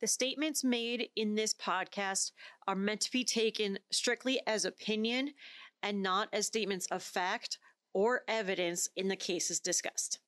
The 0.00 0.06
statements 0.06 0.64
made 0.64 1.10
in 1.14 1.34
this 1.34 1.52
podcast 1.52 2.32
are 2.66 2.74
meant 2.74 3.02
to 3.02 3.12
be 3.12 3.22
taken 3.22 3.78
strictly 3.92 4.40
as 4.46 4.64
opinion 4.64 5.32
and 5.82 6.02
not 6.02 6.28
as 6.32 6.46
statements 6.46 6.86
of 6.86 7.02
fact 7.02 7.58
or 7.92 8.22
evidence 8.26 8.88
in 8.96 9.08
the 9.08 9.16
cases 9.16 9.60
discussed. 9.60 10.20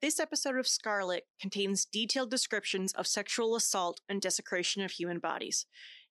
This 0.00 0.18
episode 0.20 0.56
of 0.56 0.66
Scarlet 0.66 1.26
contains 1.40 1.84
detailed 1.84 2.30
descriptions 2.30 2.92
of 2.92 3.06
sexual 3.06 3.56
assault 3.56 4.00
and 4.08 4.20
desecration 4.20 4.82
of 4.82 4.92
human 4.92 5.18
bodies. 5.18 5.66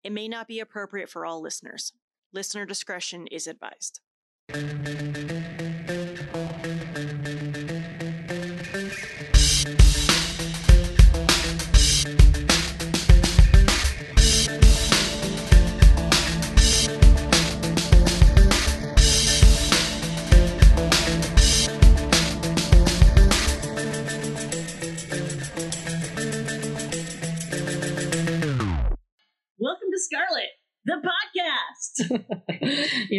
It 0.04 0.12
may 0.12 0.28
not 0.28 0.48
be 0.48 0.60
appropriate 0.60 1.10
for 1.10 1.26
all 1.26 1.42
listeners. 1.42 1.94
Listener 2.34 2.66
discretion 2.66 3.28
is 3.28 3.48
advised. 3.48 4.02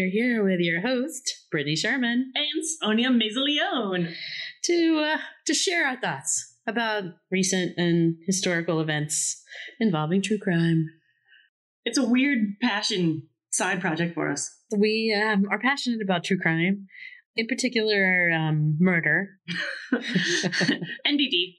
You're 0.06 0.24
here 0.24 0.45
with 0.45 0.60
your 0.60 0.83
host, 0.83 1.46
Brittany 1.51 1.74
Sherman, 1.74 2.33
and 2.37 2.65
Sonia 2.80 3.09
Mazzaleone. 3.09 4.15
to 4.65 5.05
uh, 5.05 5.19
to 5.46 5.52
share 5.55 5.84
our 5.84 5.96
thoughts 5.96 6.55
about 6.65 7.05
recent 7.32 7.77
and 7.77 8.15
historical 8.24 8.80
events 8.80 9.42
involving 9.80 10.23
true 10.23 10.38
crime. 10.38 10.87
It's 11.85 11.98
a 11.98 12.07
weird 12.07 12.38
passion 12.63 13.26
side 13.51 13.80
project 13.80 14.15
for 14.15 14.30
us. 14.30 14.48
We 14.76 15.13
um, 15.13 15.46
are 15.51 15.59
passionate 15.59 16.02
about 16.02 16.23
true 16.23 16.38
crime, 16.38 16.87
in 17.35 17.48
particular, 17.48 18.30
um, 18.30 18.76
murder. 18.79 19.30
NBD. 19.93 21.54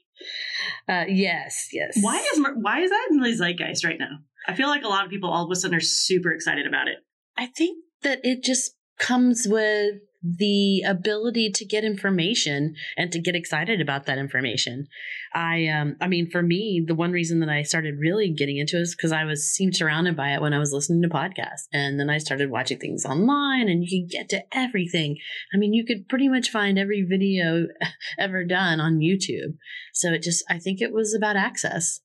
Uh, 0.88 1.04
yes, 1.06 1.68
yes. 1.70 1.98
Why 2.00 2.16
is 2.16 2.40
why 2.56 2.80
is 2.80 2.88
that 2.88 3.08
in 3.10 3.20
the 3.20 3.28
zeitgeist 3.28 3.84
right 3.84 3.98
now? 3.98 4.20
I 4.46 4.54
feel 4.54 4.68
like 4.68 4.84
a 4.84 4.88
lot 4.88 5.04
of 5.04 5.10
people 5.10 5.28
all 5.28 5.44
of 5.44 5.50
a 5.50 5.56
sudden 5.56 5.76
are 5.76 5.80
super 5.80 6.32
excited 6.32 6.66
about 6.66 6.88
it. 6.88 6.96
I 7.36 7.46
think 7.46 7.84
that 8.02 8.20
it 8.22 8.42
just 8.42 8.74
comes 8.98 9.46
with 9.48 10.00
the 10.20 10.82
ability 10.82 11.50
to 11.50 11.64
get 11.64 11.84
information 11.84 12.74
and 12.96 13.12
to 13.12 13.20
get 13.20 13.36
excited 13.36 13.80
about 13.80 14.06
that 14.06 14.18
information. 14.18 14.88
I 15.32 15.68
um 15.68 15.96
I 16.00 16.08
mean 16.08 16.28
for 16.28 16.42
me 16.42 16.82
the 16.84 16.94
one 16.94 17.12
reason 17.12 17.38
that 17.40 17.48
I 17.48 17.62
started 17.62 18.00
really 18.00 18.32
getting 18.32 18.58
into 18.58 18.78
it 18.78 18.82
is 18.82 18.96
because 18.96 19.12
I 19.12 19.24
was 19.24 19.48
seemed 19.48 19.76
surrounded 19.76 20.16
by 20.16 20.34
it 20.34 20.42
when 20.42 20.52
I 20.52 20.58
was 20.58 20.72
listening 20.72 21.02
to 21.02 21.08
podcasts 21.08 21.68
and 21.72 22.00
then 22.00 22.10
I 22.10 22.18
started 22.18 22.50
watching 22.50 22.78
things 22.78 23.04
online 23.04 23.68
and 23.68 23.84
you 23.84 24.02
could 24.02 24.10
get 24.10 24.28
to 24.30 24.42
everything. 24.52 25.18
I 25.54 25.56
mean 25.56 25.72
you 25.72 25.84
could 25.84 26.08
pretty 26.08 26.28
much 26.28 26.50
find 26.50 26.78
every 26.78 27.06
video 27.08 27.66
ever 28.18 28.44
done 28.44 28.80
on 28.80 28.98
YouTube. 28.98 29.56
So 29.94 30.12
it 30.12 30.22
just 30.22 30.44
I 30.50 30.58
think 30.58 30.80
it 30.80 30.92
was 30.92 31.14
about 31.14 31.36
access. 31.36 32.00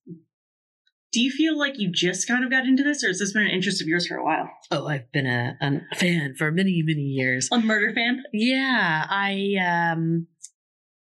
Do 1.13 1.21
you 1.21 1.31
feel 1.31 1.57
like 1.57 1.77
you 1.79 1.89
just 1.91 2.27
kind 2.27 2.43
of 2.43 2.49
got 2.49 2.65
into 2.65 2.83
this, 2.83 3.03
or 3.03 3.07
has 3.07 3.19
this 3.19 3.33
been 3.33 3.43
an 3.43 3.51
interest 3.51 3.81
of 3.81 3.87
yours 3.87 4.07
for 4.07 4.15
a 4.17 4.23
while? 4.25 4.49
Oh, 4.71 4.87
I've 4.87 5.11
been 5.11 5.27
a, 5.27 5.55
a 5.61 5.95
fan 5.95 6.33
for 6.37 6.51
many 6.51 6.81
many 6.85 7.01
years. 7.03 7.49
A 7.51 7.59
murder 7.59 7.93
fan? 7.93 8.23
Yeah, 8.33 9.05
I 9.09 9.55
um 9.93 10.27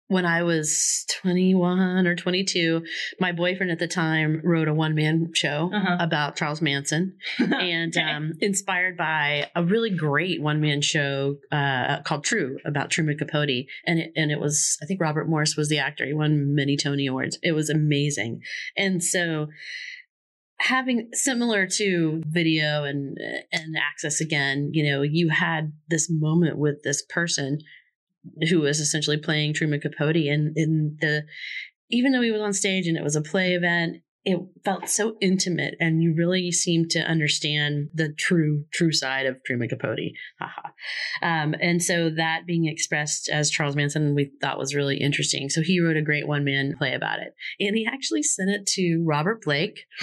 when 0.08 0.26
I 0.26 0.44
was 0.44 1.06
21 1.22 2.06
or 2.06 2.16
22, 2.18 2.84
my 3.22 3.32
boyfriend 3.32 3.72
at 3.72 3.80
the 3.80 3.88
time 3.88 4.42
wrote 4.44 4.68
a 4.68 4.74
one 4.74 4.94
man 4.94 5.32
show 5.34 5.72
Uh-huh. 5.74 5.96
about 6.02 6.36
Charles 6.36 6.62
Manson 6.62 7.16
and 7.40 7.96
Okay. 7.96 8.06
um, 8.12 8.34
inspired 8.42 8.98
by 8.98 9.50
a 9.56 9.64
really 9.64 9.90
great 9.90 10.42
one 10.42 10.60
man 10.60 10.82
show 10.82 11.38
uh, 11.50 12.02
called 12.02 12.26
Tru 12.26 12.58
about 12.66 12.90
Truman 12.90 13.18
Capote. 13.18 13.68
And 13.88 14.00
it, 14.00 14.12
and 14.18 14.32
it 14.32 14.42
was, 14.42 14.78
I 14.84 14.86
think 14.86 15.00
Robert 15.00 15.30
Morse 15.30 15.56
was 15.56 15.70
the 15.70 15.80
actor. 15.80 16.06
He 16.06 16.14
won 16.14 16.54
many 16.54 16.76
Tony 16.76 17.08
Awards. 17.08 17.38
It 17.42 17.54
was 17.54 17.70
amazing. 17.70 18.42
And 18.76 19.02
so, 19.02 19.48
having 20.62 21.10
similar 21.14 21.66
to 21.66 22.22
video 22.28 22.84
and 22.84 23.18
and 23.52 23.76
access 23.76 24.22
again 24.22 24.70
you 24.74 24.84
know 24.90 25.02
you 25.02 25.30
had 25.30 25.74
this 25.90 26.08
moment 26.10 26.58
with 26.58 26.84
this 26.84 27.04
person 27.10 27.60
who 28.50 28.62
was 28.62 28.80
essentially 28.80 29.18
playing 29.18 29.54
Truman 29.54 29.82
Capote 29.82 30.16
and 30.16 30.54
in 30.56 30.98
the 31.02 31.24
even 31.90 32.12
though 32.12 32.22
he 32.22 32.32
was 32.32 32.42
on 32.42 32.54
stage 32.54 32.88
and 32.88 32.96
it 32.96 33.04
was 33.04 33.16
a 33.16 33.22
play 33.22 33.54
event 33.54 33.98
it 34.24 34.40
felt 34.64 34.88
so 34.88 35.16
intimate 35.20 35.74
and 35.80 36.04
you 36.04 36.14
really 36.16 36.52
seemed 36.52 36.92
to 36.92 37.00
understand 37.00 37.90
the 37.92 38.14
true 38.14 38.66
true 38.72 38.92
side 38.92 39.26
of 39.26 39.44
Truman 39.44 39.68
Capote. 39.68 40.12
Haha 40.40 40.70
um, 41.24 41.56
and 41.60 41.82
so 41.82 42.12
that 42.12 42.46
being 42.46 42.68
expressed 42.68 43.30
as 43.34 43.50
Charles 43.50 43.76
Manson 43.76 44.14
we 44.14 44.32
thought 44.40 44.60
was 44.60 44.76
really 44.76 44.98
interesting. 44.98 45.50
So 45.50 45.62
he 45.62 45.82
wrote 45.82 45.98
a 45.98 46.04
great 46.04 46.28
one 46.28 46.44
man 46.44 46.76
play 46.78 46.94
about 46.94 47.20
it. 47.20 47.34
And 47.60 47.76
he 47.76 47.88
actually 47.88 48.22
sent 48.22 48.52
it 48.52 48.68
to 48.76 49.04
Robert 49.04 49.42
Blake 49.44 49.86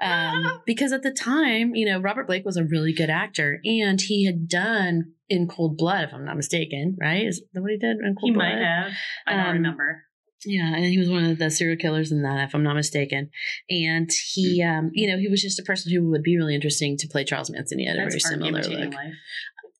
um, 0.00 0.62
because 0.66 0.92
at 0.92 1.02
the 1.02 1.12
time, 1.12 1.74
you 1.74 1.86
know, 1.86 2.00
Robert 2.00 2.26
Blake 2.26 2.44
was 2.44 2.56
a 2.56 2.64
really 2.64 2.92
good 2.92 3.10
actor, 3.10 3.60
and 3.64 4.00
he 4.00 4.24
had 4.26 4.48
done 4.48 5.12
In 5.28 5.46
Cold 5.48 5.76
Blood, 5.76 6.04
if 6.04 6.14
I'm 6.14 6.24
not 6.24 6.36
mistaken, 6.36 6.96
right? 7.00 7.26
Is 7.26 7.42
that 7.52 7.60
what 7.60 7.70
he 7.70 7.78
did 7.78 7.96
in 7.98 8.14
Cold 8.18 8.30
he 8.30 8.32
Blood? 8.32 8.46
He 8.48 8.54
might 8.54 8.62
have. 8.64 8.92
I 9.26 9.32
don't 9.36 9.46
Um, 9.46 9.52
remember. 9.56 10.02
Yeah, 10.46 10.74
and 10.74 10.86
he 10.86 10.96
was 10.98 11.10
one 11.10 11.24
of 11.24 11.38
the 11.38 11.50
serial 11.50 11.76
killers 11.76 12.10
in 12.10 12.22
that, 12.22 12.48
if 12.48 12.54
I'm 12.54 12.62
not 12.62 12.74
mistaken. 12.74 13.28
And 13.68 14.08
he, 14.32 14.62
Hmm. 14.62 14.70
um, 14.70 14.90
you 14.94 15.06
know, 15.10 15.18
he 15.18 15.28
was 15.28 15.42
just 15.42 15.58
a 15.60 15.62
person 15.62 15.92
who 15.92 16.08
would 16.10 16.22
be 16.22 16.38
really 16.38 16.54
interesting 16.54 16.96
to 16.96 17.08
play 17.08 17.24
Charles 17.24 17.50
Manson. 17.50 17.78
He 17.78 17.86
had 17.86 17.96
a 17.96 18.06
very 18.06 18.18
similar 18.20 18.52
look. 18.62 18.94
life. 18.94 19.12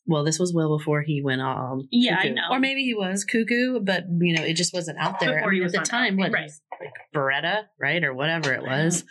Well, 0.06 0.22
this 0.24 0.38
was 0.38 0.52
well 0.52 0.76
before 0.76 1.00
he 1.02 1.22
went 1.22 1.40
all 1.40 1.84
Yeah, 1.90 2.16
I 2.18 2.28
know. 2.30 2.42
or 2.50 2.58
maybe 2.58 2.82
he 2.82 2.94
was 2.94 3.24
cuckoo, 3.24 3.80
but 3.80 4.04
you 4.20 4.34
know, 4.36 4.42
it 4.42 4.54
just 4.54 4.74
wasn't 4.74 4.98
out 4.98 5.18
there. 5.20 5.42
I 5.42 5.48
mean, 5.48 5.62
at 5.62 5.72
the 5.72 5.78
time, 5.78 6.16
top. 6.16 6.18
what 6.18 6.32
Right. 6.32 6.50
like 6.80 6.90
Baretta, 7.14 7.62
right, 7.80 8.02
or 8.04 8.12
whatever 8.12 8.52
it 8.52 8.62
was, 8.62 9.04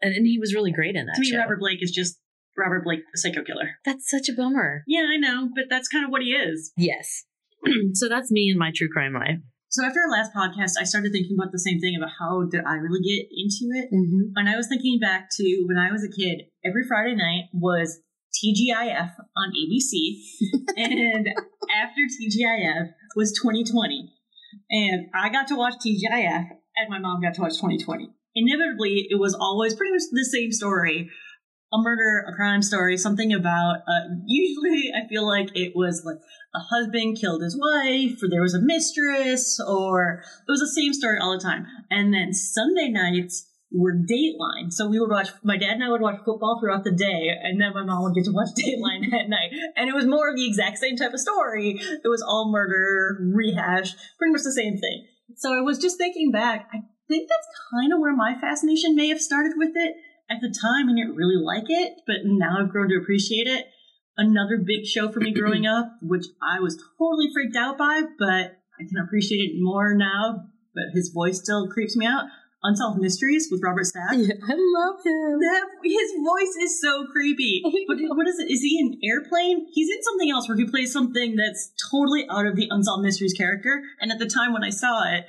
and, 0.00 0.14
and 0.14 0.26
he 0.26 0.38
was 0.38 0.54
really 0.54 0.72
great 0.72 0.96
in 0.96 1.06
that 1.06 1.14
To 1.14 1.20
me, 1.20 1.30
show. 1.30 1.38
Robert 1.38 1.60
Blake 1.60 1.82
is 1.82 1.90
just 1.90 2.18
Robert 2.56 2.84
Blake, 2.84 3.00
the 3.12 3.18
psycho 3.18 3.42
killer. 3.42 3.78
That's 3.84 4.10
such 4.10 4.28
a 4.28 4.34
bummer. 4.34 4.82
Yeah, 4.86 5.06
I 5.12 5.16
know, 5.16 5.48
but 5.54 5.64
that's 5.70 5.88
kind 5.88 6.04
of 6.04 6.10
what 6.10 6.22
he 6.22 6.30
is. 6.30 6.72
Yes. 6.78 7.24
so 7.94 8.08
that's 8.08 8.30
me 8.32 8.50
and 8.50 8.58
my 8.58 8.72
true 8.74 8.88
crime 8.92 9.14
life. 9.14 9.38
So 9.70 9.84
after 9.86 10.00
our 10.00 10.10
last 10.10 10.34
podcast, 10.34 10.72
I 10.78 10.84
started 10.84 11.12
thinking 11.12 11.36
about 11.38 11.52
the 11.52 11.58
same 11.58 11.78
thing 11.80 11.94
about 11.96 12.10
how 12.18 12.42
did 12.50 12.60
I 12.66 12.74
really 12.74 13.00
get 13.00 13.24
into 13.30 13.72
it? 13.72 13.88
Mm-hmm. 13.94 14.36
And 14.36 14.48
I 14.48 14.56
was 14.56 14.66
thinking 14.66 14.98
back 15.00 15.28
to 15.38 15.64
when 15.66 15.78
I 15.78 15.90
was 15.92 16.04
a 16.04 16.10
kid, 16.10 16.42
every 16.64 16.82
Friday 16.86 17.14
night 17.14 17.44
was 17.54 18.00
TGIF 18.36 19.12
on 19.36 19.52
ABC. 19.52 20.18
and 20.76 21.28
after 21.72 22.02
TGIF 22.02 22.90
was 23.16 23.32
2020. 23.32 24.12
And 24.70 25.06
I 25.14 25.30
got 25.30 25.48
to 25.48 25.56
watch 25.56 25.74
TGIF, 25.74 26.48
and 26.76 26.90
my 26.90 26.98
mom 26.98 27.22
got 27.22 27.34
to 27.34 27.42
watch 27.42 27.54
2020. 27.54 28.10
Inevitably, 28.34 29.08
it 29.10 29.18
was 29.18 29.34
always 29.34 29.74
pretty 29.74 29.92
much 29.92 30.02
the 30.10 30.24
same 30.24 30.52
story 30.52 31.10
a 31.72 31.78
murder, 31.78 32.26
a 32.28 32.34
crime 32.34 32.62
story, 32.62 32.96
something 32.96 33.32
about, 33.32 33.76
uh, 33.88 34.08
usually 34.26 34.92
I 34.94 35.08
feel 35.08 35.26
like 35.26 35.56
it 35.56 35.72
was 35.74 36.02
like 36.04 36.18
a 36.54 36.58
husband 36.58 37.16
killed 37.18 37.42
his 37.42 37.58
wife, 37.58 38.22
or 38.22 38.28
there 38.28 38.42
was 38.42 38.54
a 38.54 38.60
mistress, 38.60 39.58
or 39.58 40.22
it 40.46 40.50
was 40.50 40.60
the 40.60 40.68
same 40.68 40.92
story 40.92 41.18
all 41.18 41.32
the 41.32 41.42
time. 41.42 41.66
And 41.90 42.12
then 42.12 42.34
Sunday 42.34 42.90
nights 42.90 43.48
were 43.72 43.94
Dateline. 43.94 44.70
So 44.70 44.86
we 44.86 45.00
would 45.00 45.10
watch, 45.10 45.30
my 45.42 45.56
dad 45.56 45.72
and 45.72 45.84
I 45.84 45.88
would 45.88 46.02
watch 46.02 46.20
football 46.26 46.60
throughout 46.60 46.84
the 46.84 46.92
day, 46.92 47.30
and 47.42 47.58
then 47.58 47.72
my 47.72 47.84
mom 47.84 48.02
would 48.02 48.14
get 48.14 48.24
to 48.24 48.32
watch 48.32 48.50
Dateline 48.58 49.10
at 49.18 49.30
night. 49.30 49.52
And 49.74 49.88
it 49.88 49.94
was 49.94 50.04
more 50.04 50.28
of 50.28 50.36
the 50.36 50.46
exact 50.46 50.76
same 50.76 50.96
type 50.96 51.14
of 51.14 51.20
story. 51.20 51.80
It 51.80 52.08
was 52.08 52.22
all 52.22 52.52
murder, 52.52 53.16
rehash, 53.34 53.94
pretty 54.18 54.32
much 54.32 54.42
the 54.44 54.52
same 54.52 54.76
thing. 54.76 55.06
So 55.36 55.54
I 55.54 55.60
was 55.60 55.78
just 55.78 55.96
thinking 55.96 56.30
back, 56.30 56.68
I 56.74 56.80
think 57.12 57.28
that's 57.28 57.48
kind 57.70 57.92
of 57.92 58.00
where 58.00 58.16
my 58.16 58.34
fascination 58.40 58.96
may 58.96 59.08
have 59.08 59.20
started 59.20 59.52
with 59.56 59.72
it. 59.74 59.96
At 60.30 60.40
the 60.40 60.48
time, 60.48 60.88
I 60.88 60.96
didn't 60.96 61.16
really 61.16 61.36
like 61.36 61.68
it, 61.68 62.00
but 62.06 62.24
now 62.24 62.56
I've 62.58 62.70
grown 62.70 62.88
to 62.88 62.96
appreciate 62.96 63.46
it. 63.46 63.66
Another 64.16 64.56
big 64.56 64.86
show 64.86 65.12
for 65.12 65.20
me 65.20 65.32
growing 65.38 65.66
up, 65.66 65.92
which 66.00 66.24
I 66.40 66.60
was 66.60 66.82
totally 66.98 67.28
freaked 67.32 67.56
out 67.56 67.76
by, 67.76 68.02
but 68.18 68.56
I 68.80 68.88
can 68.88 68.96
appreciate 69.04 69.52
it 69.52 69.52
more 69.60 69.94
now. 69.94 70.48
But 70.74 70.94
his 70.94 71.10
voice 71.10 71.38
still 71.40 71.68
creeps 71.68 71.96
me 71.96 72.06
out. 72.06 72.24
Unsolved 72.64 73.00
Mysteries 73.00 73.48
with 73.50 73.60
Robert 73.62 73.84
Stack. 73.84 74.12
I 74.12 74.14
love 74.14 74.96
him. 75.04 75.40
That 75.40 75.66
his 75.82 76.12
voice 76.24 76.56
is 76.62 76.80
so 76.80 77.04
creepy. 77.10 77.60
But 77.88 77.98
what 78.16 78.28
is 78.28 78.38
it? 78.38 78.50
Is 78.50 78.62
he 78.62 78.78
in 78.78 79.00
Airplane? 79.04 79.66
He's 79.72 79.90
in 79.90 80.02
something 80.02 80.30
else 80.30 80.48
where 80.48 80.56
he 80.56 80.64
plays 80.64 80.92
something 80.92 81.34
that's 81.36 81.72
totally 81.90 82.24
out 82.30 82.46
of 82.46 82.54
the 82.54 82.68
Unsolved 82.70 83.02
Mysteries 83.02 83.34
character. 83.34 83.82
And 84.00 84.12
at 84.12 84.20
the 84.20 84.28
time 84.28 84.52
when 84.52 84.62
I 84.62 84.70
saw 84.70 85.02
it, 85.12 85.24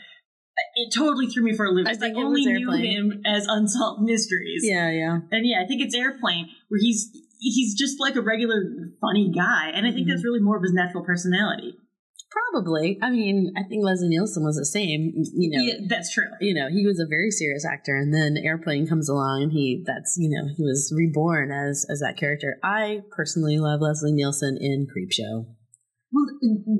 it 0.75 0.94
totally 0.96 1.28
threw 1.28 1.44
me 1.44 1.54
for 1.56 1.66
a 1.66 1.72
loop. 1.72 1.88
I 1.88 1.92
I 2.02 2.12
only 2.16 2.46
knew 2.46 2.72
him 2.72 3.22
as 3.25 3.46
Unsolved 3.48 4.02
Mysteries. 4.04 4.62
Yeah, 4.64 4.90
yeah. 4.92 5.20
And 5.31 5.46
yeah, 5.46 5.62
I 5.64 5.68
think 5.68 5.81
it's 5.81 5.96
Airplane 5.96 6.48
where 6.70 6.80
he's 6.81 7.12
he's 7.40 7.75
just 7.78 8.00
like 8.00 8.16
a 8.16 8.22
regular 8.22 8.64
funny 9.02 9.31
guy, 9.36 9.70
and 9.74 9.86
I 9.86 9.92
think 9.92 10.08
Mhm. 10.08 10.12
that's 10.12 10.24
really 10.24 10.40
more 10.40 10.58
of 10.58 10.64
his 10.64 10.74
natural 10.74 11.04
personality. 11.04 11.75
Probably. 12.31 12.98
I 13.02 13.12
mean, 13.12 13.54
I 13.56 13.62
think 13.70 13.84
Leslie 13.86 14.10
Nielsen 14.10 14.44
was 14.44 14.56
the 14.58 14.66
same. 14.66 15.14
You 15.36 15.50
know, 15.52 15.64
Yeah, 15.64 15.74
that's 15.88 16.12
true. 16.12 16.25
you 16.42 16.56
know, 16.56 16.68
he 16.68 16.84
was 16.86 17.00
a 17.00 17.06
very 17.06 17.30
serious 17.30 17.64
actor, 17.64 17.96
and 17.96 18.12
then 18.14 18.38
Airplane 18.38 18.88
comes 18.88 19.08
along, 19.08 19.44
and 19.44 19.52
he 19.52 19.84
that's 19.86 20.16
you 20.18 20.30
know 20.30 20.48
he 20.56 20.64
was 20.64 20.92
reborn 20.96 21.52
as 21.52 21.86
as 21.90 22.00
that 22.00 22.18
character. 22.18 22.58
I 22.64 23.02
personally 23.12 23.58
love 23.60 23.81
Leslie 23.81 24.14
Nielsen 24.14 24.58
in 24.60 24.88
Creepshow. 24.88 25.46
Well, 26.12 26.25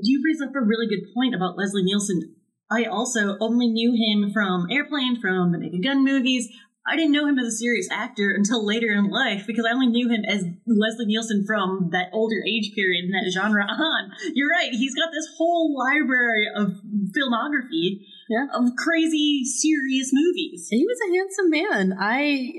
you 0.02 0.22
raise 0.24 0.40
up 0.40 0.54
a 0.56 0.60
really 0.60 0.86
good 0.88 1.06
point 1.14 1.34
about 1.34 1.56
Leslie 1.56 1.84
Nielsen. 1.84 2.34
I 2.74 2.84
also 2.84 3.36
only 3.40 3.68
knew 3.68 3.92
him 3.92 4.32
from 4.32 4.66
Airplane, 4.70 5.20
from 5.20 5.52
the 5.52 5.58
Naked 5.58 5.82
Gun 5.84 6.04
movies. 6.04 6.48
I 6.86 6.96
didn't 6.96 7.12
know 7.12 7.26
him 7.26 7.38
as 7.38 7.46
a 7.46 7.56
serious 7.56 7.88
actor 7.90 8.30
until 8.36 8.66
later 8.66 8.92
in 8.92 9.08
life 9.08 9.44
because 9.46 9.64
I 9.64 9.72
only 9.72 9.86
knew 9.86 10.08
him 10.10 10.22
as 10.28 10.44
Leslie 10.66 11.06
Nielsen 11.06 11.44
from 11.46 11.88
that 11.92 12.10
older 12.12 12.42
age 12.46 12.72
period 12.74 13.04
in 13.06 13.10
that 13.12 13.30
genre 13.32 13.64
on. 13.68 14.10
You're 14.34 14.50
right, 14.50 14.70
he's 14.70 14.94
got 14.94 15.10
this 15.10 15.28
whole 15.38 15.74
library 15.78 16.46
of 16.54 16.74
filmography 17.16 18.04
Yeah. 18.28 18.46
of 18.52 18.76
crazy, 18.76 19.44
serious 19.44 20.10
movies. 20.12 20.68
He 20.70 20.84
was 20.84 20.98
a 21.08 21.14
handsome 21.16 21.50
man. 21.50 21.96
I 21.98 22.52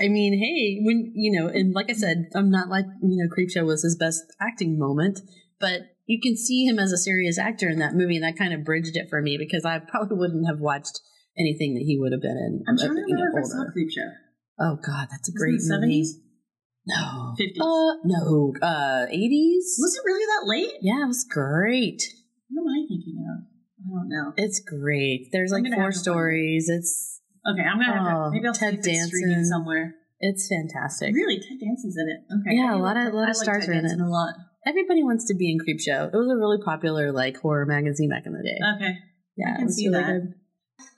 I 0.00 0.08
mean, 0.08 0.32
hey, 0.38 0.80
when 0.84 1.12
you 1.14 1.38
know, 1.38 1.46
and 1.48 1.72
like 1.72 1.88
I 1.88 1.94
said, 1.94 2.30
I'm 2.34 2.50
not 2.50 2.68
like 2.68 2.86
you 3.02 3.16
know, 3.22 3.28
Creepshow 3.30 3.64
was 3.64 3.82
his 3.84 3.96
best 3.96 4.24
acting 4.40 4.76
moment, 4.76 5.20
but 5.60 5.82
you 6.08 6.18
can 6.20 6.36
see 6.36 6.64
him 6.66 6.78
as 6.80 6.90
a 6.90 6.98
serious 6.98 7.38
actor 7.38 7.68
in 7.68 7.78
that 7.78 7.94
movie, 7.94 8.16
and 8.16 8.24
that 8.24 8.36
kind 8.36 8.52
of 8.52 8.64
bridged 8.64 8.96
it 8.96 9.06
for 9.08 9.22
me 9.22 9.36
because 9.38 9.64
I 9.64 9.78
probably 9.88 10.16
wouldn't 10.18 10.48
have 10.48 10.58
watched 10.58 10.98
anything 11.38 11.74
that 11.74 11.84
he 11.86 11.96
would 12.00 12.10
have 12.10 12.22
been 12.22 12.36
in. 12.36 12.64
I'm 12.66 12.74
uh, 12.74 12.78
trying 12.82 12.96
to 12.96 13.02
remember 13.06 13.38
if 13.38 13.44
I 13.44 13.48
saw. 13.48 13.64
Creepshow. 13.70 14.10
Oh 14.58 14.76
God, 14.84 15.06
that's 15.12 15.28
a 15.28 15.32
great 15.38 15.60
movie. 15.62 16.02
70s? 16.02 16.18
No, 16.86 17.34
50s? 17.38 17.60
Uh, 17.60 17.94
no, 18.04 18.54
uh, 18.62 19.06
80s. 19.06 19.76
Was 19.78 19.94
it 19.94 20.06
really 20.06 20.24
that 20.24 20.48
late? 20.48 20.72
Yeah, 20.80 21.04
it 21.04 21.06
was 21.06 21.24
great. 21.30 22.02
What 22.48 22.62
am 22.62 22.68
I 22.72 22.80
thinking 22.88 23.22
of? 23.28 23.44
I 23.78 23.86
don't 23.92 24.08
know. 24.08 24.32
It's 24.36 24.58
great. 24.60 25.28
There's 25.30 25.52
like 25.52 25.62
four 25.64 25.70
have 25.70 25.76
to 25.76 25.82
find 25.84 25.94
it. 25.94 25.98
stories. 25.98 26.66
It's 26.68 27.20
Okay, 27.46 27.62
I'm 27.62 27.78
gonna 27.78 27.92
have 27.92 28.02
Oh, 28.08 28.24
to. 28.24 28.30
Maybe 28.32 28.46
I'll 28.48 28.54
Ted 28.54 28.82
see 28.82 28.92
if 28.92 29.06
streaming 29.06 29.36
Danson. 29.36 29.52
somewhere. 29.52 29.94
it's 30.18 30.48
fantastic. 30.48 31.14
Really, 31.14 31.36
Ted 31.38 31.60
Danson's 31.60 31.96
in 31.96 32.08
it. 32.08 32.20
Okay. 32.40 32.56
Yeah, 32.56 32.74
a 32.74 32.80
lot 32.80 32.96
of- 32.96 33.12
a 33.12 33.16
lot 33.16 33.28
of 33.30 33.36
I 33.36 33.38
like 33.38 33.44
stars 33.46 33.66
Ted 33.66 33.68
are 33.68 33.78
in 33.78 33.84
it. 33.84 33.88
Danson 33.94 34.00
A 34.00 34.08
lot. 34.10 34.34
Everybody 34.68 35.02
wants 35.02 35.24
to 35.28 35.34
be 35.34 35.50
in 35.50 35.58
Creepshow. 35.58 36.12
It 36.12 36.16
was 36.16 36.30
a 36.30 36.36
really 36.36 36.58
popular 36.62 37.10
like 37.10 37.38
horror 37.38 37.64
magazine 37.64 38.10
back 38.10 38.26
in 38.26 38.34
the 38.34 38.42
day. 38.42 38.58
Okay. 38.76 38.98
yeah, 39.34 39.52
I 39.52 39.54
can 39.54 39.62
it 39.62 39.64
was 39.64 39.76
see 39.76 39.88
really 39.88 40.02
that. 40.02 40.06
good. 40.06 40.34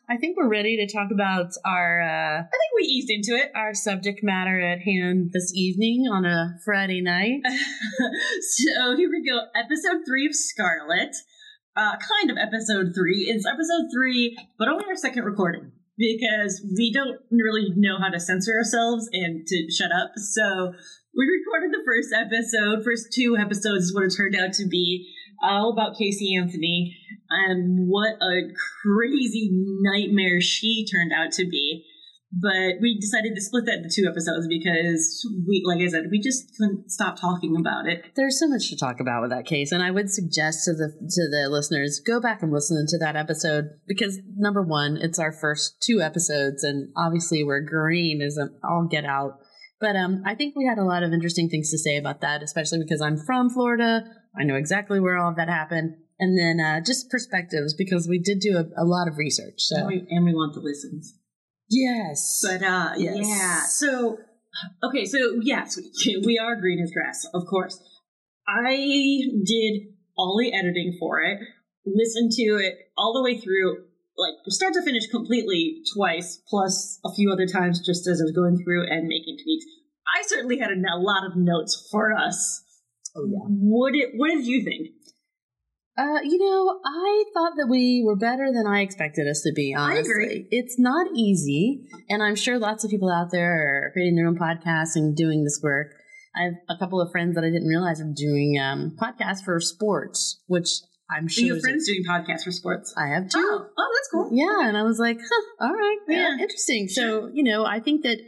I 0.09 0.17
think 0.17 0.37
we're 0.37 0.49
ready 0.49 0.77
to 0.79 0.93
talk 0.93 1.11
about 1.13 1.53
our 1.65 2.03
uh, 2.03 2.41
I 2.41 2.51
think 2.51 2.73
we 2.77 2.83
eased 2.83 3.11
into 3.11 3.41
it. 3.41 3.53
our 3.55 3.73
subject 3.73 4.25
matter 4.25 4.61
at 4.61 4.81
hand 4.81 5.31
this 5.33 5.53
evening 5.55 6.07
on 6.11 6.25
a 6.25 6.59
Friday 6.65 7.01
night. 7.01 7.43
so 7.47 8.97
here 8.97 9.09
we 9.09 9.25
go. 9.25 9.39
Episode 9.55 10.03
three 10.05 10.27
of 10.27 10.35
Scarlet. 10.35 11.15
Uh, 11.77 11.93
kind 11.93 12.29
of 12.29 12.39
episode 12.39 12.93
three. 12.93 13.31
It's 13.31 13.47
episode 13.47 13.87
three, 13.95 14.37
but 14.59 14.67
only 14.67 14.85
our 14.89 14.97
second 14.97 15.23
recording 15.23 15.71
because 15.97 16.61
we 16.77 16.91
don't 16.93 17.21
really 17.31 17.73
know 17.77 17.99
how 18.01 18.09
to 18.09 18.19
censor 18.19 18.53
ourselves 18.59 19.09
and 19.13 19.47
to 19.47 19.71
shut 19.71 19.93
up. 19.93 20.11
So 20.17 20.73
we 21.17 21.27
recorded 21.27 21.73
the 21.73 21.85
first 21.85 22.11
episode. 22.15 22.85
First 22.85 23.13
two 23.15 23.37
episodes 23.37 23.85
is 23.85 23.95
what 23.95 24.05
it 24.05 24.15
turned 24.17 24.37
out 24.37 24.53
to 24.55 24.67
be. 24.67 25.09
All 25.43 25.73
about 25.73 25.97
Casey 25.97 26.37
Anthony 26.37 26.97
and 27.31 27.89
what 27.89 28.15
a 28.21 28.53
crazy 28.83 29.51
nightmare 29.81 30.41
she 30.41 30.87
turned 30.87 31.13
out 31.13 31.33
to 31.33 31.49
be. 31.49 31.87
But 32.33 32.81
we 32.81 32.97
decided 33.01 33.35
to 33.35 33.41
split 33.41 33.67
that 33.67 33.79
into 33.79 33.91
two 33.93 34.09
episodes 34.09 34.47
because 34.47 35.27
we, 35.49 35.65
like 35.67 35.81
I 35.81 35.89
said, 35.89 36.05
we 36.13 36.21
just 36.21 36.55
couldn't 36.57 36.89
stop 36.89 37.19
talking 37.19 37.57
about 37.59 37.89
it. 37.89 38.05
There's 38.15 38.39
so 38.39 38.47
much 38.47 38.69
to 38.71 38.77
talk 38.77 39.01
about 39.01 39.23
with 39.23 39.31
that 39.31 39.47
case, 39.47 39.73
and 39.73 39.83
I 39.83 39.91
would 39.91 40.11
suggest 40.11 40.65
to 40.67 40.75
the 40.75 40.91
to 40.91 41.29
the 41.29 41.49
listeners 41.51 42.01
go 42.07 42.21
back 42.21 42.41
and 42.41 42.53
listen 42.53 42.87
to 42.87 42.99
that 42.99 43.17
episode 43.17 43.71
because 43.89 44.21
number 44.37 44.63
one, 44.63 44.97
it's 44.97 45.19
our 45.19 45.33
first 45.33 45.83
two 45.83 46.01
episodes, 46.01 46.63
and 46.63 46.91
obviously 46.97 47.43
we're 47.43 47.63
green 47.63 48.23
as 48.23 48.39
all 48.63 48.87
get 48.89 49.05
out. 49.05 49.40
But 49.81 49.97
um, 49.97 50.23
I 50.27 50.35
think 50.35 50.55
we 50.57 50.67
had 50.67 50.79
a 50.79 50.85
lot 50.85 51.03
of 51.03 51.13
interesting 51.13 51.49
things 51.49 51.71
to 51.71 51.79
say 51.79 51.97
about 51.97 52.21
that, 52.21 52.43
especially 52.43 52.81
because 52.81 53.01
I'm 53.01 53.17
from 53.17 53.49
Florida. 53.49 54.03
I 54.39 54.45
know 54.45 54.57
exactly 54.57 55.01
where 55.01 55.17
all 55.17 55.31
of 55.31 55.37
that 55.37 55.49
happened, 55.49 55.97
and 56.19 56.39
then 56.39 56.65
uh, 56.65 56.81
just 56.85 57.11
perspectives 57.11 57.75
because 57.75 58.07
we 58.07 58.19
did 58.19 58.41
do 58.41 58.57
a, 58.59 58.83
a 58.83 58.85
lot 58.85 59.09
of 59.09 59.17
research. 59.17 59.55
So 59.59 59.77
And 59.79 59.87
we, 59.87 60.07
and 60.11 60.25
we 60.25 60.35
want 60.35 60.55
the 60.55 60.61
listens. 60.61 61.15
yes, 61.71 62.41
But 62.47 62.63
uh, 62.63 62.93
Yes. 62.97 63.17
yeah. 63.27 63.61
So 63.67 64.19
okay, 64.85 65.07
so 65.07 65.39
yes, 65.41 65.79
we, 66.05 66.23
we 66.27 66.39
are 66.39 66.57
green 66.61 66.81
as 66.83 66.93
grass, 66.93 67.27
of 67.33 67.47
course. 67.49 67.83
I 68.47 68.77
did 69.47 69.95
all 70.17 70.37
the 70.39 70.53
editing 70.53 70.97
for 71.01 71.23
it, 71.23 71.39
listened 71.87 72.33
to 72.33 72.43
it 72.57 72.75
all 72.99 73.15
the 73.15 73.23
way 73.23 73.39
through, 73.41 73.85
like 74.17 74.35
start 74.49 74.75
to 74.75 74.83
finish 74.83 75.07
completely 75.09 75.83
twice, 75.95 76.43
plus 76.49 76.99
a 77.05 77.15
few 77.15 77.33
other 77.33 77.47
times 77.47 77.85
just 77.85 78.07
as 78.07 78.21
I 78.21 78.25
was 78.25 78.33
going 78.33 78.63
through 78.63 78.87
and 78.91 79.09
making 79.09 79.39
tweaks. 79.43 79.65
I 80.17 80.23
certainly 80.27 80.59
had 80.59 80.71
a, 80.71 80.75
a 80.75 80.99
lot 80.99 81.25
of 81.25 81.37
notes 81.37 81.89
for 81.91 82.13
us. 82.13 82.63
oh 83.17 83.27
yeah. 83.27 83.47
What 83.49 83.93
did 83.93 84.11
What 84.17 84.29
did 84.29 84.47
you 84.47 84.65
think? 84.65 84.89
Uh, 85.99 86.21
you 86.23 86.39
know, 86.39 86.81
I 86.87 87.25
thought 87.35 87.53
that 87.57 87.67
we 87.69 88.03
were 88.07 88.17
better 88.17 88.51
than 88.53 88.67
I 88.67 88.81
expected 88.81 89.29
us 89.29 89.43
to 89.43 89.53
be. 89.55 89.75
I 89.75 89.97
agree. 89.97 90.47
it's 90.51 90.79
not 90.79 91.09
easy, 91.15 91.83
and 92.09 92.23
I'm 92.23 92.37
sure 92.37 92.59
lots 92.59 92.85
of 92.85 92.91
people 92.91 93.11
out 93.11 93.31
there 93.31 93.87
are 93.87 93.91
creating 93.93 94.17
their 94.17 94.27
own 94.27 94.39
podcasts 94.39 94.95
and 94.95 95.15
doing 95.15 95.45
this 95.45 95.61
work. 95.63 95.89
I 96.35 96.45
have 96.45 96.55
a 96.71 96.79
couple 96.79 97.03
of 97.03 97.11
friends 97.11 97.35
that 97.35 97.45
I 97.45 97.51
didn't 97.51 97.69
realize 97.69 98.01
are 98.01 98.15
doing 98.17 98.59
um, 98.59 98.97
podcasts 98.99 99.43
for 99.45 99.61
sports, 99.61 100.41
which 100.47 100.69
I'm 101.17 101.29
So 101.29 101.35
sure 101.41 101.45
you 101.45 101.53
have 101.53 101.59
is- 101.59 101.65
friends 101.65 101.87
doing 101.87 102.03
podcasts 102.09 102.45
for 102.45 102.53
sports? 102.53 102.95
I 102.97 103.09
have 103.09 103.29
too. 103.29 103.39
Oh, 103.39 103.67
oh, 103.79 103.91
that's 103.97 104.09
cool. 104.13 104.31
Yeah, 104.33 104.69
and 104.69 104.77
I 104.77 104.83
was 104.83 104.99
like, 104.99 105.19
huh, 105.19 105.67
all 105.67 105.73
right, 105.73 105.99
yeah, 106.09 106.17
Yeah. 106.37 106.43
interesting. 106.43 106.89
So, 106.89 107.31
you 107.33 107.43
know, 107.43 107.65
I 107.65 107.81
think 107.81 108.03
that 108.05 108.19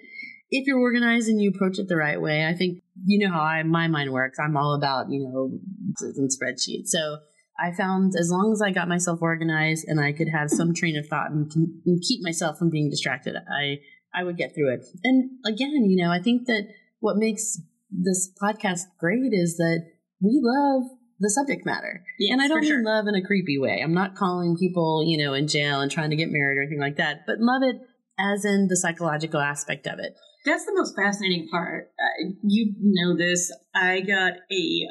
if 0.50 0.66
you're 0.66 0.78
organized 0.80 1.28
and 1.28 1.40
you 1.40 1.50
approach 1.54 1.78
it 1.78 1.88
the 1.88 1.96
right 1.96 2.20
way, 2.20 2.44
I 2.46 2.54
think 2.54 2.82
you 3.06 3.26
know 3.26 3.32
how 3.32 3.40
I, 3.40 3.62
my 3.62 3.88
mind 3.88 4.12
works. 4.12 4.38
I'm 4.38 4.56
all 4.56 4.74
about 4.74 5.06
you 5.10 5.20
know 5.22 5.58
and 6.00 6.30
spreadsheets. 6.30 6.88
So 6.88 7.18
I 7.58 7.72
found 7.72 8.12
as 8.18 8.30
long 8.30 8.52
as 8.52 8.60
I 8.60 8.70
got 8.70 8.88
myself 8.88 9.20
organized 9.22 9.86
and 9.88 10.00
I 10.00 10.12
could 10.12 10.28
have 10.28 10.50
some 10.50 10.74
train 10.74 10.96
of 10.96 11.06
thought 11.06 11.30
and, 11.30 11.50
and 11.86 12.02
keep 12.02 12.20
myself 12.22 12.58
from 12.58 12.70
being 12.70 12.90
distracted, 12.90 13.34
I 13.36 13.78
I 14.14 14.24
would 14.24 14.36
get 14.36 14.54
through 14.54 14.74
it. 14.74 14.84
And 15.04 15.30
again, 15.46 15.86
you 15.88 16.02
know, 16.04 16.10
I 16.10 16.20
think 16.20 16.46
that 16.46 16.68
what 17.00 17.16
makes 17.16 17.58
this 17.90 18.30
podcast 18.42 18.82
great 18.98 19.32
is 19.32 19.56
that 19.56 19.84
we 20.20 20.38
love 20.42 20.82
the 21.22 21.30
subject 21.30 21.64
matter. 21.64 22.02
Yes, 22.18 22.32
and 22.32 22.42
I 22.42 22.48
don't 22.48 22.58
for 22.58 22.62
mean 22.62 22.70
sure. 22.72 22.84
love 22.84 23.06
in 23.08 23.14
a 23.14 23.24
creepy 23.24 23.58
way. 23.58 23.80
I'm 23.82 23.94
not 23.94 24.14
calling 24.16 24.56
people, 24.56 25.04
you 25.06 25.16
know, 25.24 25.32
in 25.34 25.48
jail 25.48 25.80
and 25.80 25.90
trying 25.90 26.10
to 26.10 26.16
get 26.16 26.28
married 26.30 26.58
or 26.58 26.62
anything 26.62 26.80
like 26.80 26.96
that, 26.96 27.20
but 27.26 27.36
love 27.38 27.62
it 27.62 27.76
as 28.18 28.44
in 28.44 28.66
the 28.68 28.76
psychological 28.76 29.40
aspect 29.40 29.86
of 29.86 29.98
it. 29.98 30.14
That's 30.44 30.66
the 30.66 30.74
most 30.74 30.94
fascinating 30.96 31.48
part. 31.50 31.90
Uh, 31.98 32.32
you 32.42 32.74
know 32.80 33.16
this. 33.16 33.50
I 33.74 34.00
got 34.00 34.32
a 34.52 34.86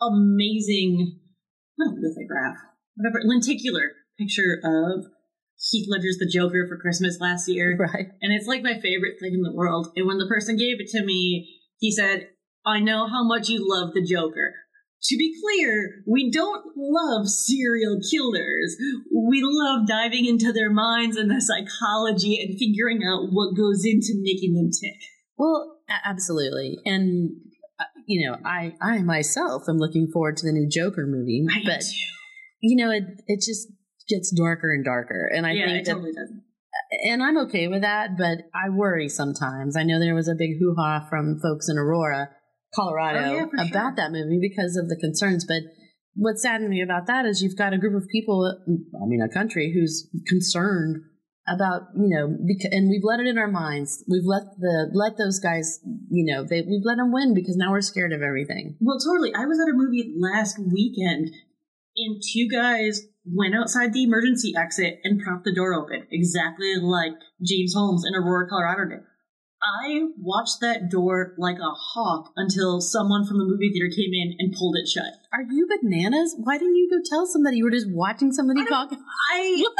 amazing 0.00 1.18
not 1.78 1.94
lithograph, 1.94 2.56
whatever 2.94 3.20
lenticular 3.24 3.92
picture 4.18 4.60
of 4.64 5.04
Heath 5.70 5.86
Ledger's 5.88 6.18
The 6.18 6.30
Joker 6.32 6.66
for 6.68 6.76
Christmas 6.76 7.18
last 7.20 7.48
year, 7.48 7.76
Right. 7.80 8.08
and 8.20 8.32
it's 8.32 8.46
like 8.46 8.62
my 8.62 8.74
favorite 8.80 9.18
thing 9.20 9.32
in 9.34 9.42
the 9.42 9.54
world. 9.54 9.88
And 9.96 10.06
when 10.06 10.18
the 10.18 10.26
person 10.26 10.56
gave 10.56 10.80
it 10.80 10.88
to 10.90 11.04
me, 11.04 11.48
he 11.78 11.90
said, 11.90 12.28
"I 12.66 12.80
know 12.80 13.06
how 13.08 13.24
much 13.24 13.48
you 13.48 13.58
love 13.68 13.94
the 13.94 14.04
Joker." 14.04 14.54
To 15.04 15.16
be 15.16 15.34
clear, 15.42 16.04
we 16.06 16.30
don't 16.30 16.64
love 16.76 17.28
serial 17.28 17.98
killers. 18.08 18.76
We 19.12 19.40
love 19.42 19.88
diving 19.88 20.26
into 20.26 20.52
their 20.52 20.70
minds 20.70 21.16
and 21.16 21.28
the 21.30 21.40
psychology 21.40 22.40
and 22.40 22.56
figuring 22.56 23.02
out 23.02 23.28
what 23.32 23.56
goes 23.56 23.84
into 23.84 24.12
making 24.22 24.54
them 24.54 24.70
tick. 24.70 25.00
Well, 25.36 25.78
absolutely. 26.04 26.78
And 26.84 27.30
uh, 27.80 27.84
you 28.06 28.28
know, 28.30 28.36
I 28.44 28.74
I 28.80 29.02
myself 29.02 29.64
am 29.68 29.78
looking 29.78 30.08
forward 30.12 30.36
to 30.38 30.46
the 30.46 30.52
new 30.52 30.68
Joker 30.68 31.06
movie, 31.06 31.46
I 31.50 31.62
but 31.64 31.80
too. 31.80 31.96
you 32.60 32.76
know, 32.76 32.92
it 32.92 33.02
it 33.26 33.40
just 33.44 33.68
gets 34.08 34.30
darker 34.30 34.72
and 34.72 34.84
darker, 34.84 35.28
and 35.34 35.46
I 35.46 35.52
yeah, 35.52 35.66
think 35.66 35.78
it 35.78 35.84
that 35.86 35.92
totally 35.94 36.12
does. 36.12 36.30
and 37.04 37.22
I'm 37.22 37.38
okay 37.38 37.66
with 37.66 37.82
that, 37.82 38.16
but 38.16 38.38
I 38.54 38.68
worry 38.70 39.08
sometimes. 39.08 39.76
I 39.76 39.82
know 39.82 39.98
there 39.98 40.14
was 40.14 40.28
a 40.28 40.34
big 40.34 40.58
hoo 40.60 40.74
ha 40.78 41.06
from 41.10 41.40
folks 41.40 41.68
in 41.68 41.76
Aurora, 41.76 42.30
Colorado, 42.74 43.18
Oh, 43.18 43.34
yeah, 43.34 43.44
about 43.44 43.66
sure. 43.66 43.94
that 43.96 44.12
movie 44.12 44.38
because 44.40 44.76
of 44.76 44.88
the 44.88 44.96
concerns. 44.96 45.44
But 45.46 45.62
what 46.14 46.38
saddened 46.38 46.70
me 46.70 46.82
about 46.82 47.06
that 47.06 47.24
is 47.26 47.42
you've 47.42 47.56
got 47.56 47.72
a 47.72 47.78
group 47.78 47.94
of 48.00 48.08
people, 48.08 48.44
I 48.66 49.06
mean, 49.06 49.20
a 49.22 49.28
country 49.32 49.72
who's 49.74 50.08
concerned 50.26 50.96
about 51.48 51.82
you 51.96 52.08
know, 52.08 52.28
bec- 52.28 52.70
and 52.72 52.88
we've 52.88 53.02
let 53.02 53.18
it 53.18 53.26
in 53.26 53.36
our 53.36 53.50
minds. 53.50 54.04
We've 54.08 54.24
let 54.24 54.44
the 54.60 54.90
let 54.94 55.18
those 55.18 55.40
guys, 55.40 55.80
you 56.08 56.24
know, 56.32 56.44
they 56.44 56.62
we've 56.62 56.84
let 56.84 56.98
them 56.98 57.12
win 57.12 57.34
because 57.34 57.56
now 57.56 57.72
we're 57.72 57.80
scared 57.80 58.12
of 58.12 58.22
everything. 58.22 58.76
Well, 58.80 58.98
totally. 58.98 59.34
I 59.34 59.46
was 59.46 59.58
at 59.58 59.68
a 59.68 59.76
movie 59.76 60.14
last 60.16 60.58
weekend, 60.58 61.30
and 61.96 62.22
two 62.32 62.48
guys 62.48 63.02
went 63.26 63.54
outside 63.56 63.92
the 63.92 64.04
emergency 64.04 64.52
exit 64.56 64.98
and 65.04 65.20
propped 65.20 65.44
the 65.44 65.54
door 65.54 65.74
open, 65.74 66.06
exactly 66.12 66.74
like 66.80 67.14
James 67.44 67.74
Holmes 67.74 68.04
in 68.06 68.14
Aurora, 68.14 68.48
Colorado 68.48 68.88
did. 68.88 69.00
I 69.62 70.08
watched 70.18 70.60
that 70.60 70.90
door 70.90 71.34
like 71.38 71.58
a 71.58 71.70
hawk 71.70 72.32
until 72.36 72.80
someone 72.80 73.24
from 73.24 73.38
the 73.38 73.44
movie 73.44 73.70
theater 73.70 73.88
came 73.94 74.12
in 74.12 74.34
and 74.38 74.52
pulled 74.58 74.76
it 74.76 74.88
shut. 74.88 75.12
Are 75.32 75.42
you 75.42 75.68
bananas? 75.68 76.34
Why 76.38 76.58
didn't 76.58 76.74
you 76.76 76.90
go 76.90 76.98
tell 77.08 77.26
somebody? 77.26 77.58
You 77.58 77.64
were 77.64 77.70
just 77.70 77.86
watching 77.90 78.32
somebody 78.32 78.62
I 78.62 78.66
walk. 78.70 78.92
I 79.32 79.56
What? 79.62 79.76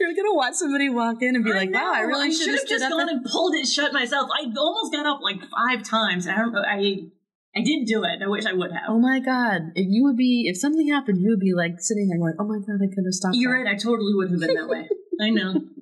You're 0.00 0.14
gonna 0.14 0.34
watch 0.34 0.54
somebody 0.54 0.88
walk 0.88 1.20
in 1.22 1.36
and 1.36 1.44
be 1.44 1.52
like, 1.52 1.72
"Wow, 1.72 1.92
I 1.94 2.00
really 2.00 2.32
should 2.32 2.48
have 2.48 2.66
just 2.66 2.88
gone 2.88 3.00
and- 3.08 3.10
and 3.10 3.24
pulled 3.24 3.54
it 3.54 3.66
shut 3.66 3.92
myself. 3.92 4.30
I 4.32 4.46
almost 4.56 4.92
got 4.92 5.04
up 5.06 5.20
like 5.22 5.40
five 5.50 5.82
times. 5.82 6.26
I 6.26 6.36
don't 6.36 6.52
know. 6.52 6.62
I 6.66 7.10
I 7.54 7.60
didn't 7.62 7.86
do 7.86 8.04
it. 8.04 8.22
I 8.24 8.28
wish 8.28 8.46
I 8.46 8.52
would 8.54 8.72
have. 8.72 8.84
Oh 8.88 8.98
my 8.98 9.20
god! 9.20 9.72
If 9.74 9.86
you 9.88 10.04
would 10.04 10.16
be, 10.16 10.46
if 10.48 10.56
something 10.56 10.88
happened, 10.88 11.20
you 11.20 11.28
would 11.30 11.40
be 11.40 11.52
like 11.54 11.74
sitting 11.78 12.08
there 12.08 12.18
going, 12.18 12.34
"Oh 12.38 12.44
my 12.46 12.58
god, 12.58 12.80
I 12.82 12.88
could 12.94 13.04
have 13.04 13.12
stopped." 13.14 13.36
You're 13.36 13.52
that." 13.52 13.64
right. 13.64 13.74
I 13.74 13.78
totally 13.78 14.14
would 14.14 14.30
have 14.30 14.40
been 14.40 14.54
that 14.54 14.68
way. 14.68 14.88
I 15.20 15.30
know. 15.30 15.60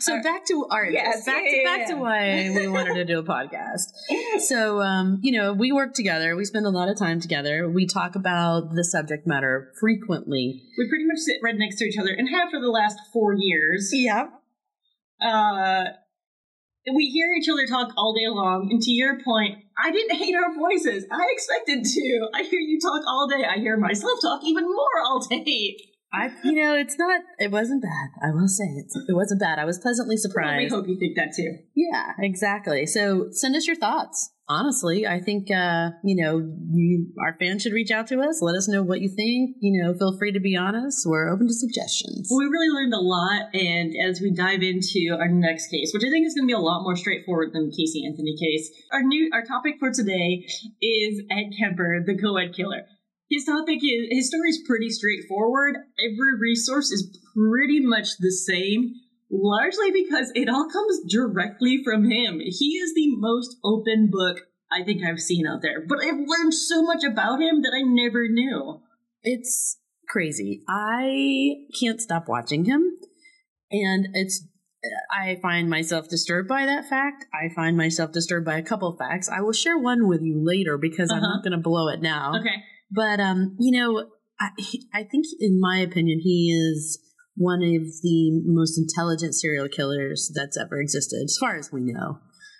So 0.00 0.22
back 0.22 0.44
to 0.46 0.66
art. 0.70 0.92
yes, 0.92 1.24
back 1.24 1.42
yeah, 1.44 1.50
to 1.50 1.56
yeah, 1.56 1.76
back 1.76 1.88
to 1.88 1.96
why 1.96 2.50
we 2.54 2.68
wanted 2.68 2.94
to 2.94 3.04
do 3.04 3.18
a 3.18 3.24
podcast. 3.24 3.92
So 4.38 4.80
um, 4.80 5.20
you 5.22 5.32
know, 5.32 5.52
we 5.52 5.72
work 5.72 5.94
together. 5.94 6.36
We 6.36 6.44
spend 6.44 6.66
a 6.66 6.70
lot 6.70 6.88
of 6.88 6.98
time 6.98 7.20
together. 7.20 7.68
We 7.68 7.86
talk 7.86 8.16
about 8.16 8.74
the 8.74 8.84
subject 8.84 9.26
matter 9.26 9.72
frequently. 9.78 10.62
We 10.76 10.88
pretty 10.88 11.06
much 11.06 11.18
sit 11.18 11.36
right 11.42 11.54
next 11.56 11.76
to 11.76 11.84
each 11.84 11.98
other 11.98 12.12
and 12.12 12.28
have 12.28 12.50
for 12.50 12.60
the 12.60 12.68
last 12.68 12.98
four 13.12 13.34
years. 13.34 13.90
Yeah. 13.92 14.28
Uh, 15.20 15.84
we 16.92 17.08
hear 17.08 17.32
each 17.32 17.48
other 17.48 17.66
talk 17.66 17.92
all 17.96 18.14
day 18.14 18.28
long. 18.28 18.68
And 18.70 18.82
to 18.82 18.90
your 18.90 19.22
point, 19.22 19.58
I 19.78 19.90
didn't 19.90 20.16
hate 20.16 20.34
our 20.34 20.54
voices. 20.54 21.06
I 21.10 21.26
expected 21.32 21.84
to. 21.84 22.28
I 22.34 22.42
hear 22.42 22.60
you 22.60 22.78
talk 22.80 23.02
all 23.06 23.28
day. 23.28 23.44
I 23.44 23.58
hear 23.58 23.76
myself 23.76 24.20
talk 24.20 24.42
even 24.44 24.64
more 24.64 25.00
all 25.04 25.20
day. 25.20 25.76
I, 26.14 26.30
you 26.44 26.52
know, 26.52 26.76
it's 26.76 26.96
not. 26.98 27.22
It 27.38 27.50
wasn't 27.50 27.82
bad. 27.82 28.08
I 28.22 28.30
will 28.32 28.48
say 28.48 28.64
it. 28.64 28.86
It 29.08 29.14
wasn't 29.14 29.40
bad. 29.40 29.58
I 29.58 29.64
was 29.64 29.78
pleasantly 29.78 30.16
Well, 30.70 30.82
we 30.82 30.88
hope 30.88 30.88
you 30.88 30.98
think 30.98 31.16
that 31.16 31.34
too. 31.34 31.58
Yeah, 31.74 32.12
exactly. 32.18 32.86
So 32.86 33.28
send 33.32 33.56
us 33.56 33.66
your 33.66 33.76
thoughts. 33.76 34.30
Honestly, 34.46 35.06
I 35.06 35.20
think 35.20 35.50
uh, 35.50 35.90
you 36.04 36.22
know 36.22 36.38
you 36.70 37.06
our 37.18 37.34
fans 37.40 37.62
should 37.62 37.72
reach 37.72 37.90
out 37.90 38.06
to 38.08 38.20
us. 38.20 38.42
Let 38.42 38.54
us 38.54 38.68
know 38.68 38.82
what 38.82 39.00
you 39.00 39.08
think. 39.08 39.56
You 39.60 39.82
know, 39.82 39.94
feel 39.94 40.18
free 40.18 40.32
to 40.32 40.40
be 40.40 40.54
honest. 40.54 41.06
We're 41.06 41.32
open 41.32 41.48
to 41.48 41.54
suggestions. 41.54 42.28
Well, 42.30 42.40
we 42.40 42.52
really 42.52 42.68
learned 42.68 42.92
a 42.92 43.00
lot, 43.00 43.54
and 43.54 43.94
as 44.06 44.20
we 44.20 44.30
dive 44.30 44.62
into 44.62 45.16
our 45.18 45.28
next 45.28 45.68
case, 45.68 45.92
which 45.94 46.04
I 46.04 46.10
think 46.10 46.26
is 46.26 46.34
going 46.34 46.44
to 46.44 46.52
be 46.52 46.52
a 46.52 46.58
lot 46.58 46.82
more 46.82 46.94
straightforward 46.94 47.54
than 47.54 47.70
the 47.70 47.74
Casey 47.74 48.04
Anthony 48.06 48.36
case, 48.36 48.70
our 48.92 49.02
new 49.02 49.30
our 49.32 49.42
topic 49.42 49.76
for 49.80 49.90
today 49.90 50.46
is 50.82 51.22
Ed 51.30 51.56
Kemper, 51.58 52.04
the 52.04 52.18
co-ed 52.18 52.54
killer. 52.54 52.84
His 53.34 53.44
topic 53.44 53.80
is 53.82 54.06
his 54.10 54.28
story 54.28 54.50
is 54.50 54.62
pretty 54.64 54.90
straightforward. 54.90 55.74
Every 55.98 56.38
resource 56.40 56.92
is 56.92 57.18
pretty 57.34 57.80
much 57.80 58.18
the 58.20 58.30
same, 58.30 58.92
largely 59.28 59.90
because 59.90 60.30
it 60.36 60.48
all 60.48 60.68
comes 60.70 61.00
directly 61.08 61.80
from 61.82 62.04
him. 62.04 62.38
He 62.40 62.76
is 62.76 62.94
the 62.94 63.16
most 63.16 63.56
open 63.64 64.08
book 64.10 64.38
I 64.70 64.84
think 64.84 65.02
I've 65.04 65.18
seen 65.20 65.46
out 65.46 65.62
there, 65.62 65.84
but 65.86 65.98
I've 65.98 66.14
learned 66.14 66.54
so 66.54 66.82
much 66.82 67.02
about 67.02 67.40
him 67.40 67.62
that 67.62 67.72
I 67.74 67.82
never 67.82 68.28
knew. 68.28 68.80
It's 69.24 69.78
crazy. 70.08 70.62
I 70.68 71.54
can't 71.80 72.00
stop 72.00 72.28
watching 72.28 72.66
him, 72.66 72.82
and 73.72 74.08
it's. 74.14 74.46
I 75.10 75.38
find 75.40 75.70
myself 75.70 76.08
disturbed 76.10 76.46
by 76.46 76.66
that 76.66 76.86
fact. 76.88 77.24
I 77.32 77.48
find 77.54 77.74
myself 77.74 78.12
disturbed 78.12 78.44
by 78.44 78.58
a 78.58 78.62
couple 78.62 78.88
of 78.88 78.98
facts. 78.98 79.30
I 79.30 79.40
will 79.40 79.54
share 79.54 79.78
one 79.78 80.06
with 80.06 80.20
you 80.22 80.38
later 80.44 80.76
because 80.76 81.10
I'm 81.10 81.18
Uh-huh. 81.22 81.36
not 81.36 81.42
going 81.42 81.52
to 81.52 81.58
blow 81.58 81.88
it 81.88 82.02
now. 82.02 82.32
Okay. 82.38 82.62
But 82.90 83.20
um, 83.20 83.56
you 83.58 83.78
know, 83.78 84.06
I, 84.40 84.50
I 84.92 85.02
think, 85.04 85.26
in 85.40 85.60
my 85.60 85.78
opinion, 85.78 86.20
he 86.22 86.50
is 86.50 86.98
one 87.36 87.62
of 87.62 87.82
the 88.02 88.42
most 88.44 88.78
intelligent 88.78 89.34
serial 89.34 89.68
killers 89.68 90.30
that's 90.34 90.58
ever 90.58 90.80
existed, 90.80 91.22
as 91.24 91.36
far 91.38 91.56
as 91.56 91.72
we 91.72 91.80
know. 91.80 92.18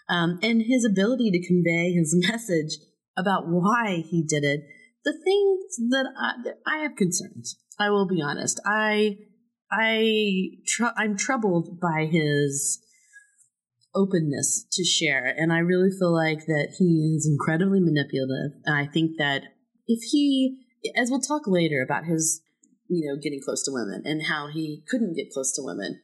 Um, 0.08 0.38
and 0.42 0.62
his 0.62 0.84
ability 0.84 1.30
to 1.30 1.46
convey 1.46 1.92
his 1.92 2.14
message 2.30 2.78
about 3.16 3.44
why 3.46 4.02
he 4.08 4.24
did 4.26 4.44
it. 4.44 4.60
The 5.04 5.12
things 5.12 5.90
that 5.90 6.06
I, 6.18 6.32
that 6.44 6.58
I 6.66 6.78
have 6.78 6.96
concerns. 6.96 7.58
I 7.78 7.90
will 7.90 8.06
be 8.06 8.22
honest. 8.22 8.60
I, 8.64 9.18
I, 9.70 10.48
tr- 10.66 10.96
I'm 10.96 11.16
troubled 11.16 11.80
by 11.80 12.06
his 12.10 12.80
openness 13.94 14.66
to 14.72 14.84
share, 14.84 15.26
and 15.36 15.52
I 15.52 15.58
really 15.58 15.90
feel 15.90 16.14
like 16.14 16.46
that 16.46 16.74
he 16.78 17.14
is 17.16 17.28
incredibly 17.30 17.80
manipulative. 17.80 18.58
And 18.64 18.76
I 18.76 18.86
think 18.90 19.18
that 19.18 19.42
if 19.86 20.02
he, 20.10 20.66
as 20.96 21.10
we'll 21.10 21.20
talk 21.20 21.42
later 21.46 21.82
about 21.82 22.04
his, 22.04 22.42
you 22.88 23.08
know, 23.08 23.20
getting 23.20 23.40
close 23.44 23.62
to 23.64 23.72
women 23.72 24.02
and 24.04 24.26
how 24.26 24.48
he 24.52 24.82
couldn't 24.88 25.14
get 25.16 25.32
close 25.32 25.52
to 25.56 25.62
women, 25.62 26.00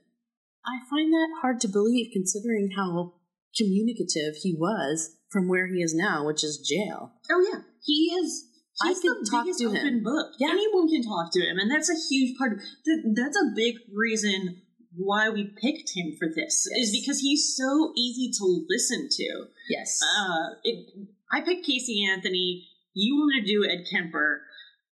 I 0.64 0.80
find 0.90 1.12
that 1.12 1.28
hard 1.40 1.60
to 1.60 1.68
believe 1.68 2.10
considering 2.12 2.70
how 2.76 3.14
communicative 3.56 4.36
he 4.42 4.54
was 4.54 5.16
from 5.30 5.48
where 5.48 5.66
he 5.66 5.82
is 5.82 5.94
now, 5.94 6.26
which 6.26 6.44
is 6.44 6.58
jail. 6.58 7.12
Oh 7.30 7.44
yeah, 7.52 7.60
he 7.84 8.12
is. 8.20 8.46
I 8.82 8.88
He's 8.88 9.00
can 9.00 9.14
the 9.22 9.30
talk 9.30 9.44
biggest 9.44 9.60
to 9.60 9.66
open 9.66 9.86
him. 9.86 10.02
book. 10.02 10.32
Yeah. 10.38 10.50
Anyone 10.50 10.88
can 10.88 11.02
talk 11.02 11.32
to 11.32 11.40
him, 11.40 11.58
and 11.58 11.70
that's 11.70 11.90
a 11.90 11.94
huge 12.08 12.38
part. 12.38 12.52
Of, 12.52 12.58
that, 12.60 13.14
that's 13.14 13.36
a 13.36 13.52
big 13.54 13.76
reason 13.94 14.62
why 14.96 15.28
we 15.28 15.44
picked 15.60 15.90
him 15.94 16.16
for 16.18 16.28
this 16.34 16.66
is 16.78 16.90
because 16.90 17.20
he's 17.20 17.54
so 17.56 17.92
easy 17.96 18.30
to 18.38 18.64
listen 18.68 19.08
to. 19.10 19.44
Yes. 19.68 20.00
Uh, 20.02 20.54
it, 20.64 20.94
I 21.30 21.42
picked 21.42 21.66
Casey 21.66 22.04
Anthony. 22.10 22.66
You 22.94 23.16
want 23.16 23.44
to 23.44 23.52
do 23.52 23.64
Ed 23.68 23.84
Kemper. 23.90 24.42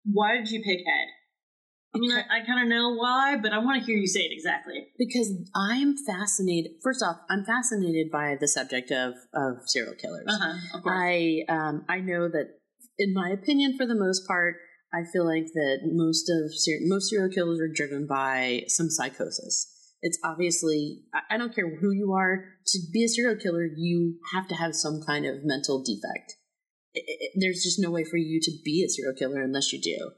Why 0.05 0.37
did 0.37 0.51
you 0.51 0.63
pick 0.63 0.79
Ed? 0.81 1.09
I 1.95 1.99
mean, 1.99 2.13
Okay. 2.13 2.21
I, 2.31 2.45
kind 2.47 2.63
of 2.63 2.69
know 2.69 2.95
why, 2.95 3.37
but 3.43 3.53
I 3.53 3.59
want 3.59 3.81
to 3.81 3.87
hear 3.87 3.97
you 3.97 4.07
say 4.07 4.21
it 4.21 4.33
exactly. 4.33 4.89
because 4.99 5.33
I 5.57 5.77
am 5.77 5.97
fascinated. 6.07 6.73
First 6.83 7.03
off, 7.03 7.17
I'm 7.31 7.45
fascinated 7.45 8.11
by 8.13 8.37
the 8.39 8.47
subject 8.47 8.91
of, 8.91 9.15
of 9.35 9.57
serial 9.67 9.95
killers. 9.95 10.27
Uh 10.29 10.39
huh. 10.39 10.79
Of. 10.79 10.83
I 10.87 11.45
um, 11.49 11.85
I 11.89 12.01
know 12.01 12.29
that, 12.29 12.59
in 12.99 13.15
my 13.15 13.31
opinion, 13.31 13.77
for 13.79 13.87
the 13.87 13.95
most 13.95 14.27
part, 14.29 14.57
I 14.93 15.05
feel 15.11 15.25
like 15.27 15.47
that 15.55 15.79
most 15.85 16.29
of 16.31 16.53
ser- 16.55 16.81
most 16.83 17.09
serial 17.11 17.31
killers 17.31 17.59
are 17.59 17.73
driven 17.73 18.07
by 18.07 18.65
some 18.69 18.91
psychosis. 18.91 19.75
It's 20.03 20.19
obviously 20.23 21.01
I, 21.15 21.35
I 21.35 21.39
don't 21.39 21.55
care 21.55 21.79
who 21.81 21.91
you 21.91 22.13
are 22.13 22.45
to 22.67 22.79
be 22.93 23.05
a 23.05 23.09
serial 23.09 23.37
killer, 23.37 23.65
you 23.65 24.19
have 24.35 24.47
to 24.49 24.55
have 24.55 24.75
some 24.75 25.01
kind 25.07 25.25
of 25.25 25.37
mental 25.43 25.83
defect. 25.83 26.35
I- 26.99 27.25
I- 27.25 27.31
there's 27.37 27.63
just 27.63 27.79
no 27.79 27.91
way 27.91 28.05
for 28.05 28.17
you 28.17 28.41
to 28.41 28.53
be 28.65 28.85
a 28.85 28.89
serial 28.89 29.15
killer 29.15 29.43
unless 29.43 29.73
you 29.73 29.81
do, 29.81 30.13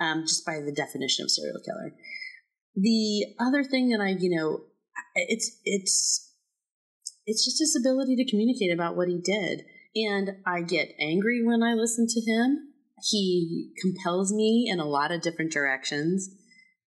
um, 0.00 0.22
just 0.22 0.44
by 0.44 0.60
the 0.60 0.72
definition 0.72 1.24
of 1.24 1.30
serial 1.30 1.60
killer. 1.64 1.94
The 2.74 3.34
other 3.38 3.64
thing 3.64 3.88
that 3.90 4.00
I, 4.00 4.10
you 4.18 4.30
know, 4.36 4.64
it's 5.14 5.58
it's 5.64 6.32
it's 7.26 7.44
just 7.44 7.58
his 7.58 7.76
ability 7.76 8.16
to 8.16 8.30
communicate 8.30 8.72
about 8.72 8.96
what 8.96 9.08
he 9.08 9.18
did. 9.18 9.64
And 9.94 10.36
I 10.46 10.60
get 10.60 10.94
angry 11.00 11.42
when 11.44 11.62
I 11.62 11.74
listen 11.74 12.06
to 12.06 12.20
him. 12.20 12.72
He 13.10 13.72
compels 13.80 14.32
me 14.32 14.68
in 14.70 14.78
a 14.78 14.86
lot 14.86 15.10
of 15.10 15.22
different 15.22 15.52
directions. 15.52 16.28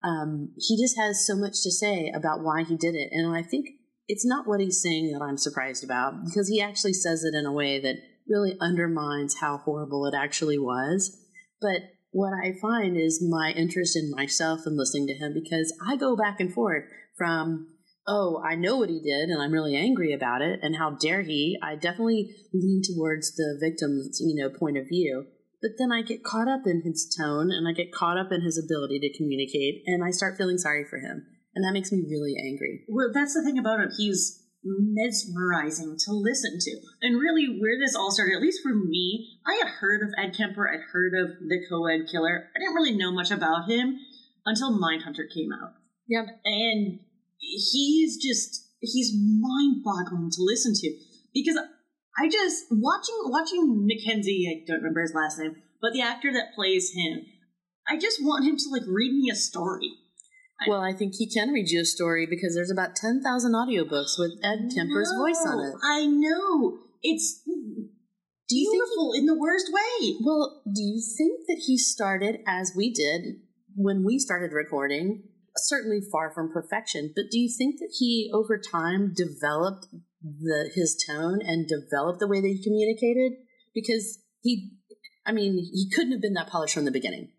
Um, 0.03 0.53
he 0.57 0.79
just 0.81 0.97
has 0.97 1.25
so 1.25 1.35
much 1.35 1.61
to 1.63 1.71
say 1.71 2.11
about 2.13 2.43
why 2.43 2.63
he 2.63 2.75
did 2.75 2.95
it. 2.95 3.09
And 3.11 3.35
I 3.35 3.41
think 3.43 3.67
it's 4.07 4.25
not 4.25 4.47
what 4.47 4.59
he's 4.59 4.81
saying 4.81 5.11
that 5.11 5.23
I'm 5.23 5.37
surprised 5.37 5.83
about 5.83 6.13
because 6.25 6.47
he 6.47 6.61
actually 6.61 6.93
says 6.93 7.23
it 7.23 7.33
in 7.35 7.45
a 7.45 7.53
way 7.53 7.79
that 7.79 7.95
really 8.27 8.57
undermines 8.59 9.35
how 9.39 9.57
horrible 9.57 10.05
it 10.05 10.15
actually 10.15 10.57
was. 10.57 11.17
But 11.61 11.81
what 12.11 12.31
I 12.33 12.53
find 12.61 12.97
is 12.97 13.25
my 13.27 13.51
interest 13.51 13.95
in 13.97 14.11
myself 14.11 14.61
and 14.65 14.77
listening 14.77 15.07
to 15.07 15.13
him 15.13 15.33
because 15.33 15.73
I 15.85 15.97
go 15.97 16.15
back 16.15 16.39
and 16.39 16.53
forth 16.53 16.83
from 17.17 17.67
oh, 18.07 18.41
I 18.45 18.55
know 18.55 18.77
what 18.77 18.89
he 18.89 18.99
did 18.99 19.29
and 19.29 19.41
I'm 19.41 19.51
really 19.51 19.75
angry 19.75 20.13
about 20.13 20.41
it 20.41 20.59
and 20.61 20.75
how 20.75 20.91
dare 20.91 21.23
he. 21.23 21.57
I 21.63 21.75
definitely 21.75 22.29
lean 22.53 22.81
towards 22.83 23.35
the 23.35 23.57
victim's, 23.59 24.19
you 24.21 24.35
know, 24.35 24.49
point 24.49 24.77
of 24.77 24.87
view. 24.87 25.25
But 25.61 25.71
then 25.79 25.91
I 25.91 26.03
get 26.03 26.23
caught 26.23 26.47
up 26.47 26.61
in 26.67 26.83
his 26.85 27.11
tone 27.17 27.49
and 27.49 27.67
I 27.67 27.71
get 27.71 27.91
caught 27.91 28.19
up 28.19 28.31
in 28.31 28.41
his 28.41 28.61
ability 28.63 28.99
to 28.99 29.17
communicate 29.17 29.81
and 29.87 30.03
I 30.03 30.11
start 30.11 30.37
feeling 30.37 30.57
sorry 30.57 30.85
for 30.87 30.99
him. 30.99 31.25
And 31.55 31.65
that 31.65 31.73
makes 31.73 31.91
me 31.91 32.03
really 32.07 32.35
angry. 32.39 32.85
Well, 32.87 33.09
that's 33.13 33.33
the 33.33 33.41
thing 33.41 33.57
about 33.57 33.79
him. 33.79 33.89
He's 33.97 34.44
mesmerizing 34.65 35.97
to 36.05 36.11
listen 36.11 36.57
to. 36.59 36.71
And 37.01 37.19
really, 37.19 37.59
where 37.59 37.77
this 37.79 37.95
all 37.95 38.11
started, 38.11 38.35
at 38.35 38.41
least 38.41 38.61
for 38.63 38.73
me, 38.73 39.39
I 39.45 39.61
had 39.63 39.67
heard 39.79 40.01
of 40.01 40.09
Ed 40.17 40.35
Kemper, 40.35 40.67
I'd 40.67 40.91
heard 40.91 41.13
of 41.13 41.37
the 41.39 41.63
co 41.69 41.85
ed 41.85 42.07
killer. 42.11 42.49
I 42.55 42.59
didn't 42.59 42.75
really 42.75 42.97
know 42.97 43.11
much 43.11 43.31
about 43.31 43.69
him 43.69 43.99
until 44.45 44.79
Mindhunter 44.79 45.29
came 45.33 45.51
out. 45.53 45.73
Yep. 46.07 46.25
And 46.45 46.99
he's 47.39 48.17
just, 48.17 48.69
he's 48.79 49.13
mind 49.13 49.83
boggling 49.83 50.31
to 50.31 50.41
listen 50.41 50.73
to. 50.73 50.97
Because 51.33 51.57
I 52.17 52.29
just, 52.29 52.65
watching, 52.71 53.15
watching 53.25 53.87
Mackenzie, 53.87 54.47
I 54.49 54.65
don't 54.65 54.77
remember 54.77 55.01
his 55.01 55.13
last 55.13 55.37
name, 55.37 55.55
but 55.81 55.93
the 55.93 56.01
actor 56.01 56.31
that 56.33 56.55
plays 56.55 56.91
him, 56.93 57.25
I 57.87 57.97
just 57.97 58.23
want 58.23 58.45
him 58.45 58.57
to 58.57 58.69
like 58.71 58.87
read 58.87 59.13
me 59.13 59.29
a 59.31 59.35
story. 59.35 59.91
Well, 60.67 60.81
I 60.81 60.93
think 60.93 61.15
he 61.15 61.29
can 61.29 61.49
read 61.49 61.69
you 61.69 61.81
a 61.81 61.85
story 61.85 62.25
because 62.25 62.55
there's 62.55 62.71
about 62.71 62.95
10,000 62.95 63.51
audiobooks 63.51 64.17
with 64.17 64.39
Ed 64.43 64.71
Kemper's 64.73 65.11
voice 65.17 65.43
on 65.45 65.59
it. 65.59 65.75
I 65.83 66.05
know. 66.05 66.79
It's 67.03 67.43
Do 67.45 68.57
you 68.57 68.71
think 68.71 68.83
beautiful 68.83 69.13
in 69.13 69.25
the 69.25 69.37
worst 69.37 69.71
way. 69.71 70.15
Well, 70.23 70.63
do 70.65 70.81
you 70.81 71.01
think 71.17 71.41
that 71.47 71.63
he 71.67 71.77
started 71.77 72.39
as 72.47 72.73
we 72.75 72.91
did 72.91 73.41
when 73.75 74.03
we 74.03 74.17
started 74.17 74.53
recording? 74.53 75.23
Certainly 75.57 76.01
far 76.11 76.33
from 76.33 76.51
perfection, 76.51 77.13
but 77.15 77.25
do 77.31 77.39
you 77.39 77.49
think 77.55 77.79
that 77.79 77.93
he 77.97 78.29
over 78.33 78.59
time 78.59 79.13
developed 79.15 79.87
the 80.21 80.71
his 80.73 81.01
tone 81.07 81.39
and 81.41 81.67
developed 81.67 82.19
the 82.19 82.27
way 82.27 82.41
that 82.41 82.47
he 82.47 82.61
communicated 82.61 83.33
because 83.73 84.19
he 84.41 84.71
I 85.25 85.31
mean, 85.31 85.53
he 85.53 85.89
couldn't 85.93 86.11
have 86.11 86.21
been 86.21 86.33
that 86.33 86.49
polished 86.49 86.75
from 86.75 86.85
the 86.85 86.91
beginning. 86.91 87.29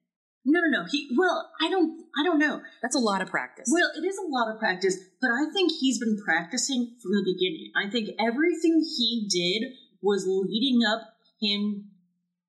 No, 0.49 0.61
no, 0.61 0.83
no. 0.83 0.87
He 0.88 1.11
well, 1.19 1.50
I 1.61 1.69
don't 1.69 2.05
I 2.19 2.23
don't 2.23 2.38
know. 2.38 2.62
That's 2.81 2.95
a 2.95 3.00
lot 3.00 3.21
of 3.21 3.29
practice. 3.29 3.69
Well, 3.71 3.91
it 3.97 4.07
is 4.07 4.17
a 4.17 4.29
lot 4.29 4.53
of 4.53 4.61
practice, 4.61 4.97
but 5.21 5.31
I 5.31 5.50
think 5.53 5.73
he's 5.81 5.99
been 5.99 6.17
practicing 6.25 6.97
from 7.03 7.12
the 7.12 7.35
beginning. 7.35 7.73
I 7.76 7.91
think 7.91 8.11
everything 8.21 8.81
he 8.97 9.29
did 9.29 9.73
was 10.00 10.25
leading 10.26 10.81
up 10.87 11.03
him 11.41 11.91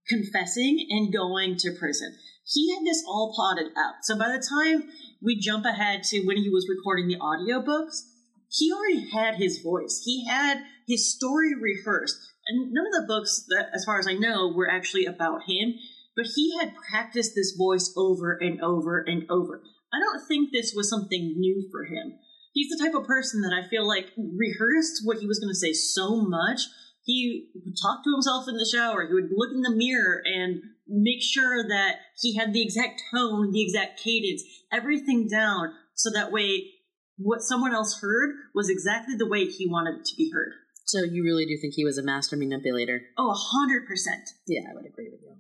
confessing 0.08 0.86
and 0.90 1.12
going 1.12 1.58
to 1.58 1.76
prison. 1.78 2.16
He 2.46 2.74
had 2.74 2.86
this 2.86 3.04
all 3.06 3.34
plotted 3.36 3.72
out. 3.78 3.96
So 4.04 4.18
by 4.18 4.30
the 4.30 4.46
time 4.48 4.90
we 5.22 5.40
jump 5.40 5.66
ahead 5.66 6.04
to 6.04 6.26
when 6.26 6.38
he 6.38 6.50
was 6.50 6.70
recording 6.70 7.08
the 7.08 7.18
audiobooks, 7.20 8.04
he 8.50 8.72
already 8.72 9.10
had 9.10 9.36
his 9.36 9.60
voice. 9.62 10.04
He 10.06 10.26
had 10.28 10.60
his 10.88 11.14
story 11.14 11.54
rehearsed. 11.60 12.16
And 12.48 12.72
none 12.72 12.86
of 12.88 12.94
the 12.94 13.08
books 13.08 13.44
that 13.50 13.70
as 13.74 13.84
far 13.84 14.00
as 14.00 14.08
I 14.08 14.14
know 14.14 14.54
were 14.56 14.72
actually 14.72 15.06
about 15.06 15.42
him, 15.48 15.74
but 16.18 16.26
he 16.36 16.58
had 16.60 16.76
practiced 16.76 17.36
this 17.36 17.56
voice 17.56 17.94
over 17.96 18.34
and 18.34 18.60
over 18.62 19.00
and 19.00 19.24
over. 19.30 19.62
I 19.94 20.00
don't 20.00 20.28
think 20.28 20.50
this 20.52 20.74
was 20.76 20.90
something 20.90 21.36
new 21.38 21.70
for 21.72 21.86
him. 21.86 22.20
He's 22.54 22.70
the 22.70 22.84
type 22.84 22.96
of 22.96 23.08
person 23.08 23.42
that 23.42 23.54
I 23.54 23.70
feel 23.70 23.88
like 23.88 24.12
rehearsed 24.18 25.04
what 25.06 25.20
he 25.20 25.28
was 25.28 25.40
going 25.40 25.52
to 25.52 25.56
say 25.56 25.72
so 25.72 26.18
much 26.18 26.62
he 27.08 27.48
would 27.56 27.76
talk 27.82 28.04
to 28.04 28.12
himself 28.12 28.46
in 28.50 28.58
the 28.58 28.70
shower. 28.70 29.08
He 29.08 29.14
would 29.14 29.32
look 29.34 29.52
in 29.54 29.62
the 29.62 29.74
mirror 29.74 30.22
and 30.26 30.62
make 30.88 31.22
sure 31.22 31.66
that 31.66 32.00
he 32.20 32.36
had 32.36 32.54
the 32.54 32.62
exact 32.62 33.02
tone, 33.12 33.52
the 33.54 33.64
exact 33.64 34.00
cadence, 34.04 34.44
everything 34.74 35.28
down 35.28 35.72
so 35.96 36.12
that 36.12 36.34
way 36.34 36.72
what 37.18 37.42
someone 37.42 37.74
else 37.74 38.00
heard 38.02 38.36
was 38.54 38.70
exactly 38.70 39.16
the 39.16 39.28
way 39.28 39.46
he 39.46 39.66
wanted 39.66 40.02
it 40.02 40.06
to 40.06 40.16
be 40.18 40.30
heard. 40.32 40.52
So 40.86 41.04
you 41.04 41.24
really 41.24 41.46
do 41.46 41.58
think 41.58 41.74
he 41.74 41.86
was 41.86 41.98
a 41.98 42.04
master 42.04 42.36
manipulator? 42.36 43.02
Oh, 43.18 43.32
a 43.32 43.34
hundred 43.34 43.88
percent. 43.88 44.30
Yeah, 44.46 44.62
I 44.70 44.76
would 44.76 44.86
agree 44.86 45.10
with 45.10 45.22
you. 45.24 45.38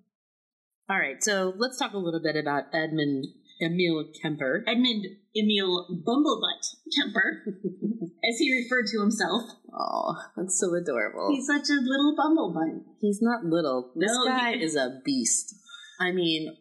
All 0.89 0.97
right, 0.97 1.21
so 1.21 1.53
let's 1.57 1.77
talk 1.77 1.93
a 1.93 1.97
little 1.97 2.21
bit 2.21 2.35
about 2.37 2.65
Edmund 2.73 3.25
Emil 3.61 4.05
Kemper. 4.21 4.63
Edmund 4.67 5.05
Emil 5.35 5.87
Bumblebutt 6.05 6.75
Kemper, 6.95 7.43
as 8.29 8.37
he 8.39 8.53
referred 8.63 8.85
to 8.87 9.01
himself. 9.01 9.43
Oh, 9.77 10.15
that's 10.37 10.57
so 10.59 10.73
adorable. 10.75 11.27
He's 11.31 11.45
such 11.47 11.69
a 11.69 11.81
little 11.81 12.15
bumblebutt. 12.17 12.83
He's 13.01 13.19
not 13.21 13.43
little. 13.43 13.91
This 13.95 14.11
No, 14.13 14.25
guy 14.27 14.53
he- 14.55 14.63
is 14.63 14.75
a 14.75 14.99
beast. 15.03 15.55
I 15.99 16.11
mean, 16.11 16.55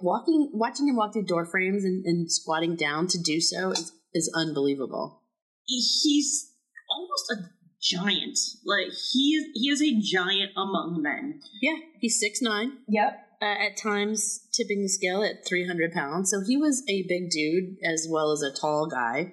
walking, 0.00 0.50
watching 0.54 0.86
him 0.88 0.96
walk 0.96 1.14
through 1.14 1.24
door 1.24 1.44
frames 1.46 1.84
and, 1.84 2.04
and 2.04 2.30
squatting 2.30 2.76
down 2.76 3.08
to 3.08 3.18
do 3.20 3.40
so 3.40 3.72
is, 3.72 3.92
is 4.14 4.30
unbelievable. 4.36 5.22
He's 5.64 6.52
almost 6.90 7.32
a 7.32 7.50
giant. 7.82 8.38
Like 8.64 8.92
he 9.12 9.30
is, 9.34 9.46
he 9.54 9.68
is 9.70 9.82
a 9.82 9.98
giant 10.00 10.50
among 10.56 11.00
men. 11.02 11.40
Yeah, 11.60 11.76
he's 12.00 12.20
six 12.20 12.40
nine. 12.42 12.72
Yep. 12.88 13.18
Uh, 13.42 13.66
at 13.66 13.76
times 13.76 14.46
tipping 14.52 14.82
the 14.82 14.88
scale 14.88 15.20
at 15.24 15.44
300 15.48 15.92
pounds. 15.92 16.30
So 16.30 16.42
he 16.46 16.56
was 16.56 16.84
a 16.88 17.02
big 17.08 17.28
dude 17.28 17.74
as 17.84 18.06
well 18.08 18.30
as 18.30 18.40
a 18.40 18.54
tall 18.54 18.86
guy. 18.86 19.32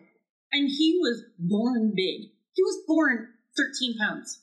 And 0.51 0.67
he 0.67 0.97
was 0.99 1.21
born 1.37 1.93
big. 1.95 2.33
He 2.55 2.63
was 2.63 2.81
born 2.87 3.27
13 3.55 3.99
pounds. 3.99 4.41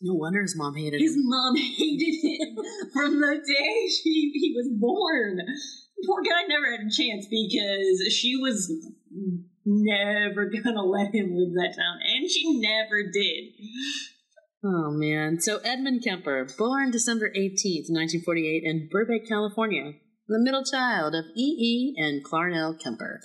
No 0.00 0.14
wonder 0.14 0.42
his 0.42 0.56
mom 0.56 0.76
hated 0.76 1.00
His 1.00 1.10
him. 1.10 1.16
His 1.16 1.24
mom 1.24 1.56
hated 1.56 2.14
him 2.22 2.56
from 2.92 3.20
the 3.20 3.34
day 3.34 3.88
she, 3.90 4.30
he 4.32 4.54
was 4.54 4.68
born. 4.78 5.40
Poor 6.06 6.22
guy 6.22 6.46
never 6.46 6.70
had 6.70 6.86
a 6.86 6.90
chance 6.90 7.26
because 7.28 8.14
she 8.14 8.36
was 8.36 8.72
never 9.66 10.46
gonna 10.46 10.84
let 10.84 11.12
him 11.12 11.34
leave 11.34 11.54
that 11.54 11.74
town. 11.76 11.98
And 12.06 12.30
she 12.30 12.60
never 12.60 13.02
did. 13.12 13.54
Oh 14.62 14.90
man. 14.90 15.40
So 15.40 15.58
Edmund 15.58 16.02
Kemper, 16.04 16.46
born 16.58 16.90
December 16.90 17.30
18th, 17.30 17.88
1948 17.88 18.62
in 18.64 18.88
Burbank, 18.90 19.26
California, 19.26 19.92
the 20.28 20.38
middle 20.38 20.64
child 20.64 21.14
of 21.14 21.24
E. 21.36 21.42
E. 21.42 21.94
and 21.96 22.24
Clarnell 22.24 22.78
Kemper. 22.78 23.20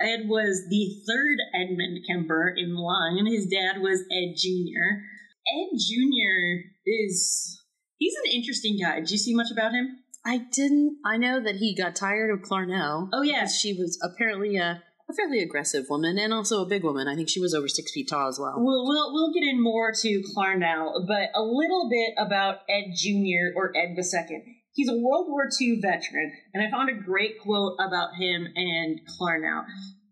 Ed 0.00 0.28
was 0.28 0.66
the 0.70 1.02
third 1.06 1.38
Edmund 1.54 2.04
Kemper 2.08 2.54
in 2.56 2.76
line. 2.76 3.26
His 3.26 3.46
dad 3.46 3.80
was 3.82 4.00
Ed 4.10 4.34
Jr. 4.36 5.02
Ed 5.48 5.76
Jr. 5.76 6.70
is 6.86 7.60
he's 7.96 8.14
an 8.24 8.30
interesting 8.32 8.78
guy. 8.80 9.00
Did 9.00 9.10
you 9.10 9.18
see 9.18 9.34
much 9.34 9.50
about 9.50 9.72
him? 9.72 9.98
I 10.24 10.38
didn't. 10.52 10.98
I 11.04 11.16
know 11.16 11.42
that 11.42 11.56
he 11.56 11.74
got 11.76 11.96
tired 11.96 12.30
of 12.30 12.40
Clarnell. 12.40 13.08
Oh, 13.12 13.22
yeah. 13.22 13.46
she 13.46 13.72
was 13.72 13.98
apparently 14.02 14.56
a, 14.56 14.82
a 15.10 15.14
fairly 15.14 15.40
aggressive 15.40 15.86
woman 15.88 16.18
and 16.18 16.32
also 16.34 16.62
a 16.62 16.68
big 16.68 16.84
woman. 16.84 17.08
I 17.08 17.14
think 17.14 17.28
she 17.28 17.40
was 17.40 17.54
over 17.54 17.68
six 17.68 17.92
feet 17.92 18.08
tall 18.08 18.28
as 18.28 18.38
well. 18.38 18.54
We'll, 18.56 18.86
we'll, 18.86 19.12
we'll 19.12 19.32
get 19.32 19.42
in 19.42 19.62
more 19.62 19.92
to 19.92 20.22
Clarnell, 20.36 21.06
but 21.06 21.30
a 21.34 21.42
little 21.42 21.88
bit 21.88 22.14
about 22.18 22.58
Ed 22.68 22.92
Jr. 22.94 23.56
or 23.56 23.72
Ed 23.74 23.96
II. 23.96 24.42
He's 24.74 24.88
a 24.88 24.96
World 24.96 25.26
War 25.28 25.48
II 25.60 25.80
veteran, 25.80 26.32
and 26.52 26.62
I 26.62 26.70
found 26.70 26.90
a 26.90 27.02
great 27.02 27.40
quote 27.40 27.76
about 27.80 28.14
him 28.16 28.46
and 28.54 29.00
Clarnell. 29.08 29.64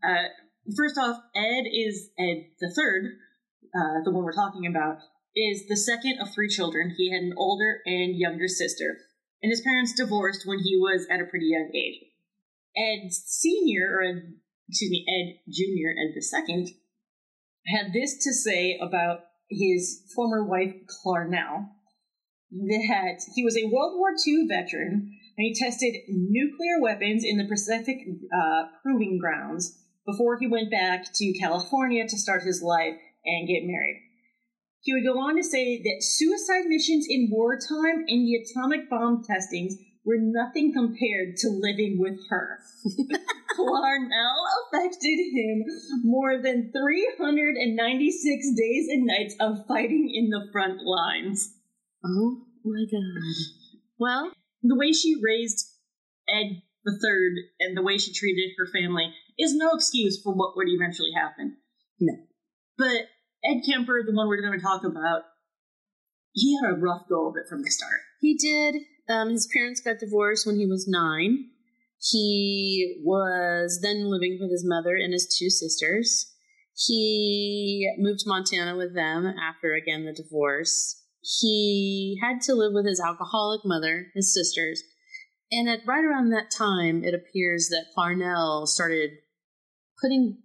Uh, 0.03 0.29
first 0.77 0.99
off, 0.99 1.21
Ed 1.37 1.65
is 1.71 2.09
Ed 2.19 2.47
the 2.59 2.73
third, 2.75 3.05
uh, 3.77 4.03
the 4.05 4.11
one 4.11 4.25
we're 4.25 4.33
talking 4.33 4.67
about, 4.67 4.97
is 5.37 5.69
the 5.69 5.77
second 5.77 6.19
of 6.21 6.33
three 6.33 6.49
children. 6.49 6.95
He 6.97 7.13
had 7.13 7.23
an 7.23 7.35
older 7.37 7.81
and 7.85 8.17
younger 8.17 8.49
sister, 8.49 8.97
and 9.43 9.51
his 9.51 9.61
parents 9.61 9.93
divorced 9.95 10.47
when 10.47 10.59
he 10.59 10.77
was 10.77 11.07
at 11.11 11.21
a 11.21 11.27
pretty 11.27 11.47
young 11.47 11.71
age. 11.75 12.01
Ed 12.75 13.13
Senior, 13.13 13.91
or 13.93 14.03
Ed, 14.03 14.23
excuse 14.69 14.91
me, 14.91 15.05
Ed 15.09 15.51
Junior, 15.51 15.91
Ed 15.91 16.23
second, 16.23 16.69
had 17.67 17.93
this 17.93 18.17
to 18.25 18.33
say 18.33 18.79
about 18.81 19.21
his 19.51 20.03
former 20.15 20.45
wife, 20.45 20.75
Clarnell, 20.87 21.69
that 22.51 23.21
he 23.35 23.45
was 23.45 23.57
a 23.57 23.67
World 23.67 23.95
War 23.97 24.11
II 24.27 24.47
veteran 24.49 25.13
and 25.37 25.45
he 25.45 25.55
tested 25.55 25.95
nuclear 26.09 26.81
weapons 26.81 27.23
in 27.25 27.37
the 27.37 27.49
Pacific 27.49 27.99
uh, 28.33 28.69
Proving 28.83 29.19
Grounds 29.21 29.83
before 30.07 30.39
he 30.39 30.47
went 30.47 30.71
back 30.71 31.07
to 31.15 31.39
California 31.39 32.07
to 32.09 32.19
start 32.19 32.43
his 32.43 32.63
life 32.63 32.97
and 33.25 33.49
get 33.49 33.67
married. 33.67 34.03
He 34.81 34.93
would 34.95 35.05
go 35.05 35.19
on 35.19 35.37
to 35.37 35.43
say 35.43 35.83
that 35.83 36.03
suicide 36.03 36.67
missions 36.67 37.07
in 37.09 37.29
wartime 37.31 38.05
and 38.07 38.27
the 38.27 38.37
atomic 38.37 38.89
bomb 38.89 39.25
testings 39.25 39.75
were 40.07 40.19
nothing 40.19 40.73
compared 40.73 41.37
to 41.39 41.49
living 41.51 41.99
with 41.99 42.19
her. 42.31 42.61
Clarnell 43.59 44.43
affected 44.73 45.19
him 45.35 45.65
more 46.05 46.41
than 46.41 46.71
396 46.73 48.47
days 48.57 48.87
and 48.89 49.05
nights 49.07 49.35
of 49.41 49.67
fighting 49.67 50.11
in 50.15 50.31
the 50.31 50.49
front 50.53 50.81
lines. 50.85 51.55
Oh 52.05 52.45
my 52.65 52.85
god. 52.91 53.23
Well, 53.99 54.33
The 54.63 54.77
way 54.77 54.93
she 54.93 55.17
raised 55.21 55.67
Ed 56.29 56.63
the 56.85 56.99
Third 57.03 57.33
and 57.59 57.77
the 57.77 57.83
way 57.83 57.99
she 57.99 58.13
treated 58.13 58.51
her 58.57 58.67
family 58.73 59.13
is 59.39 59.57
no 59.57 59.73
excuse 59.75 60.23
for 60.23 60.33
what 60.33 60.57
would 60.57 60.69
eventually 60.69 61.11
happen. 61.13 61.57
No. 61.99 62.15
But 62.79 63.09
Ed 63.45 63.63
Kemper, 63.69 64.03
the 64.07 64.15
one 64.15 64.29
we're 64.29 64.41
going 64.43 64.59
to 64.59 64.65
talk 64.65 64.85
about, 64.85 65.23
he 66.33 66.57
had 66.63 66.71
a 66.71 66.79
rough 66.79 67.09
go 67.09 67.29
of 67.29 67.35
it 67.37 67.49
from 67.49 67.63
the 67.63 67.71
start. 67.71 68.01
he 68.21 68.37
did. 68.37 68.83
Um, 69.09 69.31
his 69.31 69.49
parents 69.53 69.81
got 69.81 69.99
divorced 69.99 70.47
when 70.47 70.59
he 70.59 70.67
was 70.67 70.89
nine. 70.89 71.51
He 72.11 73.01
was 73.05 73.81
then 73.83 74.11
living 74.11 74.39
with 74.41 74.51
his 74.51 74.65
mother 74.65 74.95
and 74.95 75.13
his 75.13 75.35
two 75.39 75.51
sisters. 75.51 76.33
He 76.75 77.91
moved 77.99 78.21
to 78.21 78.29
Montana 78.29 78.77
with 78.77 78.95
them 78.95 79.27
after, 79.27 79.75
again, 79.75 80.05
the 80.05 80.13
divorce. 80.13 81.03
He 81.23 82.21
had 82.23 82.41
to 82.43 82.55
live 82.55 82.73
with 82.75 82.87
his 82.87 83.01
alcoholic 83.01 83.63
mother, 83.65 84.09
his 84.15 84.33
sisters. 84.33 84.83
And 85.51 85.69
at 85.69 85.87
right 85.87 86.05
around 86.05 86.31
that 86.31 86.51
time, 86.51 87.03
it 87.03 87.15
appears 87.15 87.69
that 87.69 87.87
Clarnell 87.97 88.67
started 88.67 89.11
putting 90.01 90.43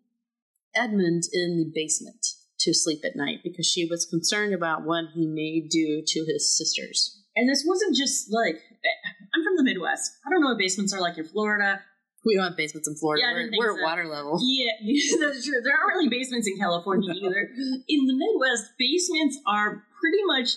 Edmund 0.73 1.23
in 1.33 1.57
the 1.57 1.71
basement 1.73 2.25
to 2.59 2.73
sleep 2.73 2.99
at 3.03 3.15
night 3.15 3.39
because 3.43 3.65
she 3.65 3.85
was 3.85 4.05
concerned 4.05 4.53
about 4.53 4.83
what 4.85 5.05
he 5.13 5.27
may 5.27 5.67
do 5.67 6.03
to 6.05 6.25
his 6.25 6.57
sisters. 6.57 7.20
And 7.35 7.47
this 7.49 7.63
wasn't 7.65 7.95
just 7.95 8.27
like, 8.31 8.55
eh, 8.55 8.97
I'm 9.33 9.43
from 9.43 9.55
the 9.57 9.63
Midwest. 9.63 10.11
I 10.25 10.29
don't 10.29 10.41
know 10.41 10.49
what 10.49 10.59
basements 10.59 10.93
are 10.93 10.99
like 10.99 11.17
in 11.17 11.25
Florida. 11.25 11.79
We 12.25 12.35
don't 12.35 12.45
have 12.53 12.57
basements 12.57 12.87
in 12.87 12.95
Florida. 12.97 13.23
Yeah, 13.25 13.33
we're 13.33 13.49
we're 13.57 13.77
at 13.79 13.83
water 13.83 14.05
level. 14.05 14.37
Yeah, 14.43 14.73
that's 15.19 15.45
true. 15.45 15.57
There 15.63 15.73
aren't 15.73 15.95
really 15.95 16.09
basements 16.09 16.47
in 16.47 16.57
California 16.59 17.09
No. 17.13 17.15
either. 17.17 17.49
In 17.87 18.05
the 18.05 18.13
Midwest, 18.13 18.71
basements 18.77 19.39
are 19.47 19.83
pretty 19.99 20.21
much 20.27 20.53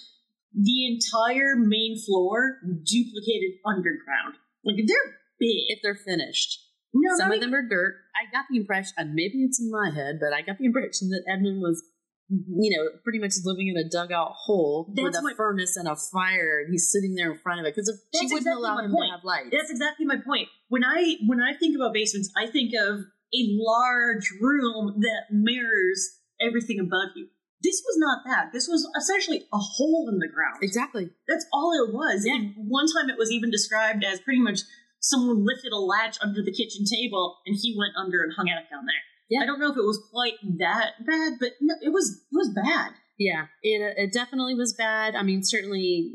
the 0.53 0.87
entire 0.93 1.57
main 1.57 1.97
floor 2.05 2.59
duplicated 2.85 3.59
underground. 3.65 4.37
Like 4.65 4.77
they're 4.87 5.17
big. 5.41 5.73
If 5.73 5.79
they're 5.83 5.97
finished. 5.97 6.61
No, 6.93 7.17
Some 7.19 7.33
of 7.33 7.41
them 7.41 7.55
are 7.55 7.67
dirt. 7.67 7.97
I 8.15 8.31
got 8.31 8.45
the 8.49 8.57
impression, 8.59 8.95
and 8.97 9.15
maybe 9.15 9.43
it's 9.43 9.59
in 9.61 9.69
my 9.71 9.91
head, 9.91 10.21
but 10.21 10.33
I 10.33 10.43
got 10.43 10.59
the 10.59 10.67
impression 10.67 11.11
that 11.11 11.25
Edmund 11.27 11.61
was, 11.61 11.83
you 12.29 12.71
know, 12.77 12.89
pretty 13.05 13.19
much 13.19 13.33
living 13.45 13.69
in 13.69 13.77
a 13.77 13.89
dugout 13.89 14.33
hole 14.35 14.87
with 14.89 14.97
That's 15.13 15.19
a 15.19 15.23
what- 15.23 15.37
furnace 15.37 15.77
and 15.77 15.87
a 15.89 15.97
fire, 15.97 16.61
and 16.65 16.71
he's 16.73 16.91
sitting 16.91 17.15
there 17.15 17.33
in 17.33 17.39
front 17.39 17.61
of 17.61 17.67
it 17.67 17.75
because 17.75 17.89
she 18.15 18.25
wouldn't 18.27 18.41
exactly 18.41 18.61
allow 18.61 18.79
him 18.79 18.93
point. 18.93 19.11
to 19.11 19.17
have 19.17 19.25
light. 19.25 19.45
That's 19.53 19.71
exactly 19.71 20.07
my 20.07 20.17
point. 20.17 20.49
When 20.69 20.85
I 20.85 21.17
when 21.27 21.41
I 21.41 21.55
think 21.55 21.77
about 21.77 21.93
basements, 21.93 22.31
I 22.37 22.47
think 22.47 22.73
of 22.75 23.01
a 23.35 23.41
large 23.59 24.31
room 24.41 25.01
that 25.01 25.25
mirrors 25.31 26.21
everything 26.41 26.79
above 26.81 27.11
you. 27.17 27.29
This 27.63 27.83
was 27.85 27.97
not 27.99 28.19
that. 28.27 28.53
This 28.53 28.69
was 28.69 28.87
essentially 28.97 29.47
a 29.53 29.59
hole 29.59 30.09
in 30.13 30.19
the 30.19 30.29
ground. 30.29 30.59
Exactly. 30.63 31.11
That's 31.27 31.47
all 31.53 31.73
it 31.73 31.93
was. 31.95 32.25
Yeah. 32.27 32.35
And 32.35 32.55
one 32.69 32.87
time 32.93 33.09
it 33.09 33.17
was 33.17 33.31
even 33.33 33.51
described 33.51 34.05
as 34.05 34.21
pretty 34.21 34.41
much 34.41 34.61
someone 35.01 35.45
lifted 35.47 35.73
a 35.73 35.79
latch 35.79 36.19
under 36.21 36.43
the 36.43 36.53
kitchen 36.53 36.85
table 36.85 37.39
and 37.47 37.57
he 37.61 37.75
went 37.79 37.93
under 37.97 38.23
and 38.23 38.33
hung 38.37 38.49
out 38.51 38.69
down 38.71 38.85
there. 38.85 39.03
Yeah. 39.29 39.43
I 39.43 39.47
don't 39.47 39.61
know 39.61 39.73
if 39.73 39.79
it 39.79 39.87
was 39.87 40.03
quite 40.13 40.35
that 40.59 40.93
bad, 41.07 41.35
but 41.41 41.53
no, 41.61 41.75
it 41.83 41.93
was 41.93 42.23
it 42.31 42.37
was 42.37 42.53
bad. 42.55 42.93
Yeah, 43.19 43.47
it 43.63 43.81
uh, 43.81 44.03
it 44.03 44.13
definitely 44.13 44.55
was 44.55 44.75
bad. 44.75 45.15
I 45.15 45.23
mean, 45.23 45.43
certainly, 45.43 46.13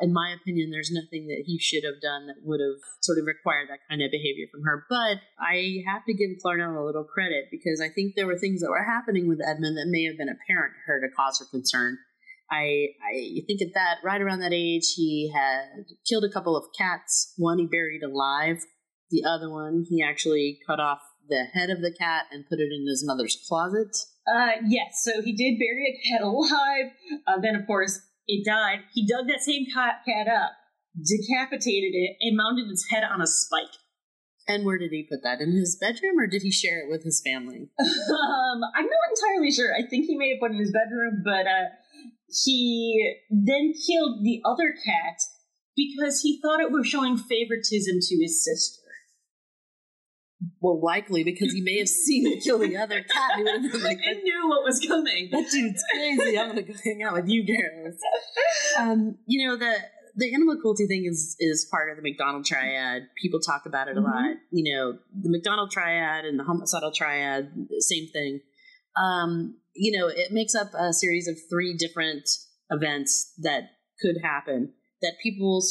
in 0.00 0.12
my 0.12 0.34
opinion, 0.38 0.70
there's 0.70 0.90
nothing 0.90 1.28
that 1.28 1.44
he 1.46 1.58
should 1.58 1.84
have 1.84 2.02
done 2.02 2.26
that 2.26 2.42
would 2.42 2.60
have 2.60 2.82
sort 3.00 3.18
of 3.18 3.26
required 3.26 3.68
that 3.70 3.86
kind 3.88 4.02
of 4.02 4.10
behavior 4.10 4.46
from 4.50 4.62
her. 4.64 4.84
But 4.90 5.22
I 5.38 5.82
have 5.86 6.04
to 6.06 6.14
give 6.14 6.42
Clarnell 6.44 6.76
a 6.76 6.84
little 6.84 7.04
credit 7.04 7.46
because 7.50 7.80
I 7.80 7.88
think 7.88 8.14
there 8.14 8.26
were 8.26 8.38
things 8.38 8.60
that 8.60 8.70
were 8.70 8.84
happening 8.84 9.28
with 9.28 9.40
Edmund 9.40 9.78
that 9.78 9.88
may 9.88 10.04
have 10.04 10.18
been 10.18 10.28
apparent 10.28 10.74
to 10.74 10.82
her 10.86 11.00
to 11.00 11.14
cause 11.14 11.38
her 11.38 11.46
concern. 11.50 11.98
I 12.50 12.88
I 13.00 13.40
think 13.46 13.62
at 13.62 13.74
that 13.74 13.98
right 14.04 14.20
around 14.20 14.40
that 14.40 14.52
age, 14.52 14.94
he 14.96 15.32
had 15.32 15.86
killed 16.08 16.24
a 16.24 16.32
couple 16.32 16.56
of 16.56 16.66
cats. 16.76 17.32
One 17.38 17.58
he 17.58 17.66
buried 17.66 18.02
alive. 18.02 18.58
The 19.10 19.24
other 19.24 19.48
one 19.48 19.84
he 19.88 20.02
actually 20.02 20.58
cut 20.66 20.80
off 20.80 21.00
the 21.32 21.48
head 21.58 21.70
of 21.70 21.80
the 21.80 21.94
cat 21.96 22.26
and 22.30 22.44
put 22.48 22.60
it 22.60 22.68
in 22.70 22.86
his 22.86 23.02
mother's 23.06 23.40
closet. 23.48 23.96
Uh, 24.28 24.60
yes. 24.68 25.00
So 25.02 25.22
he 25.22 25.32
did 25.32 25.58
bury 25.58 25.88
a 25.88 25.96
cat 26.12 26.20
alive. 26.20 26.92
Uh, 27.26 27.40
then, 27.40 27.56
of 27.56 27.66
course, 27.66 28.00
it 28.28 28.44
died. 28.44 28.80
He 28.92 29.06
dug 29.06 29.26
that 29.28 29.40
same 29.40 29.66
cat, 29.72 30.04
up, 30.28 30.52
decapitated 31.00 31.94
it, 31.94 32.16
and 32.20 32.36
mounted 32.36 32.70
its 32.70 32.86
head 32.90 33.02
on 33.02 33.22
a 33.22 33.26
spike. 33.26 33.80
And 34.48 34.66
where 34.66 34.78
did 34.78 34.90
he 34.90 35.06
put 35.08 35.22
that? 35.22 35.40
In 35.40 35.52
his 35.52 35.78
bedroom 35.80 36.18
or 36.18 36.26
did 36.26 36.42
he 36.42 36.50
share 36.50 36.84
it 36.84 36.90
with 36.90 37.04
his 37.04 37.22
family? 37.24 37.70
um, 37.78 38.60
I'm 38.74 38.86
not 38.86 39.10
entirely 39.10 39.52
sure. 39.52 39.72
I 39.72 39.86
think 39.88 40.06
he 40.06 40.16
may 40.16 40.30
have 40.30 40.40
put 40.40 40.50
it 40.50 40.54
in 40.54 40.60
his 40.60 40.72
bedroom, 40.72 41.22
but 41.24 41.46
uh, 41.46 41.70
he 42.44 43.16
then 43.30 43.72
killed 43.86 44.24
the 44.24 44.42
other 44.44 44.74
cat 44.84 45.22
because 45.76 46.20
he 46.20 46.40
thought 46.42 46.60
it 46.60 46.72
was 46.72 46.86
showing 46.86 47.16
favoritism 47.16 47.98
to 48.00 48.16
his 48.20 48.44
sister. 48.44 48.81
Well, 50.60 50.80
likely 50.82 51.22
because 51.24 51.52
he 51.52 51.60
may 51.60 51.78
have 51.78 51.88
seen 51.88 52.26
it 52.26 52.42
kill 52.42 52.58
the 52.58 52.76
other 52.76 53.00
cat. 53.02 53.32
He 53.36 53.42
would 53.44 53.62
have 53.62 53.72
been 53.72 53.82
like, 53.84 53.98
I 54.08 54.14
knew 54.14 54.48
what 54.48 54.64
was 54.64 54.80
coming. 54.80 55.28
that 55.32 55.50
dude's 55.50 55.82
crazy. 55.92 56.38
I'm 56.38 56.52
going 56.52 56.64
to 56.66 56.72
go 56.72 56.78
hang 56.84 57.02
out 57.02 57.12
with 57.14 57.28
you, 57.28 57.44
Garrus. 57.44 57.96
Um, 58.78 59.18
you 59.26 59.46
know, 59.46 59.56
the 59.56 59.74
the 60.14 60.34
animal 60.34 60.56
cruelty 60.60 60.86
thing 60.86 61.04
is 61.06 61.36
is 61.38 61.66
part 61.70 61.90
of 61.90 61.96
the 61.96 62.02
McDonald 62.02 62.44
triad. 62.44 63.02
People 63.20 63.40
talk 63.40 63.62
about 63.66 63.88
it 63.88 63.96
a 63.96 64.00
Mhm. 64.00 64.04
lot. 64.04 64.36
You 64.50 64.74
know, 64.74 64.98
the 65.22 65.30
McDonald 65.30 65.70
triad 65.70 66.24
and 66.24 66.38
the 66.38 66.44
homicidal 66.44 66.92
triad, 66.92 67.50
same 67.78 68.08
thing. 68.08 68.40
Um, 69.02 69.56
you 69.74 69.96
know, 69.98 70.08
it 70.08 70.32
makes 70.32 70.54
up 70.54 70.68
a 70.74 70.92
series 70.92 71.28
of 71.28 71.38
three 71.48 71.74
different 71.74 72.28
events 72.70 73.32
that 73.38 73.70
could 74.00 74.16
happen 74.22 74.74
that 75.00 75.14
people 75.22 75.62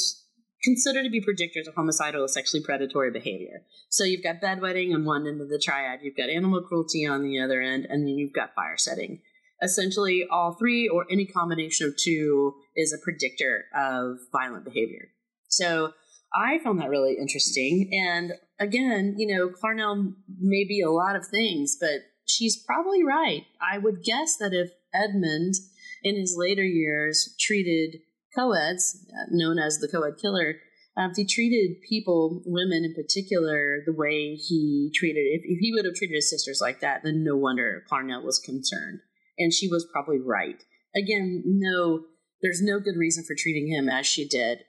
s- 0.62 0.63
consider 0.63 1.04
to 1.04 1.10
be 1.10 1.21
predictors 1.21 1.67
of 1.67 1.76
homicidal 1.76 2.24
or 2.24 2.28
sexually 2.28 2.63
predatory 2.63 3.12
behavior. 3.12 3.63
So 3.89 4.04
you've 4.04 4.24
got 4.24 4.41
bedwetting 4.41 4.93
on 4.93 5.06
one 5.06 5.28
end 5.28 5.41
of 5.41 5.50
the 5.50 5.60
triad, 5.60 6.00
you've 6.04 6.17
got 6.17 6.30
animal 6.30 6.62
cruelty 6.62 7.06
on 7.06 7.24
the 7.24 7.39
other 7.39 7.62
end, 7.62 7.86
and 7.89 8.08
then 8.08 8.17
you've 8.17 8.34
got 8.34 8.56
fire 8.56 8.78
setting. 8.78 9.21
Essentially, 9.63 10.26
all 10.32 10.54
three 10.54 10.88
or 10.88 11.06
any 11.12 11.26
combination 11.26 11.88
of 11.88 11.97
two 11.97 12.56
is 12.76 12.93
a 12.93 13.04
predictor 13.04 13.65
of 13.76 14.17
violent 14.32 14.65
behavior. 14.65 15.10
So 15.50 15.93
I 16.34 16.60
found 16.60 16.80
that 16.80 16.89
really 16.89 17.17
interesting. 17.19 17.89
And 17.91 18.34
again, 18.60 19.15
you 19.17 19.28
know, 19.28 19.50
Clarnell 19.50 20.13
may 20.39 20.63
be 20.63 20.82
a 20.82 20.89
lot 20.89 21.15
of 21.15 21.28
things, 21.28 21.78
but 21.80 22.02
she's 22.26 22.58
probably 22.58 23.04
right. 23.04 23.45
I 23.62 23.78
would 23.78 24.04
guess 24.04 24.38
that 24.38 24.54
if 24.54 24.71
Edmund, 24.93 25.56
in 26.04 26.15
his 26.15 26.36
later 26.38 26.63
years, 26.63 27.36
treated 27.39 28.02
co-eds, 28.35 29.05
uh, 29.11 29.25
known 29.31 29.59
as 29.59 29.79
the 29.79 29.87
co-ed 29.87 30.17
killer, 30.21 30.55
uh, 30.97 31.07
if 31.09 31.15
he 31.15 31.25
treated 31.25 31.81
people, 31.87 32.41
women 32.45 32.83
in 32.83 32.93
particular, 32.93 33.79
the 33.85 33.93
way 33.93 34.35
he 34.35 34.91
treated, 34.93 35.21
if, 35.21 35.41
if 35.45 35.59
he 35.59 35.71
would 35.71 35.85
have 35.85 35.95
treated 35.95 36.15
his 36.15 36.29
sisters 36.29 36.59
like 36.61 36.81
that, 36.81 37.01
then 37.03 37.23
no 37.23 37.35
wonder 37.37 37.83
Clarnell 37.89 38.23
was 38.23 38.39
concerned. 38.39 38.99
And 39.37 39.53
she 39.53 39.69
was 39.69 39.87
probably 39.91 40.19
right. 40.19 40.61
Again, 40.95 41.43
no, 41.45 42.01
there's 42.41 42.61
no 42.61 42.79
good 42.79 42.97
reason 42.97 43.23
for 43.23 43.35
treating 43.37 43.71
him 43.71 43.87
as 43.87 44.05
she 44.05 44.27
did. 44.27 44.59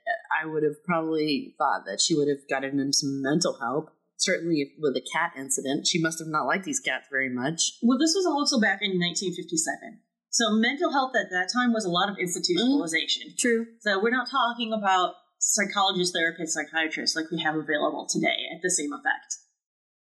I 0.40 0.46
would 0.46 0.62
have 0.62 0.82
probably 0.84 1.54
thought 1.58 1.84
that 1.86 2.00
she 2.00 2.14
would 2.14 2.28
have 2.28 2.48
gotten 2.48 2.78
him 2.78 2.92
some 2.92 3.20
mental 3.22 3.58
help. 3.60 3.90
Certainly, 4.16 4.74
with 4.78 4.94
the 4.94 5.04
cat 5.12 5.32
incident, 5.36 5.88
she 5.88 6.00
must 6.00 6.20
have 6.20 6.28
not 6.28 6.46
liked 6.46 6.64
these 6.64 6.78
cats 6.78 7.08
very 7.10 7.28
much. 7.28 7.78
Well, 7.82 7.98
this 7.98 8.14
was 8.14 8.24
also 8.24 8.60
back 8.60 8.78
in 8.80 8.92
1957. 9.00 9.98
So 10.32 10.50
mental 10.50 10.92
health 10.92 11.12
at 11.14 11.28
that 11.30 11.52
time 11.52 11.72
was 11.72 11.84
a 11.84 11.90
lot 11.92 12.08
of 12.08 12.16
institutionalization. 12.16 13.36
Mm-hmm. 13.36 13.38
True. 13.38 13.66
So 13.80 14.00
we're 14.00 14.10
not 14.10 14.30
talking 14.30 14.72
about 14.72 15.14
psychologists, 15.38 16.16
therapists, 16.16 16.56
psychiatrists 16.56 17.14
like 17.14 17.30
we 17.30 17.42
have 17.42 17.54
available 17.54 18.08
today 18.08 18.48
at 18.54 18.62
the 18.62 18.70
same 18.70 18.92
effect. 18.92 19.36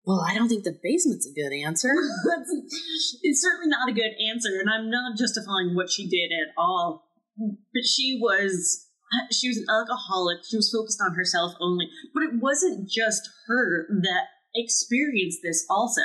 Well, 0.06 0.24
I 0.26 0.34
don't 0.34 0.48
think 0.48 0.64
the 0.64 0.78
basement's 0.82 1.28
a 1.28 1.34
good 1.34 1.52
answer. 1.52 1.90
it's 3.22 3.42
certainly 3.42 3.68
not 3.68 3.90
a 3.90 3.92
good 3.92 4.14
answer, 4.32 4.56
and 4.58 4.70
I'm 4.70 4.88
not 4.88 5.18
justifying 5.18 5.74
what 5.74 5.90
she 5.90 6.08
did 6.08 6.30
at 6.32 6.54
all. 6.56 7.10
But 7.36 7.84
she 7.84 8.18
was 8.22 8.86
she 9.30 9.48
was 9.48 9.58
an 9.58 9.66
alcoholic. 9.68 10.38
She 10.48 10.56
was 10.56 10.70
focused 10.70 11.02
on 11.04 11.14
herself 11.14 11.54
only. 11.60 11.88
But 12.14 12.22
it 12.22 12.40
wasn't 12.40 12.88
just 12.88 13.28
her 13.48 13.86
that 13.88 14.26
experienced 14.54 15.40
this. 15.42 15.66
Also, 15.68 16.02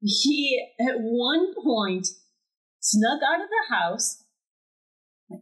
he 0.00 0.66
at 0.80 0.96
one 0.98 1.54
point 1.62 2.08
snuck 2.86 3.20
out 3.22 3.40
of 3.42 3.48
the 3.48 3.74
house 3.74 4.22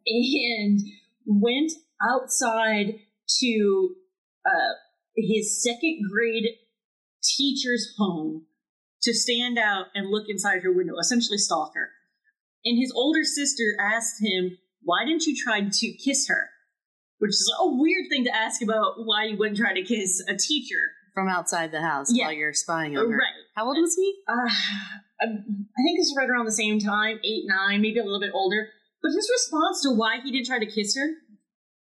and 0.07 0.81
went 1.27 1.73
outside 2.03 3.01
to 3.41 3.95
uh, 4.47 4.73
his 5.17 5.63
second 5.63 6.03
grade 6.11 6.45
teacher's 7.23 7.95
home 7.99 8.47
to 9.03 9.13
stand 9.13 9.59
out 9.59 9.87
and 9.95 10.11
look 10.11 10.25
inside 10.29 10.63
her 10.63 10.73
window, 10.73 10.95
essentially 10.99 11.39
stalk 11.39 11.73
her. 11.75 11.91
And 12.65 12.79
his 12.79 12.93
older 12.95 13.25
sister 13.25 13.77
asked 13.79 14.23
him, 14.23 14.57
Why 14.83 15.05
didn't 15.05 15.27
you 15.27 15.37
try 15.37 15.61
to 15.69 15.93
kiss 15.93 16.29
her? 16.29 16.49
Which 17.19 17.31
is 17.31 17.55
a 17.61 17.67
weird 17.69 18.07
thing 18.11 18.25
to 18.25 18.35
ask 18.35 18.63
about 18.63 18.95
why 19.05 19.25
you 19.27 19.37
wouldn't 19.37 19.59
try 19.59 19.75
to 19.75 19.83
kiss 19.83 20.23
a 20.27 20.35
teacher. 20.37 20.81
From 21.13 21.29
outside 21.29 21.71
the 21.73 21.83
house 21.83 22.09
Yeah. 22.11 22.27
while 22.27 22.33
you're 22.35 22.53
spying 22.55 22.97
on 22.97 23.11
her. 23.11 23.17
Right. 23.19 23.33
How 23.55 23.67
old 23.67 23.77
was 23.79 23.95
he? 23.95 24.15
Uh, 24.27 24.49
I 25.25 25.27
I 25.27 25.81
think 25.83 25.99
this 25.99 26.09
is 26.09 26.15
right 26.17 26.29
around 26.29 26.45
the 26.45 26.53
same 26.53 26.79
time, 26.79 27.19
eight, 27.25 27.45
nine, 27.47 27.81
maybe 27.81 27.99
a 27.99 28.05
little 28.05 28.21
bit 28.21 28.31
older. 28.35 28.69
But 29.03 29.13
his 29.13 29.29
response 29.33 29.83
to 29.83 29.91
why 29.91 30.21
he 30.23 30.33
didn't 30.33 30.47
try 30.47 30.59
to 30.59 30.67
kiss 30.67 30.97
her, 30.97 31.07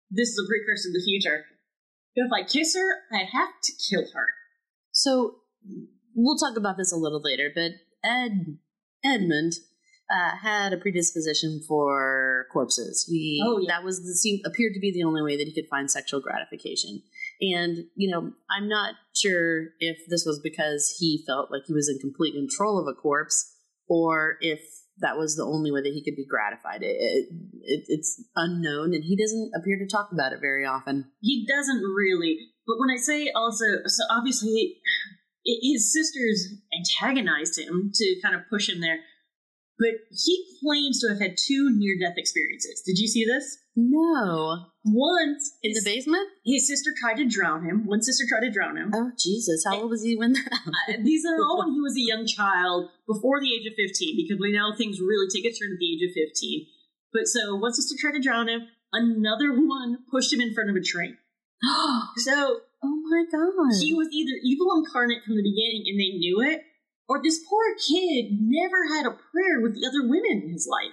this 0.10 0.30
is 0.30 0.40
a 0.40 0.48
precursor 0.48 0.90
to 0.90 0.94
the 0.94 1.04
future. 1.04 1.46
If 2.16 2.32
I 2.32 2.44
kiss 2.44 2.76
her, 2.76 2.90
I 3.12 3.24
have 3.32 3.50
to 3.64 3.72
kill 3.90 4.06
her. 4.14 4.28
So 4.92 5.36
we'll 6.16 6.38
talk 6.38 6.58
about 6.58 6.78
this 6.78 6.92
a 6.92 6.98
little 6.98 7.22
later, 7.22 7.50
but 7.54 7.72
Ed 8.04 8.58
Edmund 9.04 9.54
uh, 10.12 10.36
had 10.42 10.74
a 10.74 10.78
predisposition 10.78 11.62
for 11.68 12.48
corpses. 12.52 13.06
He 13.10 13.42
Oh, 13.46 13.60
yeah. 13.60 13.68
that 13.76 13.84
was 13.84 14.04
the 14.04 14.14
seemed 14.14 14.42
appeared 14.46 14.74
to 14.74 14.80
be 14.80 14.92
the 14.92 15.04
only 15.04 15.22
way 15.22 15.38
that 15.38 15.48
he 15.48 15.54
could 15.54 15.70
find 15.70 15.90
sexual 15.90 16.20
gratification. 16.20 17.02
And 17.42 17.86
you 17.96 18.12
know, 18.12 18.32
I'm 18.50 18.68
not 18.68 18.96
sure 19.22 19.68
if 19.80 19.98
this 20.10 20.24
was 20.26 20.40
because 20.44 20.96
he 21.00 21.24
felt 21.28 21.52
like 21.52 21.64
he 21.68 21.74
was 21.74 21.90
in 21.90 22.00
complete 22.00 22.34
control 22.34 22.80
of 22.80 22.88
a 22.88 23.00
corpse, 23.00 23.56
or 23.88 24.38
if 24.42 24.62
that 25.00 25.18
was 25.18 25.36
the 25.36 25.46
only 25.46 25.72
way 25.72 25.82
that 25.82 25.94
he 25.94 26.04
could 26.04 26.16
be 26.16 26.26
gratified. 26.26 26.84
It, 26.84 26.96
it, 27.62 27.86
it's 27.88 28.24
unknown, 28.36 28.94
and 28.94 29.04
he 29.04 29.18
doesn't 29.18 29.52
appear 29.56 29.78
to 29.80 29.88
talk 29.88 30.10
about 30.12 30.34
it 30.34 30.40
very 30.42 30.66
often. 30.66 31.12
He 31.22 31.46
doesn't 31.48 31.82
really. 31.82 32.38
But 32.68 32.80
when 32.80 32.90
I 32.90 32.98
say 32.98 33.32
also, 33.36 33.66
so 33.86 34.04
obviously 34.10 34.78
his 35.44 35.92
sisters 35.92 36.54
antagonized 36.74 37.60
him 37.60 37.92
to 37.94 38.22
kind 38.24 38.36
of 38.36 38.42
push 38.50 38.70
him 38.70 38.82
there. 38.82 39.00
But 39.80 39.98
he 40.12 40.46
claims 40.62 41.02
to 41.02 41.10
have 41.10 41.20
had 41.20 41.38
two 41.38 41.72
near 41.76 41.98
death 42.00 42.18
experiences. 42.18 42.84
Did 42.86 43.00
you 43.00 43.08
see 43.08 43.26
this? 43.26 43.58
No, 43.76 44.66
Once, 44.84 45.56
in 45.64 45.72
the 45.72 45.82
basement. 45.86 46.28
his 46.46 46.68
sister 46.68 46.92
tried 47.00 47.16
to 47.16 47.28
drown 47.28 47.64
him. 47.64 47.86
One 47.88 48.02
sister 48.02 48.26
tried 48.28 48.42
to 48.42 48.52
drown 48.52 48.76
him. 48.76 48.92
Oh 48.94 49.12
Jesus! 49.18 49.64
How 49.66 49.80
old 49.82 49.92
was 49.92 50.04
he 50.04 50.16
when 50.18 50.34
that? 50.34 50.52
Uh, 50.90 50.98
These 51.04 51.24
are 51.26 51.40
all 51.42 51.60
when 51.60 51.72
he 51.72 51.80
was 51.80 51.96
a 51.96 52.02
young 52.04 52.28
child, 52.28 52.90
before 53.08 53.40
the 53.40 53.54
age 53.54 53.66
of 53.66 53.74
15, 53.76 54.18
because 54.18 54.40
we 54.42 54.52
know 54.52 54.76
things 54.76 55.00
really 55.00 55.28
take 55.32 55.46
a 55.46 55.56
turn 55.56 55.72
at 55.72 55.80
the 55.80 55.88
age 55.94 56.04
of 56.04 56.12
15. 56.14 56.68
But 57.14 57.28
so 57.28 57.56
one 57.56 57.74
sister 57.74 57.96
tried 58.00 58.20
to 58.20 58.24
drown 58.24 58.50
him, 58.50 58.68
another 58.92 59.54
one 59.56 60.00
pushed 60.12 60.34
him 60.34 60.42
in 60.42 60.54
front 60.54 60.70
of 60.70 60.76
a 60.76 60.84
train. 60.84 61.18
So 62.18 62.60
oh 62.84 62.98
my 63.10 63.24
god! 63.32 63.72
he 63.80 63.94
was 63.94 64.10
either 64.12 64.36
evil 64.44 64.68
incarnate 64.84 65.24
from 65.24 65.36
the 65.36 65.44
beginning 65.48 65.86
and 65.88 65.96
they 66.00 66.18
knew 66.20 66.42
it, 66.42 66.62
or 67.08 67.22
this 67.24 67.40
poor 67.48 67.64
kid 67.80 68.36
never 68.36 68.88
had 68.92 69.06
a 69.06 69.16
prayer 69.32 69.62
with 69.62 69.76
the 69.76 69.88
other 69.88 70.04
women 70.04 70.44
in 70.44 70.52
his 70.52 70.68
life. 70.70 70.92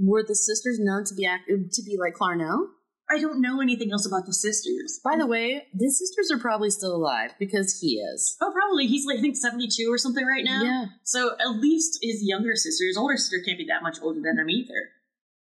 Were 0.00 0.24
the 0.26 0.34
sisters 0.34 0.78
known 0.80 1.04
to 1.04 1.14
be 1.14 1.26
active 1.26 1.70
to 1.72 1.82
be 1.82 1.98
like 2.00 2.14
Clarnell? 2.14 2.68
I 3.10 3.18
don't 3.18 3.42
know 3.42 3.60
anything 3.60 3.90
else 3.92 4.06
about 4.06 4.24
the 4.24 4.32
sisters. 4.32 5.00
By 5.04 5.16
the 5.18 5.26
way, 5.26 5.66
the 5.74 5.90
sisters 5.90 6.30
are 6.30 6.38
probably 6.38 6.70
still 6.70 6.94
alive 6.94 7.32
because 7.40 7.80
he 7.80 7.96
is. 7.98 8.36
Oh, 8.40 8.52
probably. 8.54 8.86
He's 8.86 9.04
like, 9.04 9.18
I 9.18 9.20
think 9.20 9.36
72 9.36 9.92
or 9.92 9.98
something 9.98 10.24
right 10.24 10.44
now. 10.44 10.62
Yeah. 10.62 10.84
So 11.02 11.32
at 11.40 11.58
least 11.60 11.98
his 12.02 12.20
younger 12.22 12.54
sister, 12.54 12.86
his 12.86 12.96
older 12.96 13.16
sister 13.16 13.38
can't 13.44 13.58
be 13.58 13.66
that 13.66 13.82
much 13.82 13.98
older 14.00 14.20
than 14.22 14.38
him 14.38 14.48
either. 14.48 14.90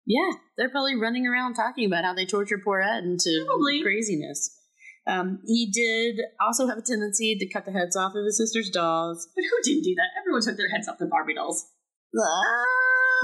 Yeah, 0.07 0.33
they're 0.57 0.70
probably 0.70 0.96
running 0.96 1.26
around 1.26 1.55
talking 1.55 1.85
about 1.87 2.05
how 2.05 2.14
they 2.14 2.26
torture 2.26 2.59
poor 2.59 2.81
Ed 2.81 3.05
into 3.05 3.44
Probably. 3.46 3.83
craziness. 3.83 4.59
Um, 5.07 5.40
he 5.46 5.70
did 5.70 6.24
also 6.40 6.66
have 6.66 6.78
a 6.78 6.83
tendency 6.83 7.37
to 7.37 7.48
cut 7.48 7.66
the 7.66 7.72
heads 7.72 7.96
off 7.96 8.14
of 8.14 8.24
his 8.24 8.38
sister's 8.38 8.70
dolls. 8.70 9.28
But 9.35 9.44
who 9.44 9.62
didn't 9.62 9.85
do 9.85 9.94
that? 9.96 10.18
Everyone 10.20 10.42
took 10.42 10.57
their 10.57 10.70
heads 10.70 10.88
off 10.88 10.98
the 10.98 11.07
Barbie 11.07 11.35
dolls. 11.35 11.66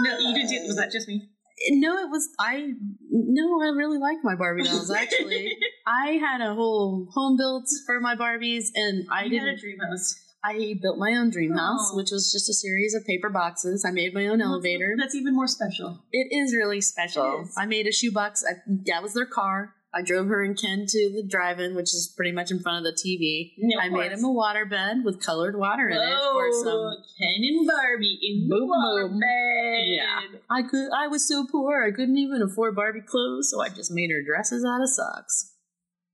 No, 0.00 0.18
you 0.18 0.34
didn't 0.34 0.50
do 0.50 0.66
Was 0.66 0.76
that 0.76 0.90
just 0.92 1.08
me? 1.08 1.28
No, 1.70 1.96
it 1.98 2.08
was 2.10 2.28
I. 2.38 2.72
No, 3.10 3.60
I 3.60 3.68
really 3.70 3.98
like 3.98 4.18
my 4.22 4.36
Barbie 4.36 4.62
dolls. 4.62 4.90
Actually, 4.90 5.56
I 5.86 6.12
had 6.12 6.40
a 6.40 6.54
whole 6.54 7.08
home 7.12 7.36
built 7.36 7.64
for 7.84 8.00
my 8.00 8.14
Barbies, 8.14 8.66
and 8.76 9.06
I 9.10 9.24
you 9.24 9.30
didn't. 9.30 9.46
had 9.48 9.54
a 9.56 9.60
dream 9.60 9.78
house. 9.80 10.14
I 10.44 10.74
built 10.80 10.98
my 10.98 11.14
own 11.14 11.30
dream 11.30 11.52
oh. 11.54 11.58
house, 11.58 11.90
Oh. 11.92 11.96
which 11.96 12.10
was 12.12 12.30
just 12.30 12.48
a 12.48 12.54
series 12.54 12.94
of 12.94 13.04
paper 13.04 13.28
boxes. 13.28 13.84
I 13.84 13.90
made 13.90 14.14
my 14.14 14.28
own 14.28 14.40
elevator. 14.40 14.94
That's 14.96 15.16
even 15.16 15.34
more 15.34 15.48
special. 15.48 16.04
It 16.12 16.28
is 16.30 16.54
really 16.54 16.80
special. 16.80 17.42
is. 17.42 17.54
I 17.58 17.66
made 17.66 17.88
a 17.88 17.92
shoebox. 17.92 18.44
I, 18.48 18.52
that 18.86 19.02
was 19.02 19.14
their 19.14 19.26
car. 19.26 19.74
I 19.94 20.02
drove 20.02 20.26
her 20.28 20.44
and 20.44 20.58
Ken 20.60 20.84
to 20.86 21.10
the 21.14 21.26
drive-in, 21.26 21.74
which 21.74 21.94
is 21.94 22.12
pretty 22.14 22.30
much 22.32 22.50
in 22.50 22.60
front 22.60 22.84
of 22.86 22.92
the 22.92 22.92
TV. 22.92 23.52
Yeah, 23.56 23.78
of 23.78 23.84
I 23.84 23.88
made 23.96 24.12
him 24.12 24.22
a 24.22 24.30
water 24.30 24.66
bed 24.66 24.98
with 25.02 25.24
colored 25.24 25.56
water 25.58 25.88
in 25.88 25.96
it 25.96 26.18
for 26.32 26.52
some. 26.62 26.94
Ken 27.18 27.40
and 27.42 27.66
Barbie 27.66 28.18
in 28.20 28.48
the 28.48 28.56
Boom, 28.56 28.68
water 28.68 29.08
boom. 29.08 29.18
bed. 29.20 29.84
Yeah. 29.86 30.20
I 30.50 30.62
could. 30.62 30.90
I 30.94 31.06
was 31.08 31.26
so 31.26 31.46
poor, 31.50 31.82
I 31.82 31.90
couldn't 31.90 32.18
even 32.18 32.42
afford 32.42 32.76
Barbie 32.76 33.00
clothes, 33.00 33.50
so 33.50 33.62
I 33.62 33.70
just 33.70 33.90
made 33.90 34.10
her 34.10 34.22
dresses 34.22 34.62
out 34.64 34.82
of 34.82 34.90
socks. 34.90 35.54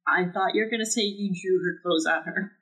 I 0.06 0.26
thought 0.32 0.54
you 0.54 0.62
were 0.64 0.70
gonna 0.70 0.86
say 0.86 1.02
you 1.02 1.32
drew 1.34 1.58
her 1.64 1.80
clothes 1.82 2.06
on 2.06 2.22
her. 2.24 2.52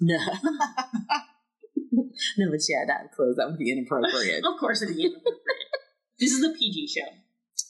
No. 0.00 0.16
no, 2.38 2.50
but 2.50 2.60
she 2.62 2.72
had 2.74 2.86
to 2.86 2.92
have 2.94 3.10
clothes. 3.14 3.36
That 3.36 3.46
would 3.48 3.58
be 3.58 3.70
inappropriate. 3.70 4.44
Of 4.52 4.58
course, 4.58 4.82
it'd 4.82 4.96
be 4.96 5.04
inappropriate. 5.04 5.36
this 6.18 6.32
is 6.32 6.40
the 6.40 6.54
PG 6.58 6.88
show. 6.88 7.06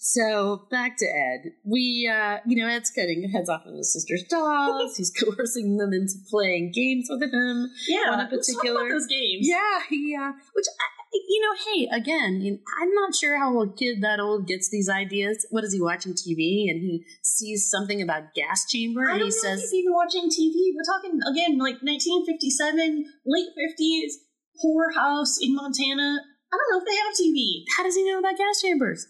So 0.05 0.67
back 0.69 0.97
to 0.97 1.07
Ed. 1.07 1.53
We, 1.63 2.11
uh, 2.13 2.39
you 2.45 2.61
know, 2.61 2.69
Ed's 2.69 2.91
cutting 2.91 3.31
heads 3.31 3.49
off 3.49 3.65
of 3.65 3.77
his 3.77 3.93
sister's 3.93 4.25
dolls. 4.25 4.97
He's 4.97 5.13
coercing 5.15 5.77
them 5.77 5.93
into 5.93 6.15
playing 6.29 6.73
games 6.75 7.07
with 7.09 7.23
him. 7.23 7.71
Yeah, 7.87 8.27
let's 8.29 8.51
talk 8.51 8.63
particular- 8.63 8.81
about 8.81 8.91
those 8.91 9.07
games. 9.07 9.47
Yeah, 9.47 9.79
he, 9.89 10.17
uh, 10.19 10.33
which, 10.55 10.67
I, 10.67 10.87
you 11.15 11.41
know, 11.41 11.55
hey, 11.71 11.89
again, 11.97 12.41
you 12.41 12.59
I'm 12.83 12.93
not 12.95 13.15
sure 13.15 13.39
how 13.39 13.63
a 13.63 13.73
kid 13.73 14.03
that 14.03 14.19
old 14.19 14.49
gets 14.49 14.69
these 14.71 14.89
ideas. 14.89 15.47
What 15.51 15.63
is 15.63 15.73
he 15.73 15.81
watching 15.81 16.15
TV 16.15 16.67
and 16.69 16.83
he 16.83 17.07
sees 17.23 17.71
something 17.71 18.03
about 18.03 18.35
gas 18.35 18.67
chamber 18.69 19.03
I 19.09 19.13
and 19.13 19.21
don't 19.21 19.31
he 19.31 19.47
know 19.47 19.53
if 19.55 19.61
he's 19.61 19.73
even 19.73 19.93
watching 19.93 20.29
TV. 20.29 20.75
We're 20.75 20.83
talking 20.83 21.21
again, 21.31 21.59
like 21.59 21.79
1957, 21.79 23.05
late 23.25 23.51
50s, 23.55 24.19
poor 24.61 24.91
house 24.97 25.39
in 25.41 25.55
Montana. 25.55 26.19
I 26.53 26.57
don't 26.59 26.71
know 26.73 26.81
if 26.81 26.91
they 26.91 26.97
have 26.97 27.15
TV. 27.15 27.63
how 27.77 27.85
does 27.85 27.95
he 27.95 28.11
know 28.11 28.19
about 28.19 28.37
gas 28.37 28.61
chambers? 28.61 29.07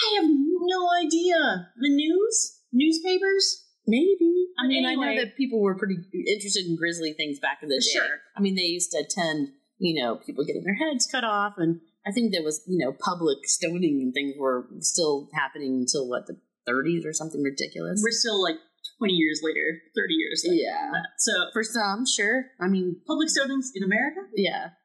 I 0.00 0.20
have 0.20 0.30
no 0.30 0.88
idea. 1.04 1.68
The 1.76 1.88
news, 1.88 2.60
newspapers. 2.72 3.64
Maybe. 3.86 4.48
I 4.58 4.66
mean, 4.68 4.84
I 4.84 4.94
know 4.94 5.16
that 5.16 5.36
people 5.36 5.62
were 5.62 5.74
pretty 5.78 5.96
interested 6.12 6.66
in 6.66 6.76
grisly 6.76 7.14
things 7.14 7.38
back 7.40 7.60
in 7.62 7.68
the 7.70 7.76
day. 7.76 7.98
Sure. 7.98 8.18
I 8.36 8.40
mean, 8.40 8.54
they 8.54 8.62
used 8.68 8.92
to 8.92 8.98
attend, 8.98 9.48
you 9.78 10.02
know, 10.02 10.16
people 10.16 10.44
getting 10.44 10.62
their 10.64 10.74
heads 10.76 11.08
cut 11.10 11.24
off, 11.24 11.54
and 11.56 11.80
I 12.06 12.12
think 12.12 12.32
there 12.32 12.42
was, 12.42 12.62
you 12.66 12.76
know, 12.84 12.92
public 12.92 13.38
stoning 13.44 14.00
and 14.02 14.12
things 14.12 14.34
were 14.38 14.66
still 14.80 15.28
happening 15.32 15.74
until 15.80 16.06
what 16.06 16.26
the 16.26 16.36
30s 16.68 17.06
or 17.06 17.14
something 17.14 17.42
ridiculous. 17.42 18.00
We're 18.04 18.10
still 18.12 18.42
like 18.42 18.56
20 18.98 19.14
years 19.14 19.40
later, 19.42 19.80
30 19.96 20.14
years 20.14 20.44
later. 20.46 20.62
Yeah. 20.68 20.92
So 21.16 21.32
For 21.54 21.64
some, 21.64 22.04
sure. 22.06 22.46
I 22.60 22.68
mean, 22.68 23.00
public 23.06 23.28
stonings 23.28 23.72
in 23.74 23.82
America? 23.82 24.20
yeah, 24.36 24.76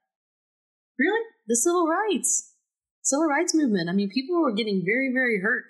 Really? 0.98 1.22
the 1.48 1.58
civil 1.58 1.88
rights, 1.88 2.53
civil 3.04 3.26
rights 3.26 3.54
movement. 3.54 3.90
I 3.90 3.94
mean, 3.94 4.10
people 4.10 4.42
were 4.42 4.54
getting 4.54 4.84
very, 4.86 5.12
very 5.14 5.40
hurt. 5.42 5.66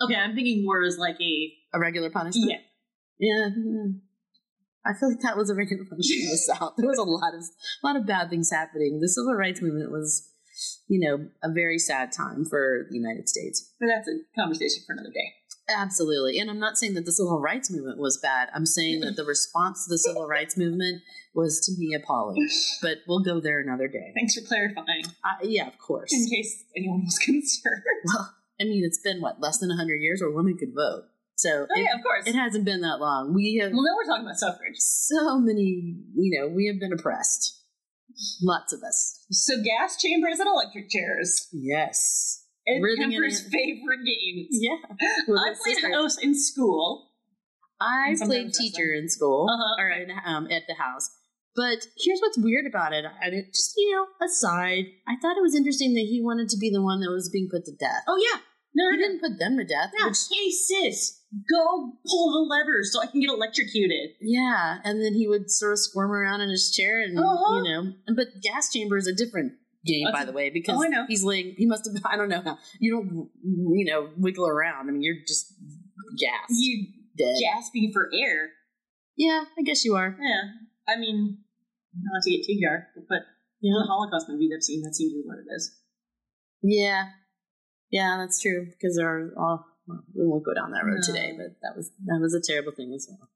Okay, 0.00 0.16
I'm 0.16 0.34
thinking 0.34 0.64
more 0.64 0.82
as 0.82 0.98
like 0.98 1.16
a 1.20 1.52
A 1.74 1.78
regular 1.78 2.10
punishment. 2.10 2.50
yeah. 2.50 2.58
Yeah. 3.20 3.48
mm. 3.56 4.00
I 4.86 4.94
feel 4.98 5.10
like 5.10 5.20
that 5.20 5.36
was 5.36 5.50
a 5.50 5.54
regular 5.54 5.84
punishment 5.84 6.22
in 6.22 6.30
the 6.30 6.36
South. 6.54 6.74
There 6.78 6.88
was 6.88 6.98
a 6.98 7.02
lot 7.02 7.34
of 7.34 7.42
a 7.42 7.86
lot 7.86 7.96
of 7.96 8.06
bad 8.06 8.30
things 8.30 8.50
happening. 8.50 9.00
The 9.00 9.08
civil 9.08 9.34
rights 9.34 9.60
movement 9.60 9.90
was, 9.90 10.30
you 10.88 11.00
know, 11.00 11.28
a 11.42 11.52
very 11.52 11.78
sad 11.78 12.12
time 12.12 12.44
for 12.48 12.86
the 12.88 12.96
United 12.96 13.28
States. 13.28 13.74
But 13.80 13.88
that's 13.88 14.08
a 14.08 14.16
conversation 14.40 14.82
for 14.86 14.92
another 14.94 15.10
day. 15.12 15.34
Absolutely. 15.68 16.38
And 16.38 16.50
I'm 16.50 16.58
not 16.58 16.78
saying 16.78 16.94
that 16.94 17.04
the 17.04 17.12
civil 17.12 17.40
rights 17.40 17.70
movement 17.70 17.98
was 17.98 18.16
bad. 18.16 18.48
I'm 18.54 18.64
saying 18.66 19.00
that 19.00 19.16
the 19.16 19.24
response 19.24 19.84
to 19.84 19.90
the 19.90 19.98
civil 19.98 20.26
rights 20.28 20.56
movement 20.56 21.02
was 21.34 21.60
to 21.66 21.72
me 21.78 21.94
appalling. 21.94 22.48
But 22.80 22.98
we'll 23.06 23.22
go 23.22 23.40
there 23.40 23.58
another 23.60 23.86
day. 23.86 24.12
Thanks 24.14 24.34
for 24.34 24.40
clarifying, 24.46 25.04
Uh, 25.24 25.36
yeah, 25.42 25.66
of 25.68 25.78
course. 25.78 26.12
in 26.12 26.26
case 26.28 26.64
anyone 26.76 27.04
was 27.04 27.18
concerned. 27.24 27.82
Well, 28.06 28.34
I 28.60 28.64
mean, 28.64 28.82
it's 28.84 28.98
been 28.98 29.20
what 29.20 29.40
less 29.40 29.58
than 29.58 29.68
100 29.68 29.96
years 29.96 30.20
where 30.22 30.30
women 30.30 30.56
could 30.56 30.74
vote. 30.74 31.04
So 31.36 31.66
Oh 31.70 31.78
it, 31.78 31.82
yeah, 31.82 31.94
of 31.96 32.02
course. 32.02 32.26
it 32.26 32.34
hasn't 32.34 32.64
been 32.64 32.80
that 32.80 32.98
long. 32.98 33.32
We 33.34 33.60
have 33.62 33.70
well, 33.72 33.82
now 33.84 33.94
we're 33.96 34.04
talking 34.10 34.24
about 34.26 34.38
suffrage. 34.38 34.76
so 34.78 35.38
many, 35.38 35.94
you 36.16 36.40
know, 36.40 36.48
we 36.48 36.66
have 36.66 36.80
been 36.80 36.92
oppressed. 36.92 37.54
Lots 38.42 38.72
of 38.72 38.80
us. 38.82 39.24
So 39.30 39.62
gas 39.62 39.96
chambers 40.00 40.40
and 40.40 40.48
electric 40.48 40.90
chairs. 40.90 41.46
Yes. 41.52 42.44
Ed 42.68 42.82
Ribbing 42.82 43.10
Kemper's 43.12 43.40
favorite 43.42 44.04
games. 44.04 44.48
Yeah. 44.50 44.76
I 45.00 45.54
played 45.62 45.76
sister. 45.76 45.92
house 45.92 46.18
in 46.18 46.34
school. 46.38 47.10
I 47.80 48.16
played 48.20 48.52
teacher 48.52 48.92
in 48.92 49.08
school 49.08 49.46
Uh-huh. 49.48 49.82
or 49.82 49.88
in, 49.90 50.10
um, 50.24 50.46
at 50.50 50.62
the 50.68 50.74
house. 50.74 51.08
But 51.54 51.86
here's 51.96 52.20
what's 52.20 52.38
weird 52.38 52.66
about 52.66 52.92
it. 52.92 53.04
I 53.04 53.30
did 53.30 53.46
just, 53.52 53.74
you 53.76 53.92
know, 53.94 54.06
aside, 54.26 54.84
I 55.08 55.14
thought 55.20 55.36
it 55.36 55.42
was 55.42 55.54
interesting 55.56 55.94
that 55.94 56.06
he 56.10 56.20
wanted 56.22 56.48
to 56.50 56.56
be 56.58 56.70
the 56.70 56.82
one 56.82 57.00
that 57.00 57.10
was 57.10 57.30
being 57.32 57.48
put 57.50 57.64
to 57.64 57.72
death. 57.72 58.02
Oh 58.06 58.16
yeah. 58.18 58.40
No, 58.74 58.90
He 58.90 58.96
no, 58.96 59.02
no. 59.02 59.08
didn't 59.08 59.20
put 59.20 59.38
them 59.38 59.56
to 59.56 59.64
death. 59.64 59.90
Yeah. 59.98 60.06
which- 60.08 60.18
Hey 60.30 60.50
sis, 60.50 61.20
go 61.50 61.92
pull 62.06 62.32
the 62.32 62.46
levers 62.48 62.92
so 62.92 63.00
I 63.00 63.06
can 63.06 63.20
get 63.20 63.30
electrocuted. 63.30 64.10
yeah. 64.20 64.78
And 64.84 65.00
then 65.02 65.14
he 65.14 65.26
would 65.26 65.50
sort 65.50 65.72
of 65.72 65.78
squirm 65.80 66.12
around 66.12 66.42
in 66.42 66.50
his 66.50 66.70
chair 66.70 67.00
and, 67.00 67.18
Uh-huh. 67.18 67.56
you 67.56 67.62
know, 67.64 67.92
but 68.14 68.28
gas 68.42 68.70
chamber 68.72 68.96
is 68.96 69.06
a 69.08 69.14
different 69.14 69.52
game, 69.88 70.06
by 70.12 70.24
the 70.24 70.32
way, 70.32 70.50
because 70.50 70.76
Oh, 70.78 70.84
I 70.84 70.88
know. 70.88 71.04
he's 71.08 71.24
laying, 71.24 71.54
he 71.56 71.66
must 71.66 71.84
have, 71.86 71.94
I 72.12 72.16
don't 72.16 72.28
know 72.28 72.42
how, 72.42 72.58
you 72.78 72.90
don't, 72.92 73.30
you 73.42 73.84
know, 73.86 74.10
wiggle 74.16 74.46
around. 74.46 74.88
I 74.88 74.92
mean, 74.92 75.02
you're 75.02 75.16
just 75.26 75.54
gas. 76.20 76.48
You 76.50 76.86
dead. 77.16 77.34
gasping 77.40 77.90
for 77.92 78.08
air. 78.14 78.50
Yeah, 79.16 79.44
I 79.58 79.62
guess 79.62 79.84
you 79.84 79.96
are. 79.96 80.16
Yeah. 80.20 80.42
I 80.86 80.98
mean, 80.98 81.38
not 82.00 82.22
to 82.22 82.30
get 82.30 82.46
too 82.46 82.58
dark, 82.62 82.84
but 83.08 83.22
Yeah. 83.60 83.72
the 83.82 83.86
Holocaust 83.88 84.28
movies 84.28 84.50
I've 84.54 84.62
seen, 84.62 84.82
that 84.82 84.94
seems 84.94 85.12
to 85.12 85.16
be 85.18 85.26
what 85.26 85.38
it 85.38 85.46
is. 85.56 85.76
Yeah, 86.62 87.10
yeah, 87.90 88.16
that's 88.18 88.40
true. 88.40 88.66
Because 88.70 88.96
there 88.96 89.08
are 89.08 89.32
all 89.38 89.64
well, 89.86 90.04
we 90.14 90.26
won't 90.26 90.44
go 90.44 90.52
down 90.54 90.72
that 90.72 90.84
road 90.84 90.98
No. 91.00 91.06
today, 91.14 91.32
but 91.36 91.56
that 91.62 91.76
was 91.76 91.90
that 92.06 92.18
was 92.20 92.34
a 92.34 92.40
terrible 92.40 92.72
thing 92.72 92.92
as 92.94 93.08
well. 93.08 93.30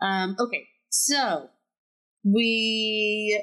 Um, 0.00 0.36
okay, 0.40 0.66
so 0.88 1.48
we 2.24 3.42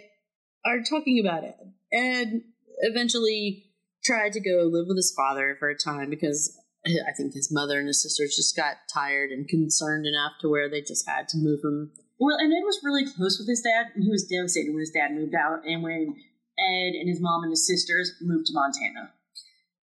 are 0.66 0.82
talking 0.90 1.20
about 1.20 1.44
Ed. 1.44 1.74
Ed 1.96 2.42
eventually 2.80 3.66
tried 4.04 4.34
to 4.34 4.42
go 4.42 4.70
live 4.70 4.86
with 4.88 4.98
his 4.98 5.14
father 5.16 5.56
for 5.58 5.70
a 5.70 5.78
time 5.78 6.10
because 6.10 6.56
I 6.86 7.14
think 7.18 7.34
his 7.34 7.52
mother 7.52 7.80
and 7.80 7.88
his 7.88 8.04
sisters 8.04 8.36
just 8.36 8.56
got 8.56 8.76
tired 8.94 9.32
and 9.32 9.48
concerned 9.48 10.06
enough 10.06 10.34
to 10.42 10.50
where 10.50 10.70
they 10.70 10.82
just 10.82 11.08
had 11.10 11.28
to 11.30 11.38
move 11.38 11.62
him. 11.64 11.92
Well, 12.20 12.38
and 12.38 12.54
Ed 12.54 12.64
was 12.64 12.80
really 12.84 13.06
close 13.06 13.40
with 13.40 13.50
his 13.50 13.62
dad, 13.62 13.88
and 13.96 14.04
he 14.04 14.12
was 14.12 14.28
devastated 14.30 14.72
when 14.72 14.80
his 14.80 14.92
dad 14.92 15.12
moved 15.12 15.34
out, 15.36 15.66
and 15.66 15.84
when 15.84 16.16
Ed 16.58 16.94
and 16.96 17.10
his 17.10 17.20
mom 17.20 17.44
and 17.44 17.52
his 17.52 17.68
sisters 17.68 18.14
moved 18.22 18.46
to 18.48 18.54
Montana. 18.54 19.12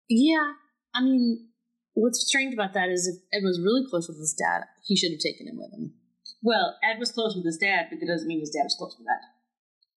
Yeah, 0.09 0.53
I 0.93 1.03
mean, 1.03 1.49
what's 1.93 2.25
strange 2.25 2.53
about 2.53 2.73
that 2.73 2.89
is 2.89 3.07
if 3.07 3.21
Ed 3.33 3.45
was 3.45 3.61
really 3.61 3.85
close 3.89 4.07
with 4.07 4.17
his 4.17 4.33
dad, 4.33 4.63
he 4.85 4.95
should 4.95 5.11
have 5.11 5.19
taken 5.19 5.47
him 5.47 5.57
with 5.57 5.73
him. 5.73 5.93
Well, 6.41 6.77
Ed 6.81 6.99
was 6.99 7.11
close 7.11 7.35
with 7.35 7.45
his 7.45 7.57
dad, 7.57 7.87
but 7.89 7.99
that 7.99 8.07
doesn't 8.07 8.27
mean 8.27 8.39
his 8.39 8.51
dad 8.51 8.63
was 8.63 8.75
close 8.77 8.95
with 8.97 9.07
Ed. 9.07 9.34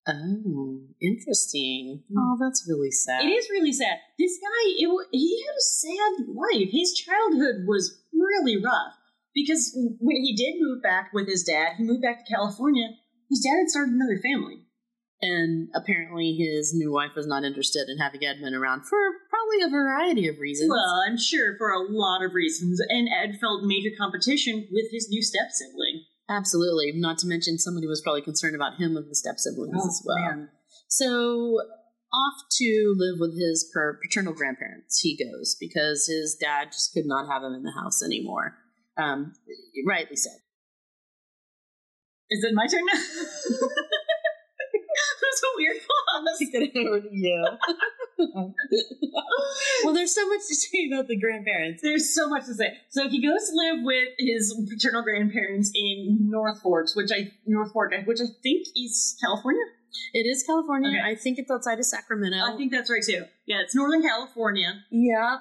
Oh, 0.08 0.80
interesting. 1.02 2.02
Hmm. 2.08 2.18
Oh, 2.18 2.36
that's 2.40 2.66
really 2.66 2.90
sad. 2.90 3.24
It 3.24 3.28
is 3.28 3.50
really 3.50 3.72
sad. 3.72 3.98
This 4.18 4.38
guy, 4.40 4.70
it, 4.78 5.06
he 5.12 5.44
had 5.46 5.54
a 5.54 5.60
sad 5.60 6.26
life. 6.34 6.68
His 6.72 6.94
childhood 6.94 7.66
was 7.66 8.02
really 8.12 8.56
rough 8.56 8.96
because 9.34 9.72
when 10.00 10.16
he 10.16 10.34
did 10.34 10.60
move 10.60 10.82
back 10.82 11.10
with 11.12 11.28
his 11.28 11.44
dad, 11.44 11.74
he 11.76 11.84
moved 11.84 12.02
back 12.02 12.24
to 12.24 12.32
California. 12.34 12.88
His 13.28 13.44
dad 13.44 13.58
had 13.58 13.68
started 13.68 13.92
another 13.92 14.18
family. 14.22 14.64
And 15.20 15.68
apparently, 15.74 16.34
his 16.38 16.72
new 16.72 16.92
wife 16.92 17.10
was 17.16 17.26
not 17.26 17.42
interested 17.42 17.88
in 17.88 17.98
having 17.98 18.24
Edmund 18.24 18.54
around 18.54 18.86
for 18.86 18.98
probably 19.28 19.66
a 19.66 19.68
variety 19.68 20.28
of 20.28 20.38
reasons. 20.38 20.70
Well, 20.70 21.02
I'm 21.06 21.18
sure 21.18 21.56
for 21.58 21.70
a 21.70 21.82
lot 21.90 22.22
of 22.24 22.34
reasons, 22.34 22.80
and 22.88 23.08
Ed 23.08 23.38
felt 23.40 23.64
major 23.64 23.90
competition 23.98 24.68
with 24.70 24.86
his 24.92 25.08
new 25.10 25.20
step 25.20 25.50
sibling. 25.50 25.87
Absolutely. 26.28 26.92
Not 26.94 27.18
to 27.18 27.26
mention, 27.26 27.58
somebody 27.58 27.86
was 27.86 28.02
probably 28.02 28.22
concerned 28.22 28.54
about 28.54 28.78
him 28.78 28.94
with 28.94 29.08
the 29.08 29.14
step 29.14 29.38
siblings 29.38 29.84
as 29.86 30.02
well. 30.04 30.16
Oh, 30.18 30.28
man. 30.28 30.48
So, 30.88 31.58
off 32.12 32.42
to 32.58 32.94
live 32.96 33.16
with 33.20 33.38
his 33.38 33.70
paternal 34.02 34.32
grandparents 34.32 35.00
he 35.00 35.16
goes 35.16 35.56
because 35.60 36.06
his 36.06 36.36
dad 36.40 36.72
just 36.72 36.92
could 36.92 37.04
not 37.04 37.30
have 37.30 37.42
him 37.42 37.52
in 37.52 37.62
the 37.62 37.72
house 37.72 38.02
anymore. 38.02 38.56
Um, 38.96 39.34
rightly 39.86 40.16
so. 40.16 40.30
Is 42.30 42.44
it 42.44 42.54
my 42.54 42.66
turn 42.66 42.84
now? 42.86 42.98
That's 45.22 45.42
a 45.42 45.50
weird 45.56 45.76
pause. 45.76 46.40
over 46.76 47.00
to 47.00 47.08
you. 47.10 47.46
well, 49.84 49.94
there's 49.94 50.14
so 50.14 50.28
much 50.28 50.40
to 50.48 50.54
say 50.54 50.88
about 50.92 51.06
the 51.08 51.18
grandparents. 51.18 51.82
There's 51.82 52.14
so 52.14 52.28
much 52.28 52.46
to 52.46 52.54
say. 52.54 52.76
So 52.90 53.08
he 53.08 53.22
goes 53.22 53.48
to 53.50 53.56
live 53.56 53.84
with 53.84 54.08
his 54.18 54.54
paternal 54.70 55.02
grandparents 55.02 55.70
in 55.74 56.28
North 56.30 56.60
Fork, 56.62 56.88
which 56.94 57.10
I 57.12 57.30
North 57.46 57.72
Fork, 57.72 57.92
which 58.06 58.20
I 58.20 58.26
think 58.42 58.66
is 58.76 59.16
California. 59.22 59.62
It 60.12 60.26
is 60.26 60.42
California. 60.42 60.90
Okay. 60.90 61.10
I 61.12 61.14
think 61.14 61.38
it's 61.38 61.50
outside 61.50 61.78
of 61.78 61.84
Sacramento. 61.84 62.38
I 62.44 62.56
think 62.56 62.72
that's 62.72 62.90
right 62.90 63.02
too. 63.02 63.24
Yeah, 63.46 63.60
it's 63.62 63.74
Northern 63.74 64.02
California. 64.02 64.84
Yeah. 64.90 65.38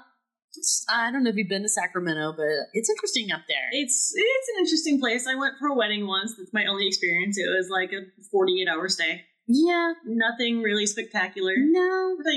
I 0.89 1.11
don't 1.11 1.23
know 1.23 1.29
if 1.29 1.35
you've 1.35 1.49
been 1.49 1.61
to 1.63 1.69
Sacramento, 1.69 2.33
but 2.35 2.47
it's 2.73 2.89
interesting 2.89 3.31
up 3.31 3.41
there. 3.47 3.67
It's 3.73 4.13
it's 4.15 4.49
an 4.49 4.55
interesting 4.59 4.99
place. 4.99 5.27
I 5.27 5.35
went 5.35 5.55
for 5.59 5.67
a 5.67 5.75
wedding 5.75 6.07
once. 6.07 6.33
That's 6.37 6.53
my 6.53 6.65
only 6.65 6.87
experience. 6.87 7.37
It 7.37 7.47
was 7.49 7.69
like 7.69 7.91
a 7.91 8.05
48 8.31 8.67
hour 8.67 8.87
stay. 8.87 9.23
yeah. 9.47 9.93
Nothing 10.05 10.61
really 10.61 10.87
spectacular. 10.87 11.53
No. 11.57 12.15
But 12.17 12.33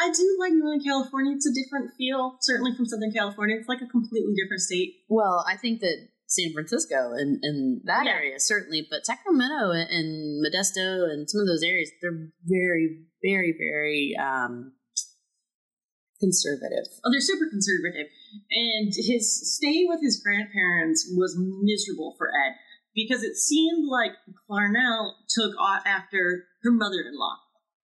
I, 0.00 0.10
do 0.12 0.36
like 0.38 0.52
Northern 0.52 0.80
California. 0.84 1.34
It's 1.34 1.46
a 1.46 1.54
different 1.54 1.92
feel, 1.96 2.36
certainly 2.40 2.74
from 2.76 2.86
Southern 2.86 3.12
California. 3.12 3.56
It's 3.58 3.68
like 3.68 3.80
a 3.82 3.86
completely 3.86 4.34
different 4.36 4.60
state. 4.60 5.04
Well, 5.08 5.44
I 5.48 5.56
think 5.56 5.80
that 5.80 6.08
San 6.26 6.52
Francisco 6.52 7.12
and, 7.14 7.38
and 7.42 7.80
that 7.84 8.04
Yeah. 8.06 8.12
area 8.12 8.38
certainly, 8.40 8.86
but 8.90 9.06
Sacramento 9.06 9.70
and 9.70 10.44
Modesto 10.44 11.08
and 11.08 11.28
some 11.30 11.40
of 11.40 11.46
those 11.46 11.62
areas, 11.62 11.90
they're 12.02 12.30
very, 12.44 13.06
very, 13.22 13.54
very 13.56 14.16
um, 14.18 14.72
conservative. 16.20 16.86
Oh, 17.04 17.10
they're 17.12 17.20
super 17.20 17.48
conservative. 17.48 18.08
And 18.50 18.92
his 18.94 19.54
stay 19.56 19.84
with 19.86 20.00
his 20.02 20.20
grandparents 20.22 21.08
was 21.16 21.36
miserable 21.38 22.14
for 22.18 22.28
Ed 22.28 22.56
because 22.94 23.22
it 23.22 23.36
seemed 23.36 23.86
like 23.88 24.12
Clarnell 24.48 25.12
took 25.28 25.54
off 25.58 25.82
after 25.86 26.44
her 26.62 26.72
mother 26.72 27.00
in 27.06 27.16
law. 27.16 27.36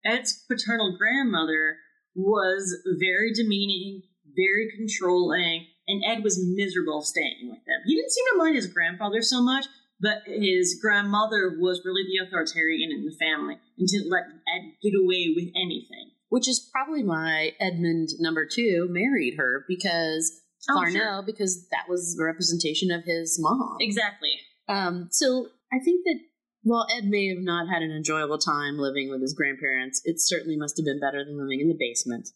Ed's 0.05 0.45
paternal 0.49 0.97
grandmother 0.99 1.77
was 2.15 2.77
very 2.99 3.33
demeaning, 3.33 4.03
very 4.37 4.71
controlling, 4.77 5.67
and 5.87 6.03
Ed 6.05 6.23
was 6.23 6.43
miserable 6.55 7.03
staying 7.03 7.49
with 7.51 7.65
them. 7.67 7.81
He 7.87 7.95
didn't 7.95 8.13
seem 8.13 8.25
to 8.33 8.39
mind 8.39 8.57
his 8.57 8.67
grandfather 8.67 9.23
so 9.23 9.43
much, 9.43 9.67
but 10.01 10.23
his 10.27 10.79
grandmother 10.81 11.57
was 11.59 11.83
really 11.85 12.03
the 12.03 12.27
authoritarian 12.27 12.91
in 12.91 13.05
the 13.05 13.17
family 13.17 13.57
and 13.79 13.89
didn't 13.89 14.11
let 14.11 14.25
Ed 14.25 14.73
get 14.83 14.93
away 14.95 15.33
with 15.35 15.49
anything. 15.55 16.11
Which 16.29 16.49
is 16.49 16.69
probably 16.73 17.05
why 17.05 17.53
Edmund 17.61 18.09
number 18.19 18.47
two 18.47 18.89
married 18.91 19.35
her 19.37 19.65
because 19.69 20.41
Oh, 20.69 20.77
Clarnell, 20.77 21.27
because 21.27 21.69
that 21.71 21.89
was 21.89 22.17
the 22.17 22.25
representation 22.25 22.91
of 22.91 23.05
his 23.05 23.39
mom. 23.39 23.77
Exactly. 23.81 24.31
Um, 24.69 25.09
so 25.11 25.49
I 25.73 25.79
think 25.85 26.05
that 26.05 26.21
while 26.65 26.87
Ed 26.91 27.05
may 27.05 27.29
have 27.29 27.43
not 27.43 27.69
had 27.69 27.83
an 27.83 27.91
enjoyable 27.93 28.39
time 28.39 28.77
living 28.79 29.09
with 29.11 29.21
his 29.23 29.33
grandparents, 29.35 30.01
it 30.05 30.17
certainly 30.19 30.57
must 30.57 30.77
have 30.77 30.85
been 30.85 30.99
better 31.01 31.25
than 31.25 31.39
living 31.39 31.61
in 31.61 31.69
the 31.69 31.77
basement. 31.79 32.29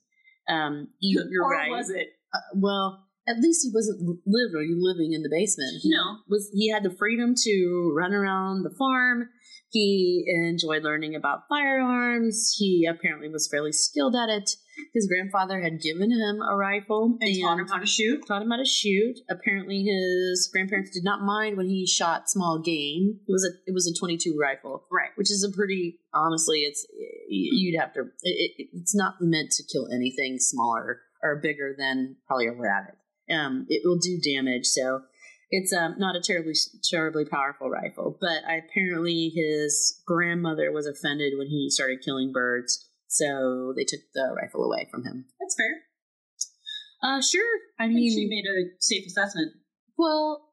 Um, 0.49 0.89
you, 1.01 1.27
you're 1.31 1.45
or 1.45 1.51
right. 1.53 1.71
was 1.71 1.91
it? 1.91 2.09
Uh, 2.33 2.39
well, 2.55 3.05
at 3.27 3.39
least 3.41 3.63
he 3.65 3.71
wasn't 3.75 4.01
literally 4.27 4.71
living 4.73 5.13
in 5.13 5.23
the 5.23 5.29
basement. 5.29 5.81
He 5.83 5.91
No. 5.91 6.19
was 6.29 6.51
he 6.55 6.71
had 6.71 6.83
the 6.83 6.91
freedom 6.91 7.35
to 7.37 7.95
run 7.97 8.15
around 8.15 8.63
the 8.63 8.75
farm. 8.79 9.29
He 9.71 10.25
enjoyed 10.49 10.83
learning 10.83 11.15
about 11.15 11.41
firearms. 11.49 12.55
He 12.59 12.87
apparently 12.87 13.29
was 13.29 13.49
fairly 13.51 13.73
skilled 13.73 14.15
at 14.17 14.29
it. 14.29 14.51
His 14.95 15.09
grandfather 15.09 15.61
had 15.61 15.81
given 15.83 16.11
him 16.13 16.41
a 16.41 16.55
rifle 16.57 17.19
And 17.21 17.41
taught 17.41 17.59
him 17.59 17.67
how 17.67 17.79
to 17.79 17.87
shoot. 17.87 18.25
taught 18.27 18.43
him 18.43 18.51
how 18.51 18.57
to 18.59 18.65
shoot. 18.65 19.19
Apparently, 19.29 19.83
his 19.83 20.49
grandparents 20.53 20.93
did 20.93 21.03
not 21.05 21.21
mind 21.21 21.57
when 21.57 21.69
he 21.69 21.85
shot 21.87 22.31
small 22.31 22.61
game. 22.61 23.19
It 23.27 23.33
was 23.33 23.45
a 23.45 23.59
it 23.69 23.75
was 23.75 23.87
a 23.89 23.99
22 23.99 24.37
rifle, 24.41 24.85
Right. 24.91 25.11
which 25.17 25.31
is 25.31 25.43
a 25.45 25.55
pretty 25.55 25.99
honestly, 26.15 26.61
it's 26.61 26.87
you'd 27.29 27.79
have 27.81 27.93
to. 27.95 28.03
It, 28.23 28.69
it's 28.73 28.95
not 28.95 29.15
meant 29.21 29.51
to 29.53 29.65
kill 29.65 29.89
anything 29.93 30.39
smaller 30.39 31.01
or 31.23 31.41
bigger 31.43 31.75
than 31.77 32.17
probably 32.27 32.47
a 32.47 32.53
rabbit. 32.53 32.95
Um, 33.31 33.67
it 33.69 33.83
will 33.85 33.99
do 33.99 34.19
damage, 34.19 34.65
so 34.67 35.03
it's 35.51 35.73
um 35.73 35.95
not 35.99 36.17
a 36.17 36.21
terribly 36.21 36.55
terribly 36.91 37.25
powerful 37.25 37.71
rifle. 37.71 38.17
But 38.21 38.43
apparently, 38.45 39.31
his 39.35 40.03
grandmother 40.07 40.73
was 40.73 40.87
offended 40.87 41.35
when 41.37 41.49
he 41.49 41.71
started 41.71 42.03
killing 42.05 42.33
birds, 42.33 42.89
so 43.07 43.73
they 43.77 43.85
took 43.85 44.01
the 44.15 44.35
rifle 44.41 44.65
away 44.65 44.89
from 44.91 45.05
him. 45.05 45.27
That's 45.41 45.57
fair. 45.57 45.83
Uh, 47.03 47.23
sure. 47.23 47.59
I 47.79 47.87
mean, 47.87 48.11
she 48.11 48.27
made 48.27 48.45
a 48.45 48.71
safe 48.81 49.07
assessment. 49.07 49.53
well, 49.97 50.49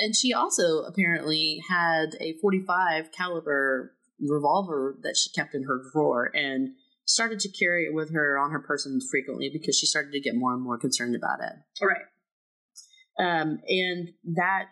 and 0.00 0.16
she 0.16 0.32
also 0.32 0.82
apparently 0.82 1.62
had 1.68 2.16
a 2.20 2.36
45 2.40 3.12
caliber 3.12 3.94
revolver 4.20 4.96
that 5.02 5.16
she 5.16 5.30
kept 5.30 5.54
in 5.54 5.64
her 5.64 5.80
drawer 5.92 6.30
and 6.34 6.70
started 7.06 7.40
to 7.40 7.48
carry 7.48 7.86
it 7.86 7.94
with 7.94 8.12
her 8.12 8.38
on 8.38 8.50
her 8.50 8.60
person 8.60 9.00
frequently 9.10 9.48
because 9.52 9.76
she 9.78 9.86
started 9.86 10.12
to 10.12 10.20
get 10.20 10.34
more 10.34 10.52
and 10.52 10.62
more 10.62 10.78
concerned 10.78 11.14
about 11.14 11.40
it. 11.40 11.52
All 11.80 11.88
right. 11.88 12.02
Um, 13.20 13.58
and 13.68 14.10
that 14.36 14.66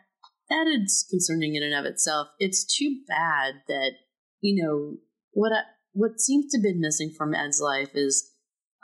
that 0.48 0.66
is 0.66 1.06
concerning 1.10 1.54
in 1.54 1.62
and 1.62 1.74
of 1.74 1.84
itself. 1.84 2.28
It's 2.38 2.64
too 2.64 3.00
bad 3.06 3.56
that 3.68 3.92
you 4.40 4.62
know 4.62 4.96
what 5.32 5.52
I, 5.52 5.62
what 5.92 6.20
seems 6.20 6.50
to 6.50 6.58
have 6.58 6.62
been 6.62 6.80
missing 6.80 7.12
from 7.16 7.34
Ed's 7.34 7.60
life 7.60 7.90
is 7.94 8.32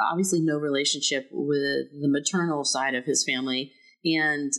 obviously 0.01 0.41
no 0.41 0.59
relationship 0.59 1.29
with 1.31 1.89
the 2.01 2.09
maternal 2.09 2.65
side 2.65 2.95
of 2.95 3.05
his 3.05 3.25
family 3.25 3.73
and 4.05 4.53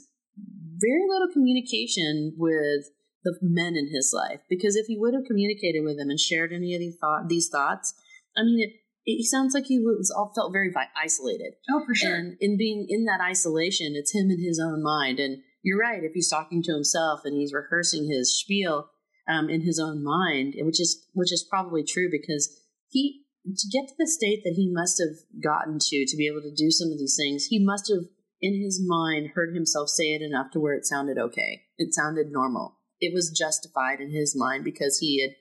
very 0.77 1.03
little 1.07 1.27
communication 1.31 2.33
with 2.37 2.85
the 3.23 3.37
men 3.41 3.75
in 3.75 3.89
his 3.93 4.13
life. 4.13 4.39
Because 4.49 4.75
if 4.75 4.87
he 4.87 4.97
would 4.97 5.13
have 5.13 5.25
communicated 5.27 5.81
with 5.83 5.97
them 5.97 6.09
and 6.09 6.19
shared 6.19 6.53
any 6.53 6.73
of 6.73 6.79
these 6.79 6.97
these 7.27 7.49
thoughts, 7.49 7.93
I 8.37 8.43
mean, 8.43 8.61
it 8.61 8.73
it 9.05 9.25
sounds 9.25 9.53
like 9.53 9.65
he 9.65 9.79
was 9.79 10.11
all 10.15 10.31
felt 10.35 10.51
very 10.51 10.71
vi- 10.71 10.89
isolated. 11.01 11.53
Oh, 11.71 11.83
for 11.85 11.93
sure. 11.93 12.15
And 12.15 12.37
in 12.39 12.57
being 12.57 12.87
in 12.89 13.05
that 13.05 13.21
isolation, 13.21 13.93
it's 13.95 14.13
him 14.13 14.31
in 14.31 14.43
his 14.43 14.59
own 14.59 14.81
mind. 14.81 15.19
And 15.19 15.43
you're 15.61 15.79
right, 15.79 16.03
if 16.03 16.13
he's 16.13 16.29
talking 16.29 16.63
to 16.63 16.73
himself 16.73 17.21
and 17.23 17.35
he's 17.35 17.53
rehearsing 17.53 18.09
his 18.09 18.37
spiel 18.37 18.89
um, 19.27 19.49
in 19.49 19.61
his 19.61 19.79
own 19.79 20.03
mind, 20.03 20.55
which 20.57 20.81
is 20.81 21.07
which 21.13 21.31
is 21.31 21.45
probably 21.47 21.83
true 21.83 22.09
because 22.11 22.49
he 22.89 23.21
to 23.45 23.67
get 23.71 23.87
to 23.87 23.95
the 23.97 24.07
state 24.07 24.41
that 24.43 24.55
he 24.55 24.71
must 24.73 24.99
have 24.99 25.17
gotten 25.43 25.77
to 25.79 26.05
to 26.07 26.17
be 26.17 26.27
able 26.27 26.41
to 26.41 26.55
do 26.55 26.71
some 26.71 26.91
of 26.91 26.97
these 26.97 27.15
things, 27.15 27.45
he 27.45 27.63
must 27.63 27.87
have 27.89 28.05
in 28.41 28.59
his 28.61 28.81
mind 28.83 29.31
heard 29.35 29.53
himself 29.53 29.89
say 29.89 30.13
it 30.13 30.21
enough 30.21 30.51
to 30.51 30.59
where 30.59 30.73
it 30.73 30.85
sounded 30.85 31.17
okay. 31.17 31.63
It 31.77 31.93
sounded 31.93 32.31
normal. 32.31 32.77
It 32.99 33.13
was 33.13 33.35
justified 33.37 34.01
in 34.01 34.11
his 34.11 34.35
mind 34.35 34.63
because 34.63 34.97
he 34.99 35.21
had 35.21 35.35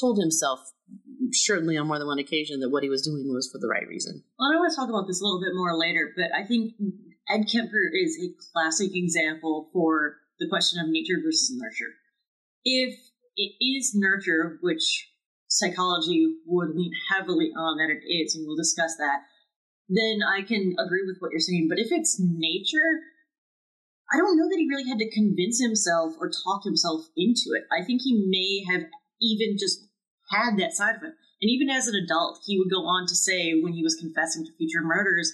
told 0.00 0.18
himself 0.18 0.60
certainly 1.34 1.76
on 1.76 1.86
more 1.86 1.98
than 1.98 2.08
one 2.08 2.18
occasion 2.18 2.60
that 2.60 2.70
what 2.70 2.82
he 2.82 2.88
was 2.88 3.02
doing 3.02 3.28
was 3.32 3.50
for 3.50 3.58
the 3.58 3.68
right 3.68 3.86
reason. 3.88 4.22
Well, 4.38 4.52
I 4.52 4.56
want 4.56 4.72
to 4.72 4.76
talk 4.76 4.88
about 4.88 5.06
this 5.06 5.20
a 5.20 5.24
little 5.24 5.40
bit 5.40 5.54
more 5.54 5.76
later, 5.76 6.12
but 6.16 6.34
I 6.34 6.44
think 6.44 6.74
Ed 7.28 7.46
Kemper 7.50 7.90
is 7.92 8.18
a 8.20 8.34
classic 8.52 8.90
example 8.94 9.70
for 9.72 10.16
the 10.38 10.48
question 10.48 10.80
of 10.80 10.90
nature 10.90 11.20
versus 11.24 11.52
nurture. 11.54 11.94
If 12.64 12.94
it 13.36 13.52
is 13.60 13.92
nurture, 13.94 14.58
which 14.62 15.10
psychology 15.48 16.36
would 16.46 16.74
lean 16.74 16.92
heavily 17.10 17.52
on 17.56 17.76
that 17.78 17.92
it 17.92 18.06
is, 18.06 18.34
and 18.34 18.44
we'll 18.46 18.56
discuss 18.56 18.96
that, 18.96 19.22
then 19.88 20.20
I 20.26 20.42
can 20.42 20.74
agree 20.78 21.04
with 21.06 21.18
what 21.20 21.30
you're 21.30 21.40
saying. 21.40 21.68
But 21.68 21.78
if 21.78 21.88
it's 21.90 22.20
nature, 22.20 23.04
I 24.12 24.16
don't 24.16 24.36
know 24.36 24.48
that 24.48 24.58
he 24.58 24.68
really 24.68 24.88
had 24.88 24.98
to 24.98 25.10
convince 25.10 25.60
himself 25.60 26.14
or 26.18 26.30
talk 26.30 26.64
himself 26.64 27.06
into 27.16 27.52
it. 27.54 27.64
I 27.72 27.84
think 27.84 28.02
he 28.02 28.24
may 28.26 28.64
have 28.72 28.88
even 29.20 29.56
just 29.58 29.86
had 30.30 30.58
that 30.58 30.72
side 30.72 30.96
of 30.96 31.02
him. 31.02 31.14
And 31.44 31.50
even 31.50 31.68
as 31.68 31.86
an 31.86 31.94
adult, 31.94 32.40
he 32.46 32.56
would 32.58 32.72
go 32.72 32.88
on 32.88 33.06
to 33.06 33.14
say 33.14 33.52
when 33.60 33.74
he 33.74 33.82
was 33.82 34.00
confessing 34.00 34.46
to 34.46 34.52
future 34.56 34.80
murders 34.80 35.30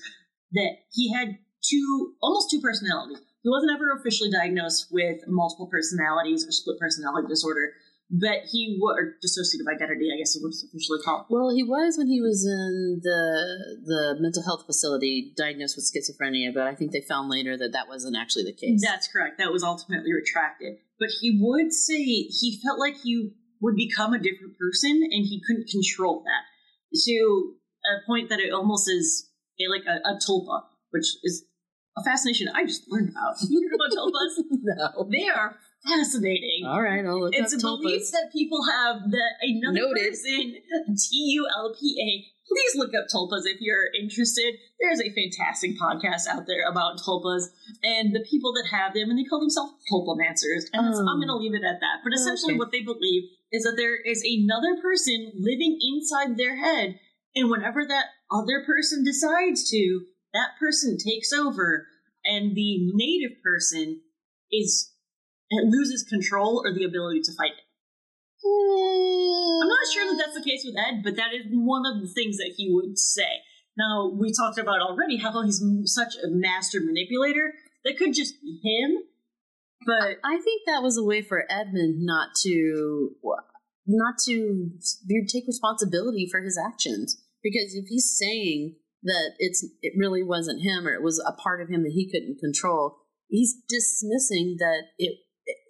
that 0.50 0.82
he 0.90 1.14
had 1.14 1.38
two, 1.62 2.14
almost 2.20 2.50
two 2.50 2.60
personalities. 2.60 3.22
He 3.44 3.48
wasn't 3.48 3.70
ever 3.70 3.94
officially 3.94 4.28
diagnosed 4.28 4.88
with 4.90 5.22
multiple 5.28 5.68
personalities 5.70 6.44
or 6.44 6.50
split 6.50 6.80
personality 6.80 7.28
disorder, 7.28 7.74
but 8.10 8.42
he 8.50 8.76
was, 8.82 8.98
or 8.98 9.14
dissociative 9.22 9.72
identity, 9.72 10.10
I 10.12 10.18
guess 10.18 10.34
it 10.34 10.42
was 10.42 10.66
officially 10.66 10.98
called. 11.04 11.26
Well, 11.30 11.54
he 11.54 11.62
was 11.62 11.96
when 11.96 12.08
he 12.08 12.20
was 12.20 12.44
in 12.44 12.98
the 13.04 13.78
the 13.86 14.16
mental 14.18 14.42
health 14.42 14.66
facility 14.66 15.32
diagnosed 15.36 15.76
with 15.76 15.86
schizophrenia, 15.86 16.52
but 16.52 16.66
I 16.66 16.74
think 16.74 16.90
they 16.90 17.02
found 17.02 17.30
later 17.30 17.56
that 17.56 17.70
that 17.70 17.86
wasn't 17.86 18.16
actually 18.18 18.50
the 18.50 18.52
case. 18.52 18.82
That's 18.82 19.06
correct. 19.06 19.38
That 19.38 19.52
was 19.52 19.62
ultimately 19.62 20.12
retracted. 20.12 20.78
But 20.98 21.10
he 21.20 21.38
would 21.40 21.72
say 21.72 22.02
he 22.02 22.60
felt 22.66 22.80
like 22.80 22.96
he 22.96 23.30
would 23.60 23.76
become 23.76 24.12
a 24.12 24.18
different 24.18 24.54
person 24.58 24.90
and 25.02 25.26
he 25.26 25.40
couldn't 25.46 25.68
control 25.68 26.22
that. 26.24 26.44
To 27.04 27.54
a 27.86 28.06
point 28.06 28.28
that 28.30 28.40
it 28.40 28.52
almost 28.52 28.90
is 28.90 29.28
like 29.70 29.84
a, 29.86 30.00
a 30.08 30.14
tulpa, 30.18 30.62
which 30.90 31.06
is 31.22 31.44
a 31.96 32.02
fascination 32.02 32.48
I 32.54 32.64
just 32.64 32.84
learned 32.88 33.10
about. 33.10 33.36
You 33.48 33.60
know 33.60 33.76
about 33.76 33.92
tulpas? 33.96 34.32
no. 35.04 35.08
They 35.10 35.28
are 35.28 35.56
fascinating. 35.86 36.64
All 36.66 36.82
right, 36.82 37.04
I'll 37.04 37.20
look 37.20 37.34
It's 37.34 37.52
a 37.52 37.56
up 37.56 37.62
belief 37.80 38.02
tulpas. 38.02 38.10
that 38.12 38.30
people 38.32 38.60
have 38.70 39.10
that 39.10 39.32
another 39.42 39.80
Noted. 39.88 40.10
person, 40.10 40.54
T 40.96 41.08
U 41.40 41.46
L 41.56 41.74
P 41.78 41.94
A, 42.00 42.10
please 42.48 42.72
look 42.76 42.90
up 42.94 43.06
tulpas 43.12 43.42
if 43.46 43.60
you're 43.60 43.88
interested. 44.00 44.54
There's 44.80 45.00
a 45.00 45.10
fantastic 45.12 45.78
podcast 45.78 46.26
out 46.28 46.46
there 46.46 46.68
about 46.68 46.98
tulpas 46.98 47.44
and 47.84 48.14
the 48.14 48.24
people 48.28 48.52
that 48.54 48.66
have 48.72 48.94
them, 48.94 49.10
and 49.10 49.18
they 49.18 49.24
call 49.24 49.40
themselves 49.40 49.72
tulpamancers. 49.92 50.66
And 50.72 50.86
that's- 50.86 50.98
I'm 50.98 51.06
Oh. 51.06 51.16
going 51.20 51.28
to 51.28 51.36
leave 51.36 51.54
it 51.54 51.62
at 51.64 51.80
that. 51.80 52.00
But 52.02 52.12
oh, 52.12 52.18
essentially, 52.20 52.54
Okay. 52.54 52.58
what 52.58 52.72
they 52.72 52.82
believe 52.82 53.24
is 53.52 53.64
that 53.64 53.74
there 53.76 53.96
is 53.96 54.22
another 54.24 54.80
person 54.80 55.32
living 55.38 55.78
inside 55.80 56.36
their 56.36 56.56
head, 56.56 56.98
and 57.34 57.50
whenever 57.50 57.86
that 57.86 58.06
other 58.30 58.64
person 58.64 59.04
decides 59.04 59.68
to, 59.70 60.02
that 60.32 60.58
person 60.58 60.96
takes 60.96 61.32
over, 61.32 61.86
and 62.24 62.54
the 62.54 62.78
native 62.94 63.42
person 63.42 64.00
is 64.52 64.92
loses 65.50 66.04
control 66.04 66.62
or 66.64 66.72
the 66.72 66.84
ability 66.84 67.20
to 67.22 67.32
fight 67.32 67.50
it. 67.50 67.64
I'm 68.44 69.68
not 69.68 69.92
sure 69.92 70.06
that 70.06 70.22
that's 70.22 70.38
the 70.38 70.48
case 70.48 70.62
with 70.64 70.76
Ed, 70.78 71.02
but 71.02 71.16
that 71.16 71.34
is 71.34 71.46
one 71.50 71.84
of 71.84 72.00
the 72.00 72.08
things 72.08 72.36
that 72.38 72.54
he 72.56 72.72
would 72.72 72.98
say. 72.98 73.42
Now, 73.76 74.08
we 74.08 74.32
talked 74.32 74.58
about 74.58 74.80
already 74.80 75.16
how 75.16 75.42
he's 75.42 75.62
such 75.86 76.14
a 76.16 76.28
master 76.28 76.80
manipulator. 76.80 77.54
That 77.84 77.98
could 77.98 78.14
just 78.14 78.40
be 78.40 78.60
him, 78.62 79.02
but 79.86 80.18
I 80.24 80.38
think 80.40 80.62
that 80.66 80.82
was 80.82 80.96
a 80.96 81.04
way 81.04 81.22
for 81.22 81.44
Edmund 81.50 82.04
not 82.04 82.30
to 82.42 83.16
not 83.86 84.14
to 84.26 84.70
take 85.26 85.46
responsibility 85.46 86.28
for 86.30 86.42
his 86.42 86.58
actions. 86.58 87.22
Because 87.42 87.74
if 87.74 87.86
he's 87.88 88.16
saying 88.16 88.76
that 89.02 89.32
it's 89.38 89.66
it 89.82 89.94
really 89.96 90.22
wasn't 90.22 90.62
him 90.62 90.86
or 90.86 90.92
it 90.92 91.02
was 91.02 91.18
a 91.26 91.32
part 91.32 91.62
of 91.62 91.68
him 91.68 91.82
that 91.84 91.92
he 91.92 92.10
couldn't 92.10 92.38
control, 92.38 92.98
he's 93.28 93.56
dismissing 93.68 94.56
that 94.58 94.82
it 94.98 95.18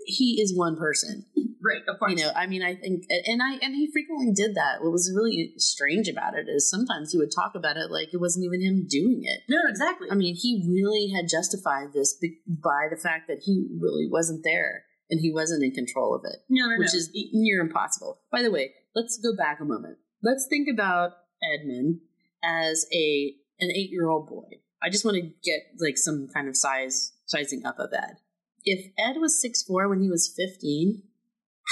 he 0.06 0.40
is 0.40 0.56
one 0.56 0.76
person. 0.76 1.26
right, 1.62 1.82
of 1.88 1.98
course. 1.98 2.12
You 2.12 2.18
know, 2.18 2.32
I 2.34 2.46
mean, 2.46 2.62
I 2.62 2.74
think, 2.74 3.04
and 3.26 3.42
I 3.42 3.54
and 3.62 3.74
he 3.74 3.90
frequently 3.92 4.32
did 4.32 4.54
that. 4.54 4.82
What 4.82 4.92
was 4.92 5.12
really 5.14 5.52
strange 5.56 6.08
about 6.08 6.34
it 6.34 6.46
is 6.48 6.68
sometimes 6.68 7.12
he 7.12 7.18
would 7.18 7.32
talk 7.34 7.54
about 7.54 7.76
it 7.76 7.90
like 7.90 8.12
it 8.12 8.20
wasn't 8.20 8.44
even 8.44 8.62
him 8.62 8.86
doing 8.88 9.22
it. 9.24 9.40
no, 9.48 9.58
exactly. 9.68 10.08
I 10.10 10.14
mean, 10.14 10.34
he 10.34 10.64
really 10.68 11.12
had 11.14 11.28
justified 11.28 11.92
this 11.92 12.18
by 12.46 12.88
the 12.90 12.96
fact 12.96 13.28
that 13.28 13.40
he 13.44 13.66
really 13.80 14.08
wasn't 14.10 14.44
there 14.44 14.84
and 15.10 15.20
he 15.20 15.32
wasn't 15.32 15.64
in 15.64 15.72
control 15.72 16.14
of 16.14 16.22
it, 16.24 16.38
no, 16.48 16.66
no, 16.66 16.78
which 16.78 16.92
no. 16.92 16.98
is 16.98 17.10
near 17.32 17.60
impossible. 17.60 18.20
By 18.30 18.42
the 18.42 18.50
way, 18.50 18.72
let's 18.94 19.18
go 19.18 19.36
back 19.36 19.60
a 19.60 19.64
moment. 19.64 19.98
Let's 20.22 20.46
think 20.48 20.68
about 20.72 21.12
Edmund 21.42 22.00
as 22.44 22.86
a 22.92 23.34
an 23.58 23.70
eight 23.70 23.90
year 23.90 24.08
old 24.08 24.28
boy. 24.28 24.60
I 24.82 24.88
just 24.88 25.04
want 25.04 25.16
to 25.16 25.22
get 25.22 25.60
like 25.78 25.98
some 25.98 26.28
kind 26.32 26.48
of 26.48 26.56
size 26.56 27.12
sizing 27.26 27.66
up 27.66 27.78
of 27.78 27.90
Ed. 27.92 28.16
If 28.64 28.92
Ed 28.98 29.16
was 29.20 29.40
six 29.40 29.62
four 29.62 29.88
when 29.88 30.00
he 30.00 30.08
was 30.08 30.32
fifteen, 30.36 31.02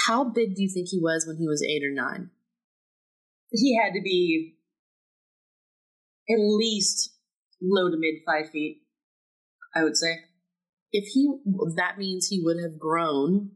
how 0.07 0.23
big 0.23 0.55
do 0.55 0.61
you 0.63 0.69
think 0.73 0.87
he 0.89 0.99
was 0.99 1.25
when 1.27 1.37
he 1.37 1.47
was 1.47 1.63
eight 1.63 1.83
or 1.83 1.93
nine? 1.93 2.31
he 3.51 3.75
had 3.75 3.93
to 3.93 4.01
be 4.03 4.55
at 6.29 6.37
least 6.39 7.15
low 7.61 7.89
to 7.89 7.97
mid 7.97 8.21
five 8.25 8.51
feet. 8.51 8.83
I 9.75 9.83
would 9.83 9.97
say. 9.97 10.17
if 10.91 11.05
he 11.13 11.27
that 11.75 11.97
means 11.97 12.27
he 12.27 12.41
would 12.43 12.57
have 12.61 12.79
grown 12.79 13.51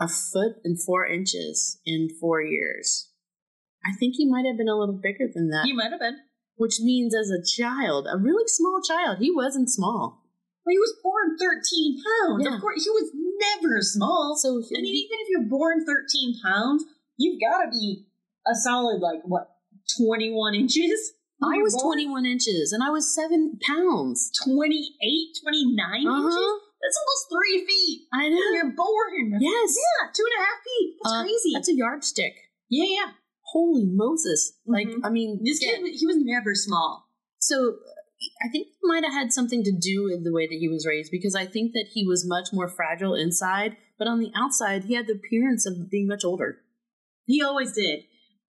a 0.00 0.08
foot 0.08 0.56
and 0.64 0.80
four 0.82 1.06
inches 1.06 1.80
in 1.86 2.08
four 2.20 2.40
years. 2.42 3.10
I 3.84 3.92
think 3.98 4.14
he 4.16 4.28
might 4.28 4.46
have 4.46 4.56
been 4.56 4.68
a 4.68 4.76
little 4.78 4.98
bigger 5.00 5.26
than 5.32 5.48
that, 5.50 5.64
He 5.64 5.72
might 5.72 5.90
have 5.90 6.00
been. 6.00 6.18
which 6.56 6.78
means 6.80 7.14
as 7.14 7.30
a 7.30 7.42
child, 7.44 8.06
a 8.12 8.16
really 8.18 8.44
small 8.46 8.80
child, 8.80 9.18
he 9.18 9.30
wasn't 9.32 9.70
small. 9.70 10.21
Well, 10.64 10.72
he 10.72 10.78
was 10.78 10.94
born 11.02 11.36
13 11.38 12.02
pounds. 12.02 12.44
Yeah. 12.46 12.54
Of 12.54 12.60
course, 12.60 12.84
he 12.84 12.90
was 12.90 13.10
never 13.14 13.80
small. 13.80 14.36
So 14.38 14.58
I 14.58 14.80
mean, 14.80 14.94
even 14.94 15.18
if 15.20 15.28
you're 15.30 15.48
born 15.48 15.84
13 15.84 16.40
pounds, 16.44 16.84
you've 17.16 17.40
got 17.40 17.64
to 17.64 17.70
be 17.70 18.06
a 18.46 18.54
solid, 18.54 19.00
like, 19.00 19.22
what, 19.24 19.48
21 19.98 20.54
inches? 20.54 21.12
I 21.42 21.58
was 21.58 21.74
born 21.74 21.98
21 21.98 22.26
inches 22.26 22.72
and 22.72 22.84
I 22.84 22.90
was 22.90 23.12
seven 23.12 23.58
pounds. 23.66 24.30
28, 24.44 25.38
29 25.42 26.06
Uh-huh. 26.06 26.22
inches? 26.22 26.60
That's 26.82 26.98
almost 26.98 27.26
three 27.30 27.66
feet. 27.66 28.02
I 28.12 28.22
when 28.24 28.32
know. 28.34 28.50
You're 28.54 28.72
born. 28.76 29.38
Yes. 29.40 29.76
Yeah, 29.76 30.10
two 30.14 30.22
and 30.24 30.42
a 30.42 30.46
half 30.46 30.58
feet. 30.62 30.96
That's 31.02 31.14
Uh, 31.14 31.22
crazy. 31.22 31.50
That's 31.54 31.68
a 31.68 31.74
yardstick. 31.74 32.34
yeah, 32.68 32.84
yeah. 32.86 33.10
Holy 33.52 33.84
Moses. 33.84 34.54
Like, 34.66 34.88
Mhm. 34.88 35.00
I 35.04 35.10
mean, 35.10 35.40
This 35.44 35.60
yeah. 35.62 35.76
kid, 35.76 35.94
he 35.94 36.06
was 36.06 36.16
never 36.16 36.54
small. 36.54 37.08
So 37.38 37.76
I 38.44 38.48
think 38.48 38.68
it 38.68 38.74
might 38.82 39.04
have 39.04 39.12
had 39.12 39.32
something 39.32 39.62
to 39.62 39.72
do 39.72 40.04
with 40.04 40.24
the 40.24 40.32
way 40.32 40.46
that 40.46 40.58
he 40.58 40.68
was 40.68 40.86
raised 40.86 41.10
because 41.12 41.36
I 41.36 41.46
think 41.46 41.72
that 41.72 41.90
he 41.92 42.04
was 42.04 42.26
much 42.26 42.48
more 42.52 42.68
fragile 42.68 43.14
inside, 43.14 43.76
but 43.98 44.08
on 44.08 44.18
the 44.18 44.32
outside, 44.34 44.84
he 44.84 44.94
had 44.94 45.06
the 45.06 45.14
appearance 45.14 45.64
of 45.64 45.90
being 45.90 46.08
much 46.08 46.24
older. 46.24 46.58
He 47.26 47.42
always 47.42 47.72
did. 47.72 48.00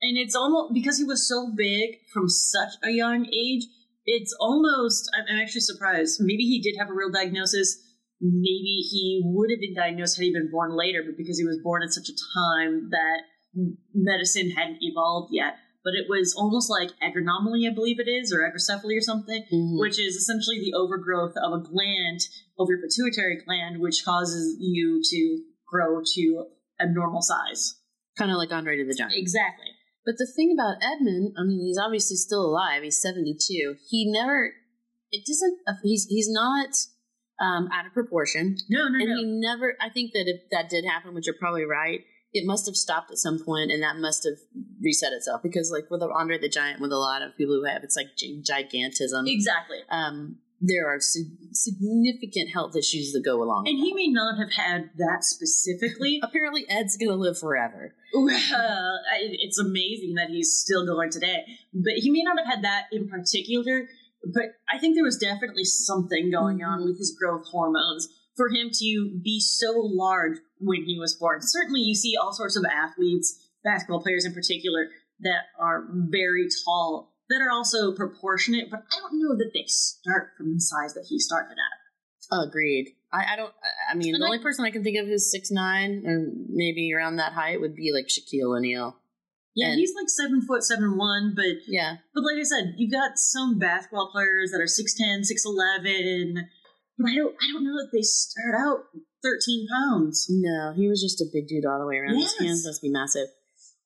And 0.02 0.18
it's 0.18 0.36
almost 0.36 0.74
because 0.74 0.98
he 0.98 1.04
was 1.04 1.28
so 1.28 1.54
big 1.56 1.98
from 2.12 2.28
such 2.28 2.74
a 2.84 2.90
young 2.90 3.28
age, 3.28 3.64
it's 4.06 4.36
almost, 4.40 5.10
I'm 5.16 5.40
actually 5.40 5.62
surprised. 5.62 6.20
Maybe 6.20 6.44
he 6.44 6.62
did 6.62 6.78
have 6.78 6.90
a 6.90 6.94
real 6.94 7.12
diagnosis. 7.12 7.80
Maybe 8.20 8.84
he 8.90 9.22
would 9.24 9.52
have 9.52 9.62
been 9.62 9.76
diagnosed 9.76 10.18
had 10.18 10.24
he 10.24 10.34
been 10.34 10.52
born 10.52 10.76
later, 10.76 11.04
but 11.06 11.18
because 11.18 11.38
he 11.38 11.46
was 11.46 11.60
born 11.64 11.84
at 11.84 11.94
such 11.94 12.10
a 12.10 12.20
time 12.36 12.90
that 12.90 13.22
medicine 13.94 14.52
hadn't 14.52 14.80
evolved 14.82 15.30
yet. 15.32 15.56
But 15.84 15.96
it 15.96 16.08
was 16.08 16.34
almost 16.38 16.70
like 16.70 16.92
agronomaly, 17.04 17.70
I 17.70 17.74
believe 17.74 18.00
it 18.00 18.08
is, 18.08 18.32
or 18.32 18.40
agrocephaly 18.40 18.98
or 18.98 19.02
something, 19.02 19.44
Mhm. 19.52 19.80
which 19.80 20.00
is 20.00 20.16
essentially 20.16 20.60
the 20.60 20.74
overgrowth 20.74 21.36
of 21.36 21.52
a 21.52 21.60
gland 21.64 22.22
of 22.58 22.70
your 22.70 22.80
pituitary 22.82 23.42
gland, 23.44 23.82
which 23.82 24.06
causes 24.06 24.56
you 24.60 25.02
to 25.04 25.44
grow 25.68 26.02
to 26.16 26.46
abnormal 26.80 27.22
size. 27.22 27.76
Kind 28.18 28.32
of 28.32 28.38
like 28.38 28.52
Andre 28.52 28.78
the 28.84 28.94
Giant. 28.94 29.14
Exactly. 29.16 29.68
But 30.06 30.16
the 30.18 30.28
thing 30.28 30.52
about 30.54 30.78
Edmund, 30.84 31.34
I 31.38 31.44
mean, 31.44 31.60
he's 31.60 31.78
obviously 31.78 32.18
still 32.18 32.46
alive. 32.46 32.84
He's 32.84 33.02
72. 33.02 33.76
He 33.90 34.10
never, 34.12 34.54
it 35.12 35.26
doesn't, 35.26 35.58
he's, 35.84 36.06
he's 36.06 36.30
not 36.30 36.70
um, 37.40 37.68
out 37.74 37.86
of 37.88 37.94
proportion. 37.94 38.58
No, 38.70 38.88
no, 38.88 39.00
and 39.00 39.10
no. 39.10 39.18
he 39.18 39.24
never, 39.26 39.76
I 39.82 39.90
think 39.90 40.12
that 40.14 40.26
if 40.28 40.42
that 40.52 40.70
did 40.70 40.86
happen, 40.86 41.14
which 41.14 41.26
you're 41.26 41.36
probably 41.40 41.64
right, 41.64 42.02
it 42.34 42.46
must 42.46 42.66
have 42.66 42.76
stopped 42.76 43.12
at 43.12 43.18
some 43.18 43.38
point 43.44 43.72
and 43.72 43.84
that 43.84 43.98
must 43.98 44.24
have 44.24 44.40
reset 44.82 45.14
itself 45.14 45.42
because 45.44 45.72
like 45.72 45.90
with 45.92 46.02
Andre 46.02 46.38
the 46.40 46.50
Giant, 46.50 46.82
with 46.82 46.92
a 46.92 46.98
lot 46.98 47.22
of 47.22 47.36
people 47.38 47.56
who 47.56 47.66
have, 47.66 47.84
it's 47.84 47.96
like 47.96 48.08
gigantism. 48.18 49.24
exactly. 49.28 49.78
um, 49.90 50.38
there 50.66 50.88
are 50.88 51.00
sig- 51.00 51.28
significant 51.52 52.50
health 52.54 52.74
issues 52.76 53.12
that 53.12 53.22
go 53.26 53.44
along. 53.44 53.68
And 53.68 53.78
he 53.78 53.94
may 53.94 54.08
not 54.08 54.38
have 54.38 54.54
had 54.54 54.92
that 54.98 55.26
specifically. 55.26 56.20
apparently, 56.24 56.66
Ed's 56.70 56.96
gonna 56.96 57.16
live 57.16 57.38
forever. 57.38 57.94
Well, 58.14 58.30
it's 59.20 59.60
amazing 59.60 60.16
that 60.16 60.30
he's 60.30 60.54
still 60.54 60.86
going 60.86 61.12
today. 61.12 61.44
But 61.74 61.94
he 61.98 62.10
may 62.12 62.22
not 62.24 62.38
have 62.38 62.48
had 62.48 62.64
that 62.64 62.86
in 62.94 63.10
particular. 63.10 63.90
But 64.26 64.54
I 64.74 64.80
think 64.80 64.96
there 64.96 65.04
was 65.04 65.18
definitely 65.18 65.66
something 65.66 66.32
going 66.32 66.64
on 66.64 66.80
Mhm. 66.82 66.86
with 66.86 66.98
his 66.98 67.12
growth 67.20 67.46
hormones 67.48 68.08
for 68.38 68.48
him 68.50 68.70
to 68.72 69.20
be 69.22 69.42
so 69.42 69.74
large 69.76 70.38
when 70.64 70.84
he 70.86 70.98
was 71.00 71.16
born. 71.16 71.40
Certainly, 71.42 71.82
you 71.82 71.96
see 71.96 72.14
all 72.22 72.34
sorts 72.34 72.56
of 72.56 72.64
athletes, 72.66 73.40
basketball 73.64 74.02
players 74.02 74.26
in 74.26 74.34
particular, 74.34 74.88
that 75.22 75.44
are 75.60 75.86
very 75.92 76.48
tall, 76.66 77.14
that 77.30 77.42
are 77.42 77.52
also 77.52 77.94
proportionate. 77.96 78.70
But 78.72 78.82
I 78.92 79.00
don't 79.00 79.20
know 79.22 79.36
that 79.38 79.52
they 79.54 79.66
start 79.68 80.32
from 80.38 80.54
the 80.56 80.60
size 80.62 80.94
that 80.96 81.06
he 81.10 81.20
started 81.20 81.54
at. 81.54 81.80
Agreed. 82.48 82.96
I, 83.12 83.34
I 83.34 83.36
don't. 83.36 83.54
I- 83.92 83.96
mean, 83.96 84.16
And 84.16 84.22
the 84.24 84.26
I- 84.26 84.30
only 84.30 84.40
person 84.42 84.66
I 84.66 84.72
can 84.72 84.84
think 84.84 84.98
of 84.98 85.06
who's 85.06 85.30
six 85.30 85.52
nine 85.52 86.04
or 86.06 86.28
maybe 86.50 86.92
around 86.94 87.18
that 87.18 87.34
height 87.34 87.62
would 87.62 87.76
be 87.76 87.92
like 87.94 88.08
Shaquille 88.08 88.58
O'Neal. 88.58 88.98
Yeah, 89.56 89.68
And- 89.70 89.78
he's 89.80 89.94
like 89.94 90.10
seven 90.10 90.42
foot 90.42 90.64
seven 90.64 90.98
one, 90.98 91.34
but 91.36 91.62
Yeah, 91.68 91.98
But 92.16 92.24
like 92.24 92.38
I 92.40 92.44
said, 92.44 92.74
you've 92.78 92.92
got 92.92 93.20
some 93.20 93.60
basketball 93.60 94.10
players 94.12 94.50
that 94.52 94.62
are 94.62 94.66
6'10", 94.66 95.22
6'11", 95.30 96.48
but 96.98 97.12
I 97.12 97.16
don't 97.16 97.36
I 97.40 97.52
don't 97.54 97.64
know 97.64 97.78
that 97.78 97.90
they 97.94 98.02
start 98.02 98.56
out 98.58 98.86
13 99.24 99.68
pounds. 99.68 100.28
no, 100.30 100.74
he 100.76 100.88
was 100.88 101.02
just 101.02 101.22
a 101.22 101.26
big 101.32 101.48
dude 101.48 101.66
all 101.66 101.80
the 101.80 101.88
way 101.88 101.98
around. 101.98 102.20
Yes. 102.20 102.34
His 102.34 102.48
hands 102.48 102.66
must 102.66 102.82
be 102.82 102.90
massive. 102.90 103.28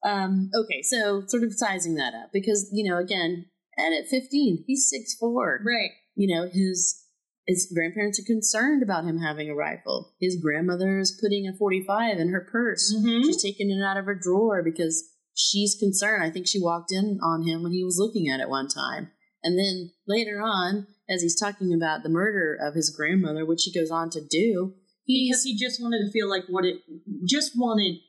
Um, 0.03 0.49
okay, 0.53 0.81
so 0.81 1.23
sort 1.27 1.43
of 1.43 1.53
sizing 1.53 1.95
that 1.95 2.13
up 2.13 2.29
because 2.33 2.69
you 2.71 2.89
know, 2.89 2.97
again, 2.97 3.45
Ed 3.77 3.93
at 3.93 4.07
fifteen, 4.07 4.63
he's 4.67 4.89
six 4.89 5.15
four. 5.19 5.61
Right. 5.65 5.91
you 6.15 6.33
know, 6.33 6.49
his 6.51 7.03
his 7.47 7.71
grandparents 7.73 8.19
are 8.19 8.25
concerned 8.25 8.83
about 8.83 9.05
him 9.05 9.19
having 9.19 9.49
a 9.49 9.55
rifle. 9.55 10.13
His 10.19 10.37
grandmother 10.41 10.99
is 10.99 11.17
putting 11.21 11.47
a 11.47 11.55
45 11.57 12.17
in 12.17 12.29
her 12.29 12.45
purse. 12.51 12.93
Mm-hmm. 12.93 13.23
She's 13.23 13.41
taking 13.41 13.71
it 13.71 13.81
out 13.81 13.95
of 13.95 14.03
her 14.03 14.19
drawer 14.21 14.61
because 14.61 15.01
she's 15.33 15.77
concerned. 15.79 16.23
I 16.23 16.29
think 16.29 16.45
she 16.45 16.61
walked 16.61 16.91
in 16.91 17.19
on 17.23 17.47
him 17.47 17.63
when 17.63 17.71
he 17.71 17.85
was 17.85 17.97
looking 17.97 18.27
at 18.27 18.41
it 18.41 18.49
one 18.49 18.67
time. 18.67 19.11
And 19.43 19.57
then 19.57 19.91
later 20.05 20.41
on, 20.41 20.87
as 21.09 21.21
he's 21.21 21.39
talking 21.39 21.73
about 21.73 22.03
the 22.03 22.09
murder 22.09 22.57
of 22.61 22.75
his 22.75 22.93
grandmother, 22.93 23.45
which 23.45 23.63
he 23.63 23.71
goes 23.71 23.91
on 23.91 24.09
to 24.09 24.21
do, 24.21 24.73
Because 25.07 25.43
he 25.43 25.57
just 25.57 25.81
wanted 25.81 26.05
to 26.05 26.11
feel 26.11 26.29
like 26.29 26.43
what 26.47 26.65
it 26.65 26.81
just 27.25 27.53
wanted 27.55 27.99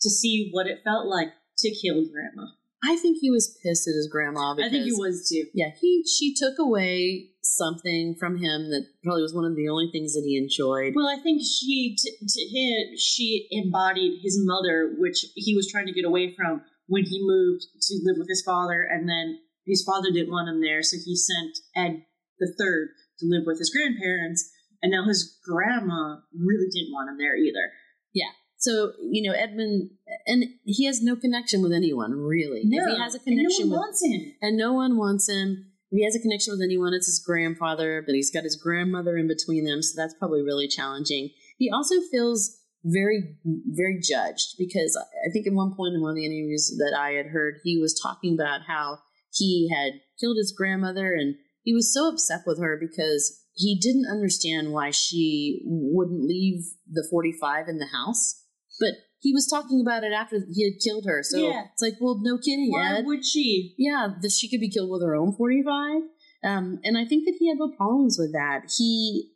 to 0.00 0.10
see 0.10 0.50
what 0.52 0.66
it 0.66 0.82
felt 0.84 1.06
like 1.06 1.32
to 1.58 1.70
kill 1.70 2.06
grandma. 2.06 2.46
I 2.84 2.96
think 2.96 3.18
he 3.20 3.30
was 3.30 3.58
pissed 3.62 3.88
at 3.88 3.94
his 3.94 4.08
grandma 4.10 4.52
I 4.52 4.68
think 4.68 4.84
he 4.84 4.92
was 4.92 5.28
too. 5.28 5.46
Yeah, 5.54 5.70
he 5.80 6.04
she 6.06 6.34
took 6.34 6.58
away 6.58 7.30
something 7.42 8.14
from 8.18 8.36
him 8.36 8.70
that 8.70 8.86
probably 9.02 9.22
was 9.22 9.34
one 9.34 9.44
of 9.44 9.56
the 9.56 9.68
only 9.68 9.90
things 9.90 10.14
that 10.14 10.24
he 10.24 10.36
enjoyed. 10.36 10.94
Well, 10.94 11.08
I 11.08 11.20
think 11.22 11.42
she, 11.42 11.96
t- 11.96 12.16
to 12.20 12.42
him, 12.50 12.96
she 12.98 13.48
embodied 13.50 14.20
his 14.22 14.38
mother, 14.42 14.94
which 14.98 15.24
he 15.34 15.54
was 15.54 15.70
trying 15.70 15.86
to 15.86 15.92
get 15.92 16.04
away 16.04 16.34
from, 16.34 16.62
when 16.86 17.04
he 17.04 17.22
moved 17.22 17.62
to 17.80 18.00
live 18.04 18.16
with 18.18 18.28
his 18.28 18.42
father, 18.44 18.82
and 18.82 19.08
then 19.08 19.38
his 19.64 19.82
father 19.84 20.10
didn't 20.12 20.32
want 20.32 20.48
him 20.48 20.60
there, 20.60 20.82
so 20.82 20.96
he 21.04 21.16
sent 21.16 21.58
Ed 21.74 22.04
the 22.38 22.54
third 22.58 22.90
to 23.18 23.26
live 23.26 23.44
with 23.46 23.58
his 23.58 23.70
grandparents, 23.70 24.50
and 24.82 24.92
now 24.92 25.06
his 25.06 25.38
grandma 25.44 26.16
really 26.38 26.68
didn't 26.72 26.92
want 26.92 27.10
him 27.10 27.18
there 27.18 27.36
either. 27.36 27.72
Yeah. 28.12 28.30
So, 28.58 28.92
you 29.00 29.28
know, 29.28 29.36
Edmund, 29.36 29.90
and 30.26 30.44
he 30.64 30.86
has 30.86 31.02
no 31.02 31.14
connection 31.14 31.62
with 31.62 31.72
anyone, 31.72 32.12
really. 32.12 32.62
No, 32.64 32.84
if 32.84 32.96
he 32.96 33.02
has 33.02 33.14
a 33.14 33.18
and 33.26 33.36
no 33.36 33.42
connection 33.42 33.70
one 33.70 33.70
with, 33.70 33.78
wants 33.78 34.04
him. 34.04 34.32
and 34.40 34.56
no 34.56 34.72
one 34.72 34.96
wants 34.96 35.28
him. 35.28 35.66
If 35.90 35.98
he 35.98 36.04
has 36.04 36.16
a 36.16 36.20
connection 36.20 36.52
with 36.52 36.62
anyone, 36.62 36.94
it's 36.94 37.06
his 37.06 37.22
grandfather, 37.24 38.02
but 38.04 38.14
he's 38.14 38.30
got 38.30 38.44
his 38.44 38.56
grandmother 38.56 39.16
in 39.16 39.28
between 39.28 39.64
them, 39.64 39.82
so 39.82 40.00
that's 40.00 40.14
probably 40.18 40.42
really 40.42 40.68
challenging. 40.68 41.30
He 41.58 41.70
also 41.70 41.96
feels 42.10 42.58
very, 42.82 43.36
very 43.44 44.00
judged 44.00 44.54
because 44.58 44.96
I 44.96 45.30
think 45.32 45.46
at 45.46 45.52
one 45.52 45.74
point 45.74 45.94
in 45.94 46.00
one 46.00 46.10
of 46.10 46.16
the 46.16 46.24
interviews 46.24 46.74
that 46.78 46.96
I 46.98 47.10
had 47.10 47.26
heard, 47.26 47.56
he 47.62 47.78
was 47.78 47.98
talking 48.00 48.34
about 48.34 48.62
how 48.66 48.98
he 49.32 49.68
had 49.74 50.00
killed 50.20 50.38
his 50.38 50.54
grandmother 50.56 51.12
and 51.12 51.34
he 51.62 51.74
was 51.74 51.92
so 51.92 52.08
upset 52.08 52.42
with 52.46 52.60
her 52.60 52.78
because 52.80 53.42
he 53.56 53.78
didn't 53.80 54.06
understand 54.10 54.72
why 54.72 54.90
she 54.90 55.62
wouldn't 55.64 56.22
leave 56.24 56.62
the 56.90 57.06
45 57.10 57.68
in 57.68 57.78
the 57.78 57.86
house. 57.86 58.42
But 58.78 58.90
he 59.20 59.32
was 59.32 59.46
talking 59.48 59.80
about 59.80 60.04
it 60.04 60.12
after 60.12 60.38
he 60.52 60.64
had 60.64 60.78
killed 60.84 61.06
her. 61.06 61.22
So 61.22 61.38
Yeah. 61.38 61.64
it's 61.72 61.80
like, 61.82 61.94
well, 62.00 62.20
no 62.22 62.36
kidding, 62.38 62.70
Why 62.70 62.98
Ed. 62.98 63.06
would 63.06 63.24
she? 63.24 63.74
Yeah, 63.78 64.08
that 64.20 64.30
she 64.32 64.48
could 64.50 64.60
be 64.60 64.68
killed 64.68 64.90
with 64.90 65.02
her 65.02 65.16
own 65.16 65.32
45. 65.34 66.02
Um, 66.44 66.78
and 66.84 66.98
I 66.98 67.06
think 67.06 67.24
that 67.24 67.36
he 67.40 67.48
had 67.48 67.58
no 67.58 67.72
problems 67.74 68.18
with 68.18 68.32
that. 68.32 68.70
He 68.76 69.32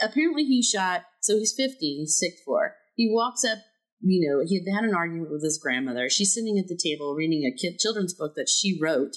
apparently 0.00 0.44
he 0.44 0.62
shot, 0.62 1.02
so 1.20 1.36
he's 1.36 1.52
50, 1.56 1.74
he's 1.80 2.18
6'4. 2.48 2.70
He 2.94 3.10
walks 3.12 3.44
up, 3.44 3.58
you 4.00 4.26
know, 4.28 4.44
he 4.46 4.62
had 4.62 4.72
had 4.82 4.84
an 4.88 4.94
argument 4.94 5.30
with 5.32 5.42
his 5.42 5.58
grandmother. 5.58 6.08
She's 6.08 6.32
sitting 6.32 6.58
at 6.58 6.68
the 6.68 6.78
table 6.82 7.14
reading 7.14 7.44
a 7.44 7.56
kid 7.56 7.78
children's 7.78 8.14
book 8.14 8.34
that 8.36 8.48
she 8.48 8.78
wrote, 8.80 9.16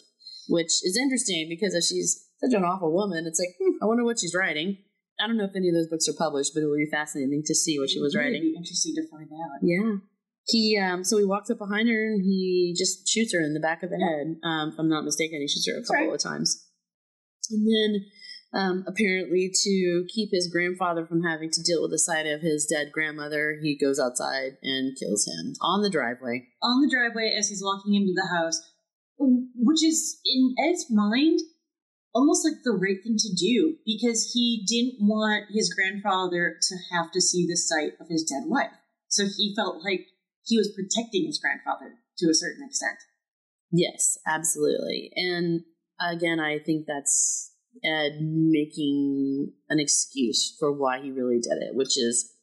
which 0.50 0.72
is 0.84 0.98
interesting 1.00 1.48
because 1.48 1.74
if 1.76 1.84
she's 1.84 2.26
such 2.44 2.54
an 2.54 2.64
awful 2.66 2.92
woman, 2.94 3.26
it's 3.28 3.40
like, 3.40 3.56
hmm, 3.62 3.67
I 3.82 3.86
wonder 3.86 4.04
what 4.04 4.20
she's 4.20 4.36
writing. 4.36 4.78
I 5.20 5.26
don't 5.28 5.38
know 5.38 5.46
if 5.46 5.56
any 5.56 5.70
of 5.70 5.76
those 5.76 5.88
books 5.88 6.08
are 6.08 6.14
published, 6.18 6.52
but 6.54 6.62
it 6.62 6.68
would 6.68 6.78
be 6.78 6.90
fascinating 6.92 7.42
to 7.46 7.56
see 7.56 7.80
what 7.80 7.90
she 7.90 8.00
was 8.00 8.14
It 8.14 8.18
would 8.20 8.24
writing. 8.24 8.42
be 8.42 8.56
interesting 8.56 8.94
to 8.96 9.08
find 9.10 9.30
out. 9.34 9.60
Yeah. 9.64 9.98
He 10.46 10.78
um 10.80 11.04
so 11.04 11.18
he 11.18 11.26
walks 11.26 11.50
up 11.50 11.58
behind 11.58 11.90
her 11.90 12.14
and 12.14 12.24
he 12.24 12.74
just 12.78 13.08
shoots 13.08 13.34
her 13.34 13.42
in 13.42 13.54
the 13.54 13.60
back 13.60 13.84
of 13.84 13.90
the 13.90 13.98
head. 13.98 14.38
Um, 14.44 14.70
if 14.70 14.76
I'm 14.80 14.88
not 14.90 15.04
mistaken, 15.04 15.42
he 15.42 15.48
shoots 15.48 15.68
her 15.68 15.74
a 15.74 15.80
That's 15.80 15.90
couple 15.90 16.08
right. 16.08 16.16
of 16.16 16.22
times. 16.24 16.66
And 17.52 17.68
then 17.68 18.06
um 18.54 18.86
apparently 18.88 19.52
to 19.64 20.06
keep 20.14 20.30
his 20.32 20.48
grandfather 20.52 21.06
from 21.06 21.24
having 21.24 21.50
to 21.52 21.64
deal 21.64 21.82
with 21.82 21.92
the 21.92 22.00
sight 22.00 22.28
of 22.28 22.42
his 22.42 22.66
dead 22.66 22.92
grandmother, 22.94 23.58
he 23.62 23.78
goes 23.78 24.00
outside 24.00 24.54
and 24.64 24.96
kills 24.98 25.28
him 25.28 25.54
on 25.62 25.82
the 25.82 25.90
driveway. 25.90 26.48
On 26.62 26.82
the 26.82 26.90
driveway 26.90 27.34
as 27.38 27.50
he's 27.50 27.62
walking 27.64 27.96
into 27.96 28.14
the 28.16 28.30
house, 28.34 28.62
which 29.20 29.84
is 29.84 30.22
in 30.26 30.56
Ed's 30.64 30.86
mind 30.90 31.40
almost 32.14 32.46
like 32.46 32.64
the 32.64 32.72
right 32.72 32.98
thing 33.04 33.16
to 33.18 33.34
do 33.34 33.78
because 33.86 34.32
he 34.34 34.66
didn't 34.68 34.98
want 35.00 35.46
his 35.52 35.74
grandfather 35.74 36.58
to 36.62 36.76
have 36.92 37.12
to 37.12 37.22
see 37.22 37.46
the 37.46 37.58
sight 37.58 37.94
of 38.00 38.08
his 38.10 38.24
dead 38.24 38.44
wife. 38.46 38.72
So 39.08 39.26
he 39.26 39.54
felt 39.56 39.84
like 39.84 40.08
he 40.44 40.58
was 40.58 40.74
protecting 40.74 41.26
his 41.26 41.40
grandfather 41.40 41.96
to 42.20 42.30
a 42.30 42.34
certain 42.34 42.66
extent. 42.66 42.98
Yes, 43.72 44.18
absolutely. 44.26 45.12
And 45.16 45.62
again, 46.00 46.40
I 46.40 46.60
think 46.60 46.86
that's 46.88 47.54
Ed 47.84 48.20
making 48.22 49.54
an 49.70 49.80
excuse 49.80 50.56
for 50.58 50.72
why 50.72 51.02
he 51.02 51.12
really 51.12 51.40
did 51.40 51.62
it, 51.62 51.76
which 51.76 51.98
is 51.98 52.34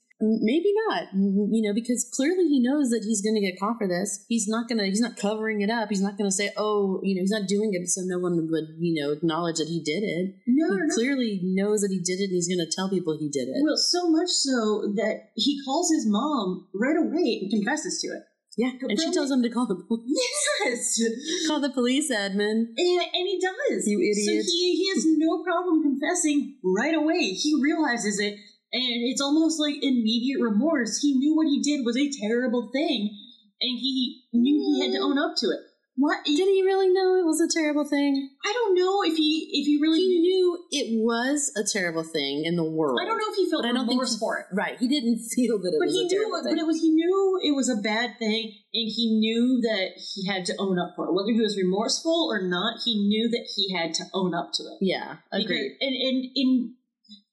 maybe 0.40 0.72
not, 0.88 1.08
you 1.14 1.60
know, 1.62 1.74
because 1.74 2.08
clearly 2.12 2.44
he 2.48 2.60
knows 2.62 2.90
that 2.90 3.02
he's 3.04 3.20
going 3.20 3.34
to 3.34 3.40
get 3.40 3.58
caught 3.58 3.76
for 3.78 3.88
this. 3.88 4.24
He's 4.28 4.48
not 4.48 4.68
going 4.68 4.78
to, 4.78 4.84
he's 4.86 5.00
not 5.00 5.16
covering 5.16 5.60
it 5.60 5.70
up. 5.70 5.88
He's 5.90 6.00
not 6.02 6.16
going 6.16 6.28
to 6.28 6.34
say, 6.34 6.50
oh, 6.56 7.00
you 7.02 7.14
know, 7.14 7.20
he's 7.22 7.30
not 7.30 7.48
doing 7.48 7.70
it 7.74 7.88
so 7.88 8.00
no 8.04 8.18
one 8.18 8.48
would, 8.50 8.64
you 8.78 9.00
know, 9.02 9.12
acknowledge 9.12 9.56
that 9.58 9.68
he 9.68 9.82
did 9.82 10.02
it. 10.02 10.34
No, 10.46 10.74
He 10.76 10.94
clearly 10.94 11.40
knows 11.42 11.80
that 11.82 11.90
he 11.90 12.00
did 12.00 12.20
it 12.20 12.30
and 12.30 12.36
he's 12.38 12.48
going 12.48 12.64
to 12.64 12.70
tell 12.74 12.88
people 12.88 13.16
he 13.18 13.28
did 13.28 13.48
it. 13.48 13.62
Well, 13.62 13.76
so 13.76 14.08
much 14.10 14.28
so 14.30 14.92
that 14.96 15.30
he 15.34 15.60
calls 15.64 15.90
his 15.92 16.06
mom 16.06 16.68
right 16.74 16.96
away 16.96 17.40
and 17.42 17.50
confesses 17.50 18.00
to 18.02 18.08
it. 18.08 18.22
yeah. 18.56 18.70
And 18.88 18.98
she 19.00 19.10
tells 19.12 19.30
him 19.30 19.42
to 19.42 19.50
call 19.50 19.66
the 19.66 19.76
police. 19.76 20.20
Yes, 20.64 21.00
Call 21.48 21.60
the 21.60 21.70
police, 21.70 22.10
Edmund. 22.10 22.68
and, 22.78 23.00
and 23.02 23.26
he 23.28 23.38
does. 23.40 23.86
You 23.86 23.98
idiot. 23.98 24.44
So 24.46 24.52
he, 24.52 24.76
he 24.76 24.88
has 24.94 25.04
no 25.18 25.42
problem 25.42 25.82
confessing 25.82 26.56
right 26.64 26.94
away. 26.94 27.32
He 27.34 27.58
realizes 27.60 28.18
it, 28.18 28.36
and 28.74 29.06
it's 29.08 29.22
almost 29.22 29.60
like 29.60 29.76
immediate 29.82 30.40
remorse. 30.42 30.98
He 31.00 31.14
knew 31.14 31.34
what 31.36 31.46
he 31.46 31.62
did 31.62 31.84
was 31.86 31.96
a 31.96 32.10
terrible 32.20 32.70
thing, 32.74 33.14
and 33.62 33.78
he 33.78 34.24
knew 34.34 34.58
he 34.58 34.82
had 34.84 34.92
to 34.92 34.98
own 34.98 35.16
up 35.18 35.34
to 35.38 35.46
it. 35.46 35.60
What? 35.96 36.24
Did 36.24 36.34
he 36.50 36.60
really 36.66 36.88
know 36.88 37.14
it 37.14 37.24
was 37.24 37.40
a 37.40 37.46
terrible 37.46 37.86
thing? 37.86 38.28
I 38.44 38.52
don't 38.52 38.74
know 38.74 39.04
if 39.06 39.14
he 39.16 39.46
if 39.54 39.64
he 39.64 39.78
really 39.80 40.00
he 40.00 40.18
knew. 40.18 40.22
knew 40.26 40.58
it 40.72 40.88
was 41.06 41.52
a 41.54 41.62
terrible 41.62 42.02
thing 42.02 42.42
in 42.44 42.56
the 42.56 42.64
world. 42.64 42.98
I 43.00 43.04
don't 43.06 43.16
know 43.16 43.30
if 43.30 43.36
he 43.36 43.48
felt 43.48 43.62
But 43.62 43.68
I 43.68 43.72
don't 43.74 43.86
think 43.86 44.02
remorse 44.02 44.14
he- 44.14 44.18
for 44.18 44.38
it. 44.40 44.46
Right, 44.52 44.76
he 44.76 44.88
didn't 44.88 45.20
feel 45.20 45.56
that 45.62 45.68
it 45.70 45.78
But 45.78 45.86
was 45.86 45.94
he 45.94 46.00
a 46.02 46.06
knew, 46.06 46.10
terrible 46.18 46.42
thing. 46.42 46.54
but 46.56 46.60
it 46.60 46.66
was 46.66 46.80
he 46.82 46.90
knew 46.90 47.38
it 47.44 47.54
was 47.54 47.68
a 47.68 47.76
bad 47.76 48.18
thing, 48.18 48.58
and 48.74 48.86
he 48.90 49.06
knew 49.22 49.60
that 49.62 49.94
he 50.02 50.26
had 50.26 50.44
to 50.46 50.54
own 50.58 50.80
up 50.80 50.94
for 50.96 51.06
it. 51.06 51.14
Whether 51.14 51.30
he 51.30 51.40
was 51.40 51.56
remorseful 51.56 52.26
or 52.28 52.42
not, 52.42 52.80
he 52.84 52.98
knew 53.06 53.28
that 53.30 53.46
he 53.54 53.72
had 53.72 53.94
to 53.94 54.04
own 54.12 54.34
up 54.34 54.50
to 54.54 54.64
it. 54.64 54.78
yeah, 54.80 55.18
agreed. 55.30 55.78
Because, 55.78 55.78
and 55.80 55.94
and 55.94 56.18
in 56.34 56.74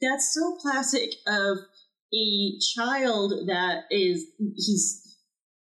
that's 0.02 0.34
so 0.34 0.56
classic 0.62 1.14
of 1.28 1.58
a 2.14 2.58
child 2.76 3.34
that 3.47 3.84
is 3.89 4.26
he's 4.38 5.18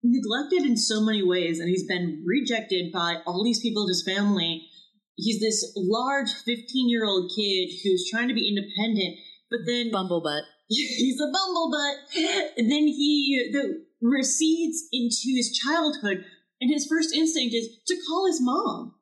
neglected 0.03 0.65
in 0.65 0.77
so 0.77 1.01
many 1.01 1.23
ways, 1.23 1.61
and 1.61 1.69
he's 1.69 1.87
been 1.87 2.23
rejected 2.27 2.93
by 2.93 3.17
all 3.27 3.43
these 3.45 3.61
people 3.61 3.85
in 3.85 3.89
his 3.89 4.05
family. 4.07 4.69
He's 5.17 5.41
this 5.41 5.73
large 5.77 6.33
fifteen-year-old 6.33 7.33
kid 7.35 7.71
who's 7.83 8.11
trying 8.11 8.29
to 8.29 8.35
be 8.35 8.49
independent, 8.49 9.17
but 9.51 9.61
then 9.67 9.91
Bumblebutt. 9.91 10.43
he's 10.69 11.21
a 11.21 11.27
bumblebutt. 11.27 12.57
And 12.57 12.71
then 12.71 12.87
he 12.87 13.51
the, 13.53 13.85
recedes 14.03 14.89
into 14.93 15.37
his 15.37 15.57
childhood, 15.57 16.25
and 16.61 16.71
his 16.71 16.87
first 16.87 17.15
instinct 17.15 17.55
is 17.55 17.69
to 17.87 17.97
call 18.09 18.27
his 18.27 18.41
mom. 18.41 18.95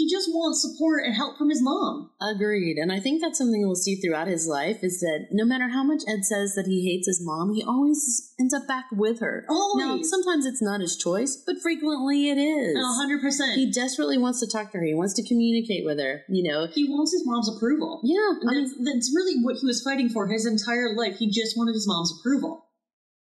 He 0.00 0.08
just 0.08 0.30
wants 0.32 0.62
support 0.64 1.04
and 1.04 1.12
help 1.14 1.36
from 1.36 1.50
his 1.50 1.60
mom. 1.60 2.08
Agreed. 2.22 2.78
And 2.78 2.90
I 2.90 3.00
think 3.00 3.20
that's 3.20 3.36
something 3.36 3.60
we'll 3.60 3.74
see 3.76 3.96
throughout 3.96 4.28
his 4.28 4.46
life 4.48 4.78
is 4.82 5.00
that 5.00 5.26
no 5.30 5.44
matter 5.44 5.68
how 5.68 5.84
much 5.84 6.00
Ed 6.08 6.24
says 6.24 6.54
that 6.56 6.64
he 6.66 6.88
hates 6.88 7.06
his 7.06 7.20
mom, 7.22 7.52
he 7.52 7.62
always 7.62 8.32
ends 8.40 8.54
up 8.54 8.66
back 8.66 8.86
with 8.92 9.20
her. 9.20 9.44
Now, 9.50 9.54
Always. 9.92 10.08
sometimes 10.08 10.46
it's 10.46 10.62
not 10.62 10.80
his 10.80 10.96
choice, 10.96 11.36
but 11.44 11.56
frequently 11.62 12.30
it 12.30 12.38
is. 12.40 12.74
A 12.80 12.94
hundred 12.96 13.20
percent. 13.20 13.52
He 13.60 13.70
desperately 13.70 14.16
wants 14.16 14.40
to 14.40 14.46
talk 14.48 14.72
to 14.72 14.78
her. 14.78 14.84
He 14.84 14.94
wants 14.94 15.12
to 15.20 15.28
communicate 15.28 15.84
with 15.84 15.98
her. 16.00 16.22
You 16.30 16.48
know, 16.50 16.66
He 16.72 16.88
wants 16.88 17.12
his 17.12 17.22
mom's 17.26 17.54
approval. 17.54 18.00
yeah. 18.02 18.16
I 18.40 18.54
mean, 18.54 18.64
that's, 18.64 18.74
that's 18.82 19.12
really 19.14 19.36
what 19.44 19.56
he 19.60 19.66
was 19.66 19.82
fighting 19.82 20.08
for 20.08 20.26
his 20.28 20.46
entire 20.46 20.96
life. 20.96 21.16
He 21.18 21.28
just 21.30 21.58
wanted 21.58 21.74
his 21.74 21.86
mom's 21.86 22.10
approval. 22.18 22.64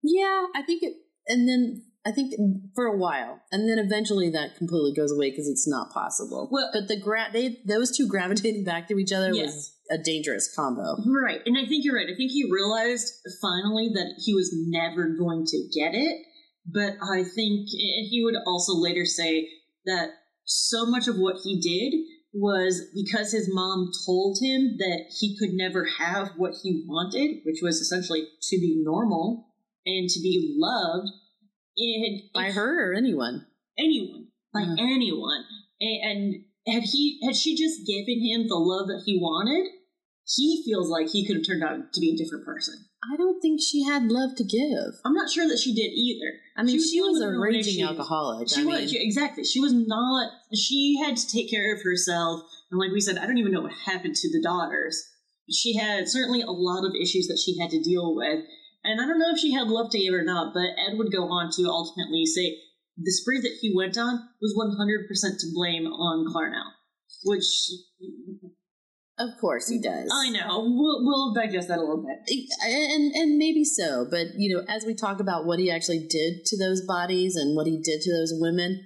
Yeah, 0.02 0.44
I 0.54 0.60
think 0.62 0.82
it, 0.82 0.92
and 1.26 1.48
then 1.48 1.84
I 2.06 2.12
think 2.12 2.34
for 2.74 2.86
a 2.86 2.96
while, 2.96 3.40
and 3.52 3.68
then 3.68 3.78
eventually 3.78 4.30
that 4.30 4.56
completely 4.56 4.94
goes 4.94 5.12
away 5.12 5.30
because 5.30 5.48
it's 5.48 5.68
not 5.68 5.92
possible. 5.92 6.48
Well- 6.50 6.70
but 6.72 6.88
the 6.88 6.98
gra- 6.98 7.30
they 7.32 7.58
those 7.66 7.94
two 7.96 8.06
gravitating 8.06 8.64
back 8.64 8.88
to 8.88 8.98
each 8.98 9.12
other 9.12 9.32
Yes. 9.34 9.46
was 9.54 9.72
a 9.90 9.98
dangerous 10.02 10.52
combo. 10.54 10.96
Right. 11.06 11.40
And 11.46 11.56
I 11.58 11.66
think 11.66 11.84
you're 11.84 11.96
right. 11.96 12.08
I 12.08 12.14
think 12.16 12.30
he 12.30 12.48
realized 12.50 13.12
finally 13.42 13.90
that 13.94 14.14
he 14.24 14.34
was 14.34 14.50
never 14.54 15.08
going 15.18 15.44
to 15.46 15.68
get 15.74 15.94
it. 15.94 16.22
But 16.66 16.94
I 17.02 17.24
think 17.24 17.68
and 17.72 18.06
he 18.08 18.22
would 18.24 18.36
also 18.46 18.74
later 18.74 19.04
say 19.06 19.48
that 19.86 20.10
so 20.44 20.86
much 20.86 21.08
of 21.08 21.16
what 21.16 21.36
he 21.42 21.60
did 21.60 21.94
was 22.34 22.82
because 22.94 23.32
his 23.32 23.48
mom 23.52 23.90
told 24.06 24.38
him 24.40 24.76
that 24.78 25.06
he 25.18 25.36
could 25.38 25.52
never 25.54 25.84
have 25.98 26.30
what 26.36 26.54
he 26.62 26.84
wanted, 26.86 27.40
which 27.44 27.60
was 27.62 27.80
essentially 27.80 28.28
to 28.42 28.58
be 28.58 28.80
normal 28.84 29.46
and 29.86 30.08
to 30.10 30.20
be 30.20 30.54
loved. 30.58 31.08
And 31.78 32.22
By 32.34 32.50
her 32.50 32.90
or 32.90 32.94
anyone. 32.94 33.46
anyone, 33.78 34.28
by 34.52 34.62
Uh. 34.62 34.74
anyone. 34.78 35.44
And, 35.80 36.02
and 36.10 36.44
had 36.66 36.82
he 36.84 37.20
had 37.24 37.36
she 37.36 37.56
just 37.56 37.86
given 37.86 38.20
him 38.20 38.48
the 38.48 38.56
love 38.56 38.88
that 38.88 39.02
he 39.06 39.16
wanted, 39.18 39.70
he 40.26 40.62
feels 40.66 40.90
like 40.90 41.08
he 41.10 41.24
could 41.26 41.36
have 41.36 41.46
turned 41.46 41.62
out 41.62 41.92
to 41.92 42.00
be 42.00 42.12
a 42.12 42.16
different 42.16 42.44
person. 42.44 42.74
I 43.10 43.16
don't 43.16 43.40
think 43.40 43.60
she 43.62 43.84
had 43.84 44.10
love 44.10 44.34
to 44.36 44.44
give. 44.44 44.98
I'm 45.04 45.14
not 45.14 45.30
sure 45.30 45.46
that 45.48 45.60
she 45.60 45.72
did 45.72 45.92
either. 45.94 46.40
I 46.56 46.64
mean, 46.64 46.78
She 46.82 46.90
she, 46.96 47.00
was 47.00 47.12
was, 47.12 47.20
a 47.20 47.24
with 47.26 47.30
her 47.30 47.36
own 47.36 47.42
raging 47.54 47.74
issues. 47.78 47.88
alcoholic. 47.88 48.48
She 48.48 48.62
I 48.62 48.64
was 48.64 48.92
mean, 48.92 49.00
exactly. 49.06 49.44
She 49.44 49.60
was 49.60 49.72
not. 49.72 50.32
She 50.52 50.98
had 51.02 51.16
to 51.16 51.26
take 51.28 51.48
care 51.48 51.72
of 51.74 51.82
herself, 51.82 52.42
and 52.72 52.80
like 52.80 52.90
we 52.90 53.00
said, 53.00 53.16
I 53.16 53.26
don't 53.26 53.38
even 53.38 53.52
know 53.52 53.62
what 53.62 53.72
happened 53.86 54.16
to 54.16 54.32
the 54.32 54.42
daughters. 54.42 55.00
She 55.50 55.76
had 55.76 56.08
certainly 56.08 56.42
a 56.42 56.50
lot 56.50 56.84
of 56.84 56.92
issues 57.00 57.28
that 57.28 57.38
she 57.42 57.56
had 57.58 57.70
to 57.70 57.80
deal 57.80 58.14
with, 58.16 58.44
and 58.84 59.00
I 59.00 59.06
don't 59.06 59.18
know 59.18 59.32
if 59.32 59.38
she 59.38 59.52
had 59.52 59.68
love 59.68 59.90
to 59.92 59.98
give 59.98 60.14
or 60.14 60.24
not. 60.24 60.52
But 60.54 60.78
Ed 60.78 60.96
would 60.98 61.12
go 61.12 61.24
on 61.24 61.50
to 61.56 61.68
ultimately 61.68 62.24
say 62.26 62.56
the 62.96 63.12
spree 63.12 63.40
that 63.40 63.58
he 63.60 63.72
went 63.74 63.96
on 63.96 64.28
was 64.40 64.54
100% 64.56 65.38
to 65.40 65.46
blame 65.54 65.86
on 65.86 66.26
Clarnell, 66.32 66.72
which 67.24 67.44
of 69.18 69.30
course 69.40 69.68
he 69.68 69.80
does. 69.80 70.08
I 70.12 70.30
know. 70.30 70.60
We'll, 70.60 71.04
we'll 71.04 71.34
digest 71.34 71.68
that 71.68 71.78
a 71.78 71.80
little 71.80 72.04
bit. 72.04 72.18
and 72.64 73.12
and 73.14 73.36
maybe 73.38 73.64
so 73.64 74.06
but 74.08 74.28
you 74.36 74.54
know 74.56 74.64
as 74.68 74.84
we 74.84 74.94
talk 74.94 75.20
about 75.20 75.44
what 75.44 75.58
he 75.58 75.70
actually 75.70 76.06
did 76.08 76.44
to 76.46 76.58
those 76.58 76.84
bodies 76.86 77.34
and 77.36 77.56
what 77.56 77.66
he 77.66 77.80
did 77.82 78.00
to 78.02 78.12
those 78.12 78.32
women 78.34 78.80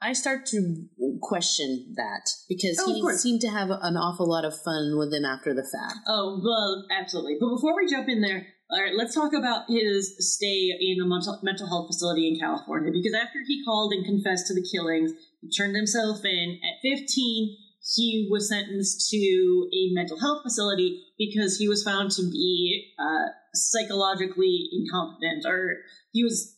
I 0.00 0.12
start 0.12 0.46
to 0.46 0.84
question 1.20 1.94
that 1.96 2.30
because 2.48 2.78
Oh, 2.80 2.92
he 2.94 3.16
seemed 3.18 3.40
to 3.40 3.48
have 3.48 3.70
an 3.70 3.96
awful 3.96 4.28
lot 4.28 4.44
of 4.44 4.54
fun 4.62 4.96
with 4.96 5.10
them 5.10 5.24
after 5.24 5.52
the 5.52 5.64
fact. 5.64 5.94
Oh, 6.06 6.40
well, 6.40 6.86
absolutely. 6.96 7.36
But 7.40 7.48
before 7.56 7.74
we 7.74 7.90
jump 7.90 8.08
in 8.08 8.20
there, 8.20 8.46
all 8.70 8.82
right, 8.82 8.92
let's 8.94 9.14
talk 9.14 9.32
about 9.32 9.64
his 9.68 10.14
stay 10.18 10.70
in 10.78 11.00
a 11.00 11.06
mental, 11.06 11.66
health 11.68 11.86
facility 11.86 12.28
in 12.28 12.38
California. 12.38 12.92
Because 12.92 13.14
after 13.14 13.38
he 13.46 13.64
called 13.64 13.94
and 13.94 14.04
confessed 14.04 14.46
to 14.48 14.54
the 14.54 14.66
killings, 14.70 15.12
he 15.40 15.48
turned 15.50 15.74
himself 15.74 16.22
in. 16.24 16.60
At 16.62 16.82
15, 16.82 17.56
he 17.96 18.28
was 18.30 18.50
sentenced 18.50 19.08
to 19.10 19.68
a 19.72 19.94
mental 19.94 20.20
health 20.20 20.42
facility 20.42 21.02
because 21.16 21.56
he 21.56 21.66
was 21.66 21.82
found 21.82 22.10
to 22.12 22.22
be 22.30 22.92
uh, 22.98 23.28
psychologically 23.54 24.68
incompetent, 24.72 25.46
or 25.46 25.78
he 26.12 26.22
was. 26.22 26.54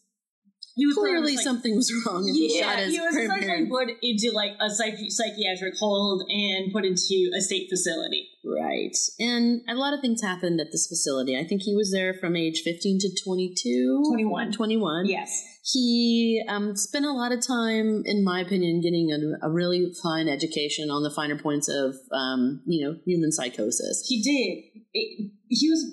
He 0.77 0.87
was 0.87 0.95
put 0.95 1.03
on 1.03 1.07
a 1.07 1.11
Clearly, 1.11 1.37
psych- 1.37 1.45
something 1.45 1.77
was 1.77 1.93
wrong. 2.07 2.25
He 2.25 2.61
shot 2.61 2.79
yeah, 2.79 2.85
his 2.85 2.95
he 2.95 3.01
was 3.01 3.16
essentially 3.16 3.66
put 3.66 3.89
into 4.03 4.31
like 4.33 4.53
a 4.61 4.71
psych- 4.71 5.11
psychiatric 5.11 5.75
hold 5.79 6.23
and 6.31 6.73
put 6.73 6.85
into 6.85 7.31
a 7.37 7.41
state 7.41 7.68
facility. 7.68 8.29
Right. 8.45 8.97
And 9.18 9.61
a 9.68 9.75
lot 9.75 9.93
of 9.93 10.01
things 10.01 10.23
happened 10.23 10.61
at 10.61 10.68
this 10.73 10.87
facility. 10.87 11.37
I 11.39 11.45
think 11.45 11.62
he 11.62 11.75
was 11.75 11.91
there 11.93 12.14
from 12.14 12.37
age 12.37 12.62
15 12.64 12.99
to 13.01 13.11
22. 13.25 14.05
21. 14.09 14.53
21. 14.53 15.07
Yes. 15.07 15.45
He 15.62 16.43
um, 16.49 16.75
spent 16.77 17.05
a 17.05 17.12
lot 17.12 17.33
of 17.33 17.47
time, 17.47 18.03
in 18.07 18.25
my 18.25 18.41
opinion, 18.41 18.81
getting 18.81 19.11
a, 19.12 19.47
a 19.47 19.51
really 19.51 19.93
fine 20.03 20.29
education 20.29 20.91
on 20.91 21.03
the 21.03 21.11
finer 21.11 21.39
points 21.39 21.68
of, 21.68 21.97
um, 22.12 22.62
you 22.66 22.85
know, 22.85 22.97
human 23.05 23.31
psychosis. 23.31 24.07
He 24.09 24.23
did. 24.23 24.83
It, 24.95 25.33
he 25.49 25.68
was 25.68 25.85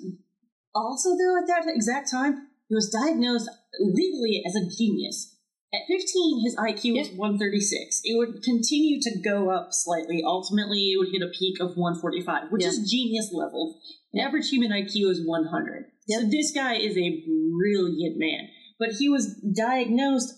also 0.74 1.10
though 1.10 1.36
at 1.36 1.46
that 1.46 1.64
exact 1.66 2.10
time 2.10 2.47
he 2.68 2.74
was 2.74 2.90
diagnosed 2.90 3.48
legally 3.80 4.42
as 4.46 4.54
a 4.54 4.68
genius. 4.76 5.34
At 5.72 5.86
15, 5.86 6.44
his 6.44 6.56
IQ 6.56 6.96
was 6.96 7.10
136. 7.10 8.00
It 8.04 8.16
would 8.16 8.42
continue 8.42 9.00
to 9.02 9.20
go 9.20 9.50
up 9.50 9.68
slightly. 9.70 10.22
Ultimately, 10.24 10.92
it 10.92 10.98
would 10.98 11.12
hit 11.12 11.20
a 11.20 11.32
peak 11.38 11.60
of 11.60 11.76
145, 11.76 12.50
which 12.50 12.64
is 12.64 12.90
genius 12.90 13.30
level. 13.32 13.78
The 14.12 14.22
average 14.22 14.48
human 14.48 14.70
IQ 14.70 15.10
is 15.10 15.26
100. 15.26 15.84
So 16.08 16.24
this 16.24 16.52
guy 16.52 16.74
is 16.76 16.96
a 16.96 17.22
brilliant 17.52 18.16
man. 18.16 18.48
But 18.78 18.92
he 18.98 19.10
was 19.10 19.34
diagnosed, 19.54 20.32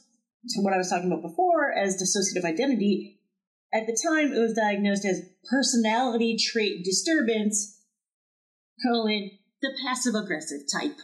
to 0.49 0.63
what 0.63 0.73
I 0.73 0.79
was 0.79 0.91
talking 0.91 1.13
about 1.13 1.23
before, 1.23 1.73
as 1.73 1.95
dissociative 1.95 2.45
identity. 2.45 3.21
At 3.73 3.87
the 3.87 3.97
time, 4.05 4.33
it 4.33 4.41
was 4.41 4.55
diagnosed 4.55 5.05
as 5.05 5.23
personality 5.49 6.37
trait 6.37 6.85
disturbance, 6.85 7.79
colon, 8.85 9.31
the 9.63 9.71
passive 9.87 10.17
aggressive 10.17 10.63
type. 10.73 10.97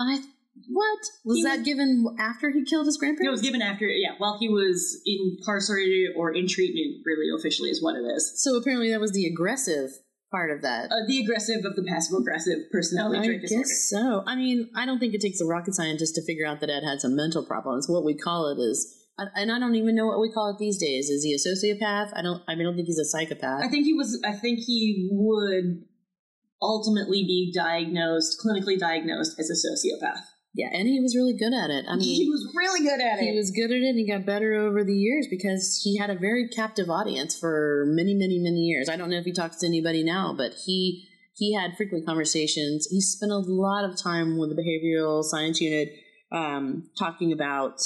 I 0.00 0.20
what 0.68 0.98
was 1.24 1.36
He 1.38 1.42
that 1.44 1.58
was- 1.58 1.66
given 1.66 2.04
after 2.18 2.50
he 2.50 2.64
killed 2.64 2.86
his 2.86 2.96
grandparents? 2.96 3.28
It 3.28 3.30
was 3.30 3.42
given 3.42 3.62
after, 3.62 3.86
yeah, 3.86 4.14
while 4.18 4.36
he 4.38 4.48
was 4.48 5.00
incarcerated 5.06 6.10
or 6.16 6.34
in 6.34 6.46
treatment, 6.48 7.02
really 7.04 7.28
officially 7.38 7.70
is 7.70 7.82
what 7.82 7.94
it 7.96 8.04
is. 8.16 8.32
So 8.42 8.56
apparently 8.56 8.90
that 8.90 9.00
was 9.00 9.12
the 9.12 9.26
aggressive 9.26 9.90
part 10.30 10.50
of 10.50 10.62
that. 10.62 10.90
Uh, 10.92 11.06
the 11.06 11.18
aggressive 11.22 11.64
of 11.64 11.76
the 11.76 11.82
passive 11.82 12.16
aggressive 12.20 12.58
personality 12.70 13.18
I 13.20 13.26
trait 13.26 13.40
disorder. 13.42 13.62
guess 13.62 13.88
so. 13.90 14.22
I 14.26 14.36
mean, 14.36 14.70
I 14.76 14.86
don't 14.86 14.98
think 14.98 15.14
it 15.14 15.20
takes 15.20 15.40
a 15.40 15.46
rocket 15.46 15.74
scientist 15.74 16.14
to 16.16 16.22
figure 16.24 16.46
out 16.46 16.60
that 16.60 16.70
Ed 16.70 16.84
had 16.84 17.00
some 17.00 17.16
mental 17.16 17.44
problems. 17.44 17.88
What 17.88 18.04
we 18.04 18.14
call 18.16 18.48
it 18.48 18.60
is, 18.62 18.96
and 19.18 19.50
I 19.52 19.58
don't 19.58 19.74
even 19.74 19.94
know 19.94 20.06
what 20.06 20.20
we 20.20 20.30
call 20.30 20.50
it 20.50 20.58
these 20.58 20.78
days. 20.78 21.08
Is 21.10 21.24
he 21.24 21.34
a 21.34 21.38
sociopath? 21.38 22.12
I 22.14 22.22
don't. 22.22 22.42
I 22.48 22.54
mean, 22.54 22.62
I 22.66 22.70
don't 22.70 22.76
think 22.76 22.86
he's 22.86 22.98
a 22.98 23.04
psychopath. 23.04 23.62
I 23.64 23.68
think 23.68 23.84
he 23.84 23.92
was. 23.94 24.20
I 24.24 24.32
think 24.32 24.60
he 24.60 25.08
would 25.12 25.84
ultimately 26.62 27.22
be 27.24 27.52
diagnosed, 27.54 28.38
clinically 28.44 28.78
diagnosed 28.78 29.38
as 29.38 29.48
a 29.50 29.54
sociopath. 29.54 30.20
yeah, 30.54 30.68
and 30.72 30.86
he 30.88 31.00
was 31.00 31.14
really 31.16 31.32
good 31.36 31.54
at 31.54 31.70
it. 31.70 31.84
I 31.88 31.96
mean, 31.96 32.14
he 32.22 32.28
was 32.28 32.52
really 32.56 32.80
good 32.80 33.00
at 33.00 33.18
He 33.18 33.26
it. 33.28 33.32
He 33.32 33.36
was 33.38 33.50
good 33.50 33.70
at 33.70 33.82
it 33.82 33.88
and 33.90 33.98
he 33.98 34.06
got 34.06 34.26
better 34.26 34.54
over 34.54 34.84
the 34.84 34.94
years 34.94 35.26
because 35.30 35.80
he 35.82 35.96
had 35.96 36.10
a 36.10 36.14
very 36.18 36.48
captive 36.48 36.90
audience 36.90 37.38
for 37.38 37.84
many, 37.88 38.14
many, 38.14 38.38
many 38.38 38.60
years. 38.60 38.88
I 38.88 38.96
don't 38.96 39.10
know 39.10 39.18
if 39.18 39.24
he 39.24 39.32
talks 39.32 39.58
to 39.60 39.66
anybody 39.66 40.02
now, 40.04 40.34
but 40.36 40.52
he 40.66 41.06
he 41.34 41.54
had 41.54 41.76
frequent 41.76 42.04
conversations. 42.04 42.86
He 42.90 43.00
spent 43.00 43.32
a 43.32 43.38
lot 43.38 43.84
of 43.88 43.96
time 43.96 44.36
with 44.38 44.50
the 44.54 44.60
behavioral 44.60 45.22
science 45.24 45.60
unit 45.60 45.88
um, 46.32 46.90
talking 46.98 47.32
about 47.32 47.78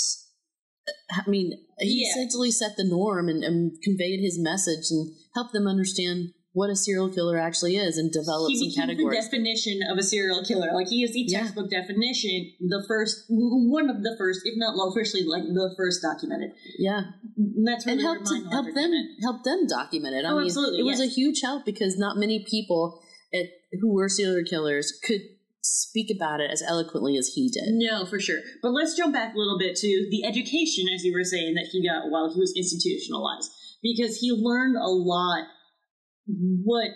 I 1.11 1.29
mean, 1.29 1.53
he 1.79 2.03
Yeah. 2.05 2.11
essentially 2.11 2.51
set 2.51 2.77
the 2.77 2.85
norm 2.85 3.29
and, 3.29 3.43
and 3.45 3.73
conveyed 3.83 4.21
his 4.21 4.39
message 4.39 4.91
and 4.91 5.13
helped 5.35 5.53
them 5.53 5.67
understand 5.67 6.31
what 6.55 6.71
a 6.71 6.77
serial 6.77 7.11
killer 7.11 7.37
actually 7.37 7.77
is 7.77 7.99
and 7.99 8.11
develop 8.13 8.49
he 8.49 8.57
some 8.57 8.69
became 8.69 8.87
categories. 8.97 9.19
the 9.19 9.23
definition 9.37 9.81
of 9.91 9.99
a 9.99 10.03
serial 10.03 10.41
killer. 10.47 10.71
Like 10.73 10.87
he 10.89 11.03
is 11.03 11.11
the 11.13 11.27
Yeah. 11.27 11.41
textbook 11.41 11.69
definition, 11.69 12.53
the 12.61 12.83
first, 12.87 13.25
one 13.29 13.91
of 13.91 14.03
the 14.03 14.15
first, 14.17 14.41
if 14.45 14.55
not 14.57 14.75
officially, 14.89 15.25
like 15.25 15.43
the 15.43 15.75
first 15.77 16.01
documented. 16.01 16.53
yeah. 16.79 17.03
And 17.37 17.67
that's 17.67 17.85
and 17.87 17.99
really 17.99 18.05
help 18.05 18.25
to 18.25 18.49
help 18.51 18.73
them 18.75 18.91
help 19.21 19.43
them 19.43 19.67
document 19.67 20.15
it. 20.15 20.25
I 20.25 20.31
Oh, 20.31 20.37
mean, 20.39 20.47
absolutely, 20.47 20.79
it 20.81 20.85
was 20.85 21.01
yes. 21.01 21.11
a 21.11 21.13
huge 21.13 21.41
help 21.43 21.65
because 21.65 21.99
not 21.99 22.17
many 22.17 22.45
people 22.49 23.01
at, 23.35 23.47
who 23.81 23.93
were 23.93 24.09
serial 24.09 24.45
killers 24.49 24.93
could 25.05 25.23
speak 25.67 26.15
about 26.15 26.41
it 26.41 26.51
as 26.53 26.63
eloquently 26.63 27.17
as 27.17 27.29
he 27.35 27.49
did. 27.49 27.65
No, 27.75 28.05
for 28.07 28.21
sure. 28.21 28.39
But 28.63 28.71
let's 28.71 28.95
jump 28.97 29.13
back 29.15 29.35
a 29.35 29.39
little 29.39 29.59
bit 29.59 29.75
to 29.77 30.07
the 30.11 30.23
education, 30.25 30.87
as 30.95 31.03
you 31.05 31.13
were 31.13 31.25
saying, 31.25 31.55
that 31.55 31.69
he 31.73 31.83
got 31.85 32.11
while 32.11 32.33
he 32.33 32.39
was 32.39 32.53
institutionalized, 32.55 33.51
because 33.83 34.19
he 34.21 34.31
learned 34.31 34.77
a 34.77 34.87
lot. 34.89 35.49
What 36.27 36.91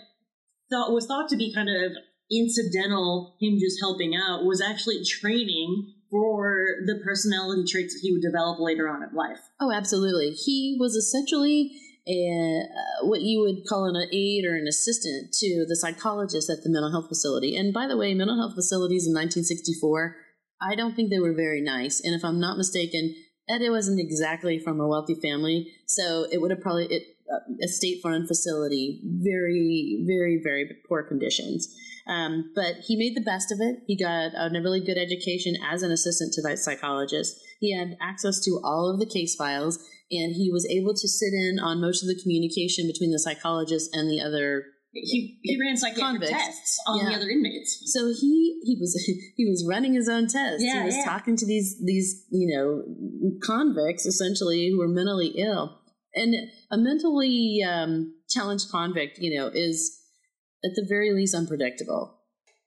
thought 0.70 0.92
was 0.92 1.06
thought 1.06 1.28
to 1.30 1.36
be 1.36 1.52
kind 1.54 1.68
of 1.68 1.92
incidental, 2.30 3.36
him 3.40 3.58
just 3.58 3.80
helping 3.80 4.14
out, 4.14 4.44
was 4.44 4.60
actually 4.60 5.04
training 5.04 5.94
for 6.10 6.84
the 6.86 7.00
personality 7.04 7.64
traits 7.70 7.94
that 7.94 8.00
he 8.02 8.12
would 8.12 8.22
develop 8.22 8.58
later 8.60 8.88
on 8.88 9.02
in 9.02 9.14
life. 9.14 9.40
Oh, 9.60 9.72
absolutely. 9.72 10.30
He 10.30 10.76
was 10.78 10.94
essentially 10.94 11.72
a, 12.06 12.62
uh, 12.64 13.06
what 13.06 13.20
you 13.20 13.40
would 13.40 13.66
call 13.68 13.84
an 13.84 14.08
aide 14.12 14.44
or 14.46 14.56
an 14.56 14.66
assistant 14.66 15.32
to 15.34 15.66
the 15.68 15.76
psychologist 15.76 16.48
at 16.48 16.62
the 16.62 16.70
mental 16.70 16.90
health 16.90 17.08
facility. 17.08 17.56
And 17.56 17.74
by 17.74 17.86
the 17.86 17.96
way, 17.96 18.14
mental 18.14 18.38
health 18.38 18.54
facilities 18.54 19.06
in 19.06 19.12
1964, 19.12 20.16
I 20.60 20.74
don't 20.74 20.96
think 20.96 21.10
they 21.10 21.18
were 21.18 21.34
very 21.34 21.60
nice. 21.60 22.00
And 22.02 22.14
if 22.14 22.24
I'm 22.24 22.40
not 22.40 22.56
mistaken, 22.56 23.14
Ed 23.48 23.62
wasn't 23.70 24.00
exactly 24.00 24.58
from 24.58 24.80
a 24.80 24.86
wealthy 24.86 25.14
family, 25.14 25.72
so 25.86 26.26
it 26.30 26.40
would 26.40 26.50
have 26.50 26.60
probably 26.60 26.86
it, 26.86 27.02
a 27.62 27.68
state-run 27.68 28.26
facility, 28.26 29.00
very, 29.04 30.04
very, 30.06 30.40
very 30.42 30.70
poor 30.88 31.02
conditions. 31.02 31.74
Um, 32.08 32.52
but 32.54 32.76
he 32.86 32.96
made 32.96 33.14
the 33.14 33.24
best 33.24 33.52
of 33.52 33.58
it. 33.60 33.80
He 33.86 33.96
got 33.96 34.32
a 34.34 34.50
really 34.62 34.80
good 34.80 34.96
education 34.96 35.56
as 35.70 35.82
an 35.82 35.90
assistant 35.90 36.32
to 36.34 36.42
that 36.42 36.58
psychologist. 36.58 37.38
He 37.60 37.76
had 37.76 37.96
access 38.00 38.40
to 38.44 38.60
all 38.64 38.90
of 38.90 38.98
the 38.98 39.06
case 39.06 39.34
files, 39.36 39.76
and 40.10 40.34
he 40.34 40.50
was 40.50 40.66
able 40.70 40.94
to 40.94 41.08
sit 41.08 41.34
in 41.34 41.58
on 41.60 41.80
most 41.80 42.02
of 42.02 42.08
the 42.08 42.20
communication 42.20 42.86
between 42.86 43.12
the 43.12 43.18
psychologist 43.18 43.94
and 43.94 44.10
the 44.10 44.22
other. 44.22 44.64
He, 44.94 45.38
he 45.42 45.60
ran 45.60 45.76
psychiatric 45.76 46.22
Convicts. 46.22 46.32
tests 46.32 46.78
on 46.86 47.04
the 47.04 47.14
other 47.14 47.28
inmates. 47.28 47.92
So 47.92 48.08
he 48.08 48.58
he 48.64 48.78
was 48.80 48.94
he 49.36 49.44
was 49.44 49.66
running 49.68 49.92
his 49.92 50.08
own 50.08 50.28
tests. 50.28 50.64
Yeah, 50.64 50.80
he 50.80 50.86
was 50.86 50.96
yeah. 50.96 51.04
talking 51.04 51.36
to 51.36 51.46
these 51.46 51.76
these 51.84 52.24
you 52.30 52.56
know 52.56 52.82
convicts 53.44 54.06
essentially 54.06 54.70
who 54.70 54.78
were 54.78 54.88
mentally 54.88 55.34
ill, 55.36 55.77
and 56.18 56.34
a 56.70 56.76
mentally 56.78 57.64
um, 57.66 58.14
challenged 58.28 58.70
convict, 58.70 59.18
you 59.18 59.38
know, 59.38 59.48
is 59.48 59.98
at 60.64 60.72
the 60.74 60.86
very 60.88 61.12
least 61.12 61.34
unpredictable. 61.34 62.18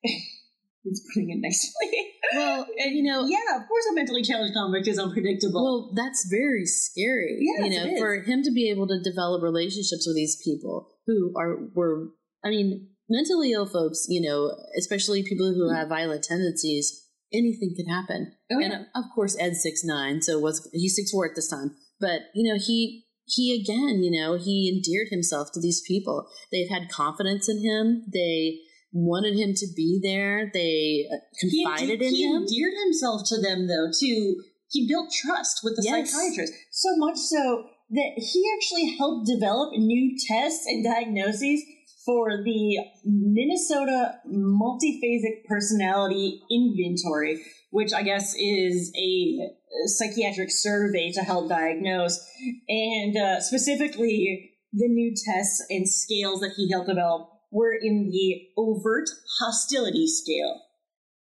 He's 0.83 1.05
putting 1.13 1.29
it 1.29 1.39
nicely. 1.41 2.07
Well, 2.33 2.65
and 2.77 2.95
you 2.95 3.03
know, 3.03 3.25
yeah, 3.25 3.57
of 3.57 3.67
course, 3.67 3.83
a 3.91 3.93
mentally 3.93 4.23
challenged 4.23 4.53
convict 4.53 4.87
is 4.87 4.97
unpredictable. 4.97 5.61
Well, 5.61 5.91
that's 5.93 6.25
very 6.31 6.65
scary. 6.65 7.39
Yes, 7.41 7.65
you 7.65 7.77
know, 7.77 7.85
it 7.87 7.93
is. 7.95 7.99
for 7.99 8.21
him 8.21 8.41
to 8.43 8.51
be 8.51 8.69
able 8.69 8.87
to 8.87 9.01
develop 9.03 9.43
relationships 9.43 10.05
with 10.07 10.15
these 10.15 10.41
people 10.41 10.87
who 11.07 11.33
are 11.35 11.57
were 11.75 12.11
I 12.45 12.49
mean, 12.49 12.87
mentally 13.09 13.51
ill 13.51 13.67
folks, 13.67 14.05
you 14.07 14.21
know, 14.21 14.55
especially 14.79 15.23
people 15.23 15.53
who 15.53 15.75
have 15.75 15.89
violent 15.89 16.23
tendencies, 16.23 17.05
anything 17.33 17.73
can 17.75 17.93
happen. 17.93 18.33
Oh, 18.49 18.59
yeah. 18.59 18.65
and 18.65 18.85
of 18.95 19.03
course 19.13 19.35
Ed's 19.37 19.61
six 19.61 19.81
nine, 19.83 20.21
so 20.21 20.39
was 20.39 20.69
he's 20.71 20.95
six 20.95 21.11
four 21.11 21.25
at 21.25 21.35
this 21.35 21.49
time. 21.49 21.75
But, 21.99 22.21
you 22.33 22.51
know, 22.51 22.59
he 22.59 23.05
he 23.33 23.55
again, 23.55 24.03
you 24.03 24.11
know, 24.11 24.37
he 24.37 24.71
endeared 24.73 25.07
himself 25.09 25.51
to 25.53 25.61
these 25.61 25.81
people. 25.87 26.27
They've 26.51 26.69
had 26.69 26.89
confidence 26.89 27.47
in 27.49 27.63
him. 27.63 28.03
They 28.11 28.59
wanted 28.91 29.35
him 29.37 29.53
to 29.55 29.67
be 29.75 29.99
there. 30.01 30.51
They 30.53 31.07
uh, 31.11 31.17
confided 31.39 32.01
he, 32.01 32.07
in 32.07 32.15
he 32.15 32.23
him. 32.23 32.45
He 32.47 32.63
endeared 32.63 32.73
himself 32.83 33.21
to 33.29 33.41
them, 33.41 33.67
though, 33.67 33.89
too. 33.97 34.43
He 34.69 34.87
built 34.87 35.11
trust 35.11 35.61
with 35.63 35.75
the 35.75 35.83
Yes. 35.83 36.11
psychiatrist. 36.11 36.53
So 36.71 36.95
much 36.97 37.17
so 37.17 37.65
that 37.91 38.11
he 38.15 38.43
actually 38.55 38.95
helped 38.97 39.27
develop 39.27 39.73
new 39.73 40.17
tests 40.27 40.65
and 40.65 40.83
diagnoses 40.83 41.61
for 42.05 42.43
the 42.43 42.79
Minnesota 43.05 44.15
Multiphasic 44.27 45.45
Personality 45.47 46.41
Inventory, 46.49 47.43
which 47.69 47.93
I 47.93 48.03
guess 48.03 48.35
is 48.35 48.91
a 48.97 49.49
psychiatric 49.85 50.51
survey 50.51 51.11
to 51.11 51.21
help 51.21 51.49
diagnose. 51.49 52.19
And 52.67 53.17
uh, 53.17 53.39
specifically, 53.41 54.51
the 54.73 54.87
new 54.87 55.13
tests 55.13 55.63
and 55.69 55.87
scales 55.87 56.39
that 56.41 56.53
he 56.55 56.71
helped 56.71 56.87
develop 56.87 57.29
were 57.51 57.73
in 57.73 58.09
the 58.11 58.47
overt 58.57 59.09
hostility 59.39 60.07
scale. 60.07 60.61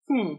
Hmm. 0.10 0.34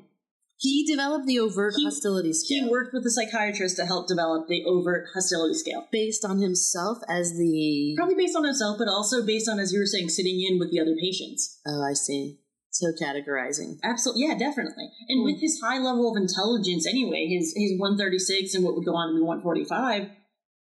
He 0.62 0.84
developed 0.86 1.26
the 1.26 1.38
overt 1.40 1.72
He- 1.76 1.84
hostility 1.84 2.34
scale. 2.34 2.64
He 2.64 2.70
worked 2.70 2.92
with 2.92 3.06
a 3.06 3.10
psychiatrist 3.10 3.76
to 3.76 3.86
help 3.86 4.06
develop 4.08 4.46
the 4.46 4.62
overt 4.66 5.06
hostility 5.14 5.54
scale. 5.54 5.86
based 5.90 6.22
on 6.24 6.38
himself 6.38 6.98
as 7.08 7.32
the. 7.38 7.94
Probably 7.96 8.14
based 8.14 8.36
on 8.36 8.44
himself, 8.44 8.76
but 8.78 8.86
also 8.86 9.24
based 9.24 9.48
on, 9.48 9.58
as 9.58 9.72
you 9.72 9.78
were 9.80 9.86
saying, 9.86 10.10
sitting 10.10 10.38
in 10.40 10.58
with 10.58 10.70
the 10.70 10.78
other 10.80 10.94
patients. 11.00 11.60
Oh, 11.66 11.82
I 11.82 11.94
see. 11.94 12.40
So 12.72 12.88
categorizing. 12.92 13.78
Absolutely, 13.82 14.24
yeah, 14.28 14.36
definitely. 14.38 14.90
And 15.08 15.20
Hmm. 15.20 15.24
with 15.24 15.40
his 15.40 15.58
high 15.64 15.78
level 15.80 16.10
of 16.10 16.16
intelligence, 16.20 16.86
anyway, 16.86 17.26
his 17.26 17.52
his 17.56 17.78
one 17.80 17.96
thirty 17.96 18.18
six 18.18 18.54
and 18.54 18.62
what 18.64 18.74
would 18.76 18.84
go 18.84 18.94
on 18.94 19.08
to 19.12 19.18
be 19.18 19.22
one 19.24 19.40
forty 19.42 19.64
five, 19.64 20.08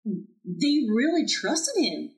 they 0.04 0.84
really 0.94 1.26
trusted 1.26 1.82
him. 1.82 2.10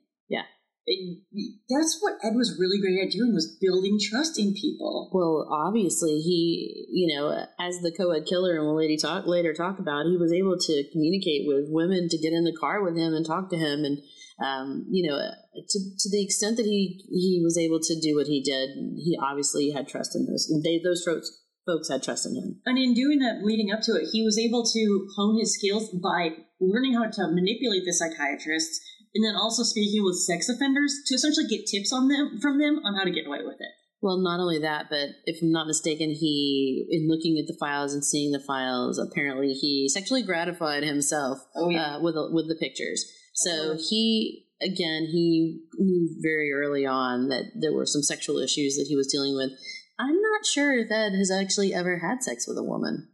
That's 1.68 1.99
what 2.01 2.14
Ed 2.24 2.34
was 2.34 2.57
really 2.59 2.80
great 2.80 3.05
at 3.05 3.12
doing 3.12 3.34
was 3.34 3.59
building 3.61 3.99
trust 4.01 4.39
in 4.39 4.55
people. 4.55 5.11
Well, 5.12 5.49
obviously, 5.51 6.20
he, 6.20 6.86
you 6.91 7.14
know, 7.14 7.45
as 7.61 7.80
the 7.80 7.93
co-ed 7.93 8.26
killer, 8.26 8.57
and 8.57 8.64
we'll 8.64 8.76
later 8.76 8.97
talk 8.97 9.26
later 9.26 9.53
talk 9.53 9.78
about, 9.78 10.07
he 10.07 10.16
was 10.16 10.32
able 10.32 10.57
to 10.59 10.84
communicate 10.93 11.47
with 11.47 11.68
women 11.68 12.09
to 12.09 12.18
get 12.18 12.32
in 12.32 12.45
the 12.45 12.57
car 12.59 12.82
with 12.82 12.97
him 12.97 13.14
and 13.14 13.26
talk 13.26 13.51
to 13.51 13.57
him, 13.57 13.84
and 13.84 13.99
um, 14.41 14.86
you 14.89 15.09
know, 15.09 15.18
to 15.18 15.78
to 15.99 16.09
the 16.11 16.22
extent 16.24 16.57
that 16.57 16.66
he 16.66 17.05
he 17.11 17.41
was 17.45 17.59
able 17.59 17.80
to 17.80 18.01
do 18.01 18.16
what 18.16 18.26
he 18.26 18.43
did, 18.43 18.70
he 18.97 19.18
obviously 19.20 19.70
had 19.70 19.89
trust 19.89 20.16
in 20.16 20.26
those. 20.26 20.49
They 20.64 20.80
those 20.82 21.05
folks 21.05 21.30
folks 21.68 21.91
had 21.91 22.03
trust 22.03 22.24
in 22.24 22.34
him. 22.34 22.61
And 22.64 22.78
in 22.78 22.95
doing 22.95 23.18
that, 23.20 23.45
leading 23.45 23.70
up 23.70 23.82
to 23.82 23.93
it, 23.93 24.09
he 24.11 24.24
was 24.24 24.39
able 24.39 24.64
to 24.64 25.07
hone 25.16 25.39
his 25.39 25.55
skills 25.55 25.91
by 25.93 26.30
learning 26.61 26.95
how 26.95 27.05
to 27.05 27.28
manipulate 27.28 27.84
the 27.84 27.93
psychiatrists, 27.93 28.80
and 29.18 29.26
then 29.26 29.34
also 29.34 29.64
speaking 29.64 30.04
with 30.04 30.14
sex 30.22 30.48
offenders 30.48 30.94
to 31.06 31.14
essentially 31.16 31.48
get 31.50 31.66
tips 31.66 31.92
on 31.92 32.06
them 32.06 32.38
from 32.40 32.58
them 32.60 32.78
on 32.84 32.94
how 32.94 33.02
to 33.02 33.10
get 33.10 33.26
away 33.26 33.40
with 33.42 33.58
it. 33.58 33.72
Well, 34.00 34.18
not 34.18 34.38
only 34.38 34.60
that, 34.60 34.86
but 34.88 35.08
if 35.24 35.42
I'm 35.42 35.50
not 35.50 35.66
mistaken, 35.66 36.10
he, 36.10 36.86
in 36.88 37.08
looking 37.08 37.36
at 37.36 37.48
the 37.48 37.56
files 37.58 37.92
and 37.92 38.04
seeing 38.04 38.30
the 38.30 38.38
files, 38.38 38.96
apparently 38.96 39.54
he 39.54 39.88
sexually 39.92 40.22
gratified 40.22 40.84
himself 40.84 41.38
Oh 41.56 41.74
uh, 41.74 42.00
with 42.00 42.14
the- 42.14 42.30
with 42.32 42.46
the 42.46 42.54
pictures. 42.54 43.04
So 43.34 43.76
he 43.76 44.46
again 44.62 45.08
he 45.10 45.62
knew 45.74 46.16
very 46.22 46.52
early 46.52 46.86
on 46.86 47.28
that 47.28 47.46
there 47.60 47.72
were 47.74 47.86
some 47.86 48.02
sexual 48.04 48.38
issues 48.38 48.76
that 48.76 48.86
he 48.88 48.94
was 48.94 49.08
dealing 49.10 49.34
with. 49.34 49.50
I'm 49.98 50.20
not 50.22 50.46
sure 50.46 50.78
if 50.78 50.92
Ed 50.92 51.16
has 51.18 51.32
actually 51.32 51.74
ever 51.74 51.98
had 51.98 52.22
sex 52.22 52.46
with 52.46 52.56
a 52.56 52.62
woman. 52.62 53.08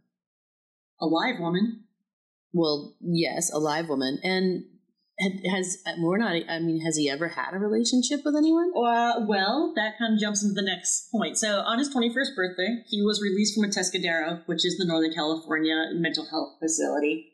a 1.01 1.07
live 1.07 1.39
woman. 1.39 1.85
Well, 2.53 2.95
yes, 3.01 3.51
a 3.51 3.57
live 3.57 3.89
woman, 3.89 4.19
and 4.23 4.63
has 5.49 5.77
we're 5.99 6.17
not. 6.17 6.35
I 6.49 6.59
mean, 6.59 6.81
has 6.81 6.97
he 6.97 7.09
ever 7.09 7.29
had 7.29 7.53
a 7.53 7.57
relationship 7.57 8.21
with 8.25 8.35
anyone? 8.35 8.71
Uh, 8.75 9.25
well, 9.25 9.73
that 9.75 9.97
kind 9.97 10.13
of 10.13 10.19
jumps 10.19 10.43
into 10.43 10.53
the 10.53 10.61
next 10.61 11.09
point. 11.11 11.37
So, 11.37 11.59
on 11.61 11.79
his 11.79 11.93
21st 11.93 12.35
birthday, 12.35 12.83
he 12.87 13.01
was 13.01 13.21
released 13.21 13.55
from 13.55 13.63
a 13.63 13.67
Atascadero, 13.67 14.43
which 14.45 14.65
is 14.65 14.77
the 14.77 14.85
Northern 14.85 15.13
California 15.13 15.89
mental 15.93 16.25
health 16.29 16.57
facility, 16.59 17.33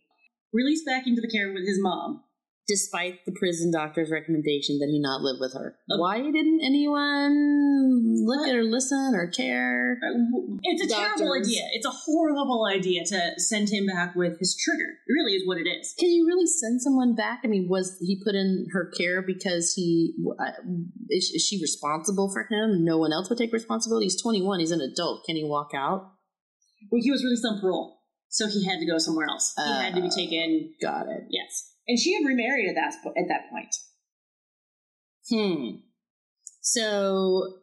released 0.53 0.85
back 0.85 1.07
into 1.07 1.21
the 1.21 1.29
care 1.29 1.51
with 1.51 1.65
his 1.67 1.79
mom. 1.81 2.23
Despite 2.71 3.25
the 3.25 3.33
prison 3.41 3.69
doctor's 3.71 4.09
recommendation 4.09 4.79
that 4.79 4.87
he 4.89 4.99
not 4.99 5.19
live 5.21 5.37
with 5.43 5.53
her. 5.53 5.75
Okay. 5.91 5.99
Why 5.99 6.17
didn't 6.21 6.61
anyone 6.63 8.25
look 8.25 8.47
at 8.47 8.55
or 8.55 8.63
listen 8.63 9.11
or 9.13 9.27
care? 9.27 9.97
Uh, 10.03 10.57
It's 10.63 10.83
a 10.85 10.87
terrible 10.87 11.33
idea. 11.33 11.61
It's 11.73 11.85
a 11.85 11.91
horrible 11.91 12.65
idea 12.65 13.03
to 13.05 13.19
send 13.39 13.69
him 13.69 13.87
back 13.87 14.15
with 14.15 14.39
his 14.39 14.55
trigger. 14.55 14.89
It 15.07 15.11
really 15.13 15.33
is 15.35 15.43
what 15.45 15.57
it 15.57 15.67
is. 15.67 15.93
Can 15.99 16.09
you 16.09 16.25
really 16.25 16.47
send 16.47 16.81
someone 16.81 17.13
back? 17.15 17.41
I 17.43 17.47
mean, 17.47 17.67
was 17.69 17.97
he 17.99 18.21
put 18.23 18.35
in 18.35 18.67
her 18.71 18.89
care 18.97 19.21
because 19.21 19.73
he 19.73 20.13
uh, 20.39 20.51
is, 21.09 21.31
is 21.35 21.45
she 21.45 21.59
responsible 21.61 22.31
for 22.31 22.47
him? 22.49 22.83
No 22.85 22.97
one 22.97 23.11
else 23.11 23.29
would 23.29 23.37
take 23.37 23.51
responsibility. 23.53 24.05
He's 24.05 24.21
21. 24.21 24.59
He's 24.59 24.71
an 24.71 24.81
adult. 24.81 25.25
Can 25.25 25.35
he 25.35 25.43
walk 25.43 25.71
out? 25.75 26.11
Well, 26.91 27.01
he 27.01 27.11
was 27.11 27.23
released 27.23 27.45
on 27.45 27.59
parole, 27.59 27.99
so 28.29 28.47
he 28.47 28.65
had 28.65 28.79
to 28.79 28.85
go 28.85 28.97
somewhere 28.97 29.27
else. 29.27 29.53
He 29.57 29.63
had 29.71 29.93
to 29.95 30.01
be 30.01 30.07
Uh. 30.07 30.11
taken. 30.15 30.73
Got 30.81 31.07
it. 31.09 31.25
Yes, 31.29 31.70
and 31.87 31.99
she 31.99 32.13
had 32.13 32.25
remarried 32.27 32.69
at 32.69 32.75
that 32.75 32.93
at 33.17 33.27
that 33.27 33.49
point. 33.49 33.73
Hmm. 35.29 35.77
So, 36.61 37.57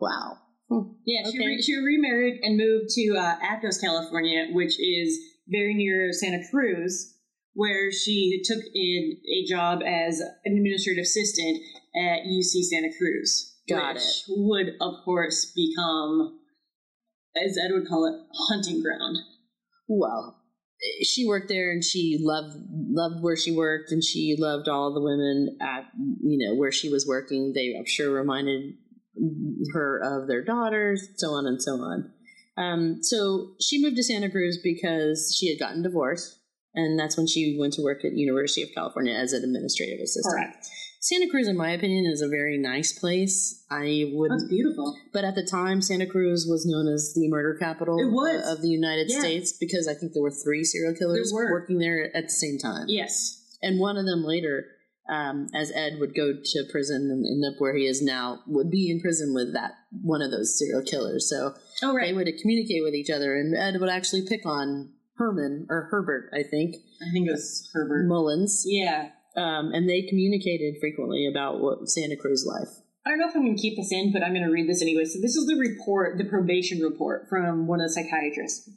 wow. 0.00 0.38
Hmm. 0.68 0.92
Yeah, 1.04 1.22
she, 1.30 1.38
Okay. 1.38 1.46
re- 1.46 1.62
she 1.62 1.74
remarried 1.76 2.40
and 2.42 2.56
moved 2.56 2.90
to 2.90 3.14
uh, 3.16 3.36
Aptos, 3.40 3.80
California, 3.80 4.48
which 4.52 4.78
is 4.80 5.18
very 5.48 5.74
near 5.74 6.12
Santa 6.12 6.42
Cruz, 6.50 7.14
where 7.54 7.90
she 7.92 8.42
took 8.44 8.62
in 8.74 9.18
a 9.32 9.44
job 9.48 9.80
as 9.86 10.20
an 10.44 10.56
administrative 10.56 11.02
assistant 11.02 11.58
at 11.96 12.24
UC 12.26 12.62
Santa 12.64 12.90
Cruz. 12.98 13.54
Got 13.68 13.94
which 13.94 14.22
would, 14.28 14.66
of 14.80 14.94
course, 15.04 15.52
become, 15.54 16.38
as 17.36 17.56
Ed 17.56 17.72
would 17.72 17.88
call 17.88 18.04
it, 18.06 18.20
hunting 18.48 18.82
ground. 18.82 19.18
well 19.88 20.35
she 21.02 21.26
worked 21.26 21.48
there 21.48 21.70
and 21.70 21.82
she 21.82 22.18
loved 22.20 22.56
loved 22.70 23.22
where 23.22 23.36
she 23.36 23.52
worked 23.52 23.90
and 23.92 24.04
she 24.04 24.36
loved 24.38 24.68
all 24.68 24.92
the 24.92 25.00
women 25.00 25.56
at 25.60 25.84
you 26.22 26.46
know 26.46 26.54
where 26.54 26.72
she 26.72 26.88
was 26.88 27.06
working. 27.06 27.52
They 27.54 27.74
i'm 27.78 27.86
sure 27.86 28.12
reminded 28.12 28.74
her 29.72 30.00
of 30.04 30.28
their 30.28 30.44
daughters 30.44 31.08
so 31.16 31.28
on 31.28 31.46
and 31.46 31.62
so 31.62 31.76
on. 31.76 32.12
Um, 32.58 33.02
so 33.02 33.54
she 33.60 33.82
moved 33.82 33.96
to 33.96 34.02
santa 34.02 34.30
cruz 34.30 34.58
because 34.62 35.36
she 35.38 35.50
had 35.50 35.58
gotten 35.58 35.82
divorced 35.82 36.38
and 36.74 36.98
that's 36.98 37.16
when 37.16 37.26
she 37.26 37.56
went 37.58 37.74
to 37.74 37.82
work 37.82 38.02
at 38.02 38.12
university 38.12 38.62
of 38.62 38.70
california 38.74 39.14
as 39.14 39.34
an 39.34 39.44
administrative 39.44 40.00
assistant 40.00 40.56
santa 41.08 41.28
cruz 41.30 41.46
in 41.48 41.56
my 41.56 41.70
opinion 41.70 42.04
is 42.14 42.20
a 42.20 42.28
very 42.28 42.56
nice 42.58 42.92
place 42.98 43.64
i 43.70 43.86
would 44.12 44.30
That's 44.32 44.48
beautiful. 44.48 44.88
but 45.12 45.24
at 45.24 45.34
the 45.34 45.46
time, 45.58 45.80
Santa 45.82 46.06
Cruz 46.06 46.46
was 46.48 46.62
known 46.66 46.86
as 46.92 47.12
the 47.14 47.28
murder 47.28 47.54
capital 47.58 47.96
uh, 47.98 48.52
of 48.52 48.62
the 48.62 48.68
United 48.68 49.06
Yeah. 49.10 49.20
States 49.20 49.48
because 49.64 49.86
I 49.88 49.94
think 49.94 50.12
there 50.12 50.22
were 50.22 50.30
three 50.44 50.62
serial 50.64 50.94
killers 50.94 51.30
There 51.32 51.50
working 51.56 51.78
there 51.78 51.98
at 52.16 52.24
the 52.24 52.36
same 52.44 52.58
time. 52.58 52.86
Yes. 52.88 53.42
And 53.62 53.78
one 53.80 53.96
of 53.96 54.04
them 54.06 54.22
later, 54.24 54.66
um, 55.08 55.48
as 55.54 55.72
Ed 55.72 55.92
would 56.00 56.14
go 56.14 56.26
to 56.52 56.58
prison 56.70 57.02
and 57.12 57.24
end 57.24 57.44
up 57.48 57.60
where 57.60 57.74
he 57.76 57.86
is 57.86 58.02
now, 58.02 58.40
would 58.46 58.70
be 58.70 58.90
in 58.90 59.00
prison 59.00 59.32
with 59.34 59.52
that 59.54 59.72
one 60.02 60.22
of 60.22 60.30
those 60.30 60.58
serial 60.58 60.82
killers. 60.82 61.28
So 61.30 61.54
Oh, 61.82 61.94
they 61.98 62.12
would 62.12 62.28
communicate 62.42 62.82
with 62.82 62.94
each 62.94 63.10
other, 63.10 63.34
and 63.36 63.54
Ed 63.56 63.80
would 63.80 63.90
actually 63.90 64.24
pick 64.26 64.44
on 64.44 64.92
Herman 65.16 65.66
or 65.70 65.88
Herbert, 65.90 66.30
I 66.34 66.42
think, 66.42 66.76
I 67.00 67.10
think 67.12 67.28
it 67.28 67.32
was 67.32 67.68
Herbert. 67.72 68.06
Mullins, 68.06 68.64
Yeah. 68.66 69.10
Um, 69.36 69.72
and 69.72 69.88
they 69.88 70.02
communicated 70.02 70.76
frequently 70.80 71.26
about 71.30 71.60
what 71.60 71.88
Santa 71.88 72.16
Cruz 72.16 72.44
life. 72.46 72.82
I 73.06 73.10
don't 73.10 73.20
know 73.20 73.28
if 73.28 73.36
I'm 73.36 73.44
going 73.44 73.54
to 73.54 73.62
keep 73.62 73.76
this 73.76 73.92
in, 73.92 74.12
but 74.12 74.22
I'm 74.22 74.32
going 74.32 74.44
to 74.44 74.50
read 74.50 74.68
this 74.68 74.82
anyway. 74.82 75.04
So 75.04 75.20
this 75.20 75.36
is 75.36 75.46
the 75.46 75.58
report, 75.58 76.18
the 76.18 76.24
probation 76.24 76.80
report 76.80 77.28
from 77.28 77.68
one 77.68 77.80
of 77.80 77.86
the 77.86 77.92
psychiatrists. 77.94 78.68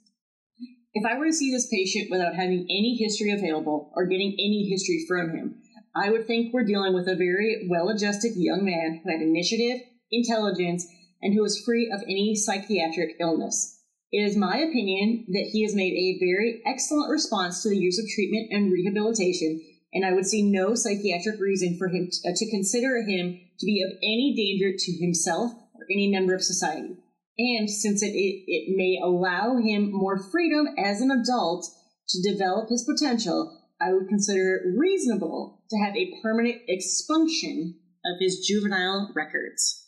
If 0.94 1.06
I 1.06 1.18
were 1.18 1.26
to 1.26 1.34
see 1.34 1.52
this 1.52 1.70
patient 1.72 2.10
without 2.12 2.36
having 2.36 2.68
any 2.70 2.98
history 3.00 3.32
available 3.32 3.92
or 3.96 4.06
getting 4.06 4.34
any 4.34 4.68
history 4.70 5.06
from 5.08 5.32
him, 5.32 5.62
I 5.96 6.12
would 6.12 6.28
think 6.28 6.54
we're 6.54 6.64
dealing 6.64 6.94
with 6.94 7.08
a 7.08 7.16
very 7.16 7.68
well-adjusted 7.70 8.34
young 8.36 8.66
man 8.66 9.02
who 9.04 9.12
had 9.12 9.22
initiative, 9.22 9.82
intelligence, 10.12 10.86
and 11.22 11.34
who 11.34 11.44
is 11.44 11.62
free 11.66 11.92
of 11.92 12.04
any 12.04 12.36
psychiatric 12.36 13.16
illness. 13.20 13.80
It 14.12 14.22
is 14.22 14.38
my 14.38 14.58
opinion 14.58 15.26
that 15.30 15.50
he 15.52 15.64
has 15.64 15.76
made 15.76 15.94
a 15.94 16.20
very 16.20 16.62
excellent 16.66 17.10
response 17.10 17.62
to 17.62 17.70
the 17.70 17.78
use 17.78 18.00
of 18.00 18.10
treatment 18.10 18.50
and 18.52 18.72
rehabilitation, 18.72 19.62
and 19.94 20.06
I 20.06 20.14
would 20.14 20.26
see 20.26 20.44
no 20.44 20.76
psychiatric 20.76 21.40
reason 21.40 21.78
for 21.78 21.88
him 21.88 22.10
to, 22.12 22.30
uh, 22.30 22.34
to 22.36 22.50
consider 22.50 23.02
him 23.02 23.40
to 23.60 23.66
be 23.66 23.84
of 23.84 23.98
any 24.04 24.34
danger 24.36 24.76
to 24.78 24.92
himself 24.94 25.52
or 25.76 25.86
any 25.92 26.10
member 26.10 26.34
of 26.34 26.44
society. 26.44 26.98
And 27.38 27.70
since 27.70 28.04
it, 28.04 28.12
it, 28.12 28.44
it 28.48 28.76
may 28.76 29.00
allow 29.02 29.58
him 29.58 29.92
more 29.92 30.18
freedom 30.18 30.68
as 30.78 31.02
an 31.02 31.12
adult 31.12 31.66
to 32.10 32.32
develop 32.32 32.70
his 32.70 32.84
potential, 32.84 33.58
I 33.82 33.94
would 33.94 34.10
consider 34.10 34.56
it 34.56 34.78
reasonable 34.78 35.64
to 35.70 35.78
have 35.78 35.96
a 35.96 36.14
permanent 36.22 36.62
expunction 36.68 37.76
of 38.06 38.20
his 38.20 38.46
juvenile 38.46 39.12
records. 39.16 39.88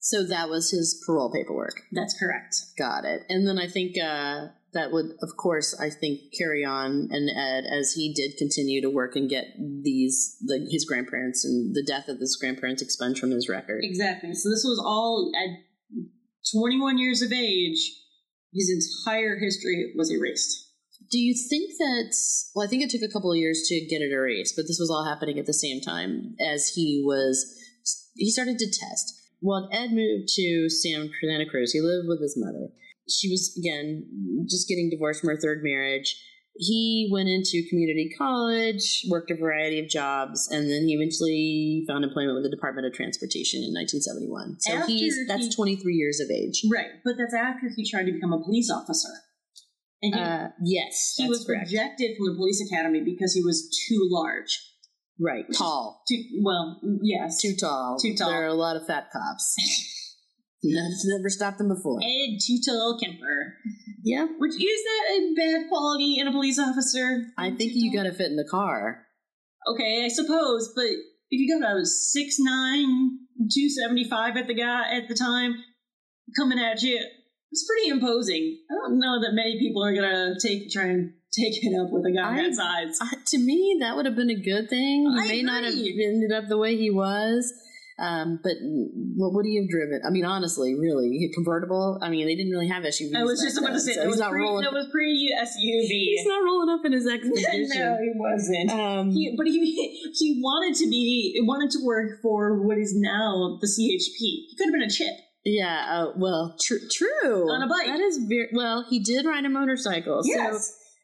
So 0.00 0.24
that 0.26 0.48
was 0.48 0.70
his 0.70 1.00
parole 1.06 1.32
paperwork. 1.32 1.82
That's 1.92 2.18
correct. 2.18 2.56
Got 2.78 3.04
it. 3.04 3.22
And 3.28 3.46
then 3.46 3.58
I 3.58 3.68
think 3.68 3.96
uh, 4.02 4.48
that 4.74 4.90
would, 4.90 5.06
of 5.20 5.36
course, 5.36 5.78
I 5.78 5.90
think 5.90 6.32
carry 6.36 6.64
on 6.64 7.08
and 7.10 7.28
Ed 7.28 7.64
as 7.70 7.92
he 7.92 8.12
did 8.14 8.38
continue 8.38 8.80
to 8.80 8.88
work 8.88 9.16
and 9.16 9.28
get 9.28 9.44
these 9.58 10.36
the, 10.40 10.66
his 10.70 10.84
grandparents 10.86 11.44
and 11.44 11.74
the 11.74 11.84
death 11.86 12.08
of 12.08 12.18
his 12.18 12.36
grandparents 12.40 12.80
expunged 12.80 13.20
from 13.20 13.30
his 13.30 13.48
record. 13.48 13.80
Exactly. 13.82 14.34
So 14.34 14.48
this 14.48 14.64
was 14.64 14.82
all 14.84 15.30
at 15.36 15.50
21 16.54 16.98
years 16.98 17.22
of 17.22 17.32
age. 17.32 17.98
His 18.54 18.70
entire 19.06 19.38
history 19.38 19.92
was 19.96 20.10
erased. 20.10 20.68
Do 21.10 21.18
you 21.18 21.34
think 21.34 21.72
that? 21.78 22.14
Well, 22.54 22.66
I 22.66 22.68
think 22.68 22.82
it 22.82 22.90
took 22.90 23.02
a 23.02 23.12
couple 23.12 23.30
of 23.30 23.38
years 23.38 23.64
to 23.68 23.80
get 23.86 24.00
it 24.00 24.12
erased, 24.12 24.56
but 24.56 24.62
this 24.62 24.78
was 24.80 24.90
all 24.90 25.04
happening 25.04 25.38
at 25.38 25.46
the 25.46 25.54
same 25.54 25.80
time 25.80 26.34
as 26.40 26.72
he 26.74 27.02
was. 27.04 27.44
He 28.14 28.30
started 28.30 28.58
to 28.58 28.66
test. 28.66 29.20
Well, 29.42 29.68
Ed 29.72 29.90
moved 29.92 30.28
to 30.36 30.70
San 30.70 31.10
Santa 31.20 31.44
Cruz. 31.44 31.72
He 31.72 31.80
lived 31.80 32.08
with 32.08 32.22
his 32.22 32.36
mother. 32.38 32.68
She 33.08 33.28
was 33.30 33.54
again 33.58 34.06
just 34.48 34.68
getting 34.68 34.90
divorced 34.90 35.20
from 35.20 35.30
her 35.30 35.36
third 35.40 35.60
marriage. 35.62 36.14
he 36.54 37.08
went 37.10 37.28
into 37.30 37.66
community 37.70 38.10
college, 38.18 39.06
worked 39.08 39.30
a 39.30 39.34
variety 39.34 39.80
of 39.80 39.88
jobs, 39.88 40.46
and 40.52 40.70
then 40.70 40.86
he 40.86 40.92
eventually 40.94 41.82
found 41.88 42.04
employment 42.04 42.34
with 42.36 42.44
the 42.44 42.50
Department 42.54 42.86
of 42.86 42.92
Transportation 42.92 43.62
in 43.64 43.72
1971. 43.72 44.56
So 44.60 44.74
After 44.74 44.92
he's 44.92 45.16
that's 45.26 45.46
he- 45.46 45.52
23 45.54 45.94
years 45.94 46.20
of 46.20 46.28
age. 46.30 46.60
Right, 46.70 46.90
but 47.04 47.14
that's 47.16 47.32
after 47.34 47.70
he 47.74 47.88
tried 47.90 48.04
to 48.04 48.12
become 48.12 48.34
a 48.34 48.42
police 48.44 48.70
officer. 48.70 49.08
And 50.02 50.14
he, 50.14 50.20
Uh, 50.20 50.48
yes, 50.62 51.14
he 51.16 51.26
was 51.28 51.44
correct. 51.46 51.70
rejected 51.70 52.16
from 52.18 52.26
the 52.26 52.34
police 52.36 52.60
academy 52.70 53.00
because 53.02 53.32
he 53.34 53.42
was 53.42 53.70
too 53.88 54.06
large. 54.10 54.52
right, 55.18 55.44
tall, 55.56 56.02
Too 56.08 56.22
well, 56.42 56.80
yes. 57.02 57.40
too 57.40 57.54
tall, 57.58 57.96
Too 57.98 58.14
tall. 58.14 58.28
There 58.28 58.42
are 58.42 58.46
a 58.46 58.54
lot 58.54 58.76
of 58.76 58.86
fat 58.86 59.08
cops. 59.12 59.54
That's 60.62 61.04
never 61.06 61.28
stopped 61.28 61.58
them 61.58 61.68
before. 61.68 61.98
Ed 62.02 62.38
Tall 62.64 62.98
Kemper. 63.02 63.56
Yeah, 64.04 64.26
Which 64.38 64.54
is 64.54 64.58
that 64.84 65.14
a 65.14 65.34
bad 65.36 65.68
quality 65.68 66.18
in 66.18 66.26
a 66.26 66.32
police 66.32 66.58
officer? 66.58 67.26
I 67.38 67.50
think 67.50 67.72
you 67.74 67.92
got 67.92 68.04
to 68.04 68.12
fit 68.12 68.30
in 68.30 68.36
the 68.36 68.48
car. 68.48 69.06
Okay, 69.68 70.04
I 70.04 70.08
suppose, 70.08 70.72
but 70.74 70.86
if 70.86 71.40
you 71.40 71.60
got 71.60 71.76
a 71.76 71.82
6'9", 71.82 73.18
275 73.50 74.36
at 74.36 74.46
the 74.46 74.54
guy 74.54 74.96
at 74.96 75.08
the 75.08 75.14
time 75.14 75.54
coming 76.36 76.58
at 76.58 76.82
you, 76.82 77.00
it's 77.50 77.66
pretty 77.66 77.88
imposing. 77.90 78.58
I 78.70 78.74
don't 78.74 78.98
know 78.98 79.20
that 79.20 79.34
many 79.34 79.58
people 79.58 79.84
are 79.84 79.94
gonna 79.94 80.34
take 80.40 80.70
try 80.70 80.86
and 80.86 81.12
take 81.32 81.62
it 81.62 81.78
up 81.78 81.90
with 81.90 82.04
a 82.06 82.12
guy 82.12 82.38
I- 82.38 82.42
that 82.42 82.54
size. 82.54 82.98
To 83.26 83.38
me, 83.38 83.78
that 83.80 83.96
would 83.96 84.06
have 84.06 84.16
been 84.16 84.30
a 84.30 84.40
good 84.40 84.68
thing. 84.68 85.10
He 85.10 85.20
I 85.20 85.28
may 85.28 85.42
not 85.42 85.64
have 85.64 85.74
ended 85.74 86.32
up 86.32 86.48
the 86.48 86.58
way 86.58 86.76
he 86.76 86.90
was. 86.90 87.52
Um, 88.02 88.40
but 88.42 88.54
what 89.14 89.32
would 89.32 89.46
he 89.46 89.56
have 89.62 89.68
driven? 89.70 90.00
I 90.04 90.10
mean, 90.10 90.24
honestly, 90.24 90.74
really, 90.74 91.06
a 91.24 91.32
convertible. 91.32 91.98
I 92.02 92.10
mean, 92.10 92.26
they 92.26 92.34
didn't 92.34 92.50
really 92.50 92.66
have 92.66 92.82
SUVs. 92.82 93.14
I 93.14 93.22
was 93.22 93.40
just 93.40 93.56
about 93.56 93.74
to 93.74 93.80
say 93.80 93.94
so 93.94 94.00
that 94.00 94.08
was, 94.08 94.18
not 94.18 94.32
pre, 94.32 94.40
rolling. 94.40 94.64
that 94.64 94.72
was 94.72 94.88
pre 94.90 95.32
SUV. 95.40 95.86
He's 95.88 96.26
not 96.26 96.42
rolling 96.42 96.68
up 96.68 96.84
in 96.84 96.92
his 96.92 97.06
expedition. 97.06 97.68
no, 97.78 97.96
he 98.02 98.10
wasn't. 98.16 98.70
Um, 98.72 99.10
He, 99.12 99.34
but 99.36 99.46
he 99.46 100.10
he 100.18 100.40
wanted 100.42 100.76
to 100.82 100.90
be 100.90 101.40
wanted 101.46 101.70
to 101.70 101.78
work 101.84 102.20
for 102.20 102.66
what 102.66 102.76
is 102.76 102.92
now 102.96 103.58
the 103.60 103.68
CHP. 103.68 104.18
He 104.18 104.56
could 104.58 104.66
have 104.66 104.72
been 104.74 104.82
a 104.82 104.90
chip. 104.90 105.14
yeah. 105.44 105.86
Uh, 105.88 106.12
well, 106.16 106.56
tr- 106.60 106.82
true. 106.90 107.50
On 107.52 107.62
a 107.62 107.68
bike. 107.68 107.86
That 107.86 108.00
is 108.00 108.18
very 108.28 108.48
well. 108.52 108.84
He 108.90 108.98
did 108.98 109.24
ride 109.26 109.44
a 109.44 109.48
motorcycle. 109.48 110.22
So 110.24 110.58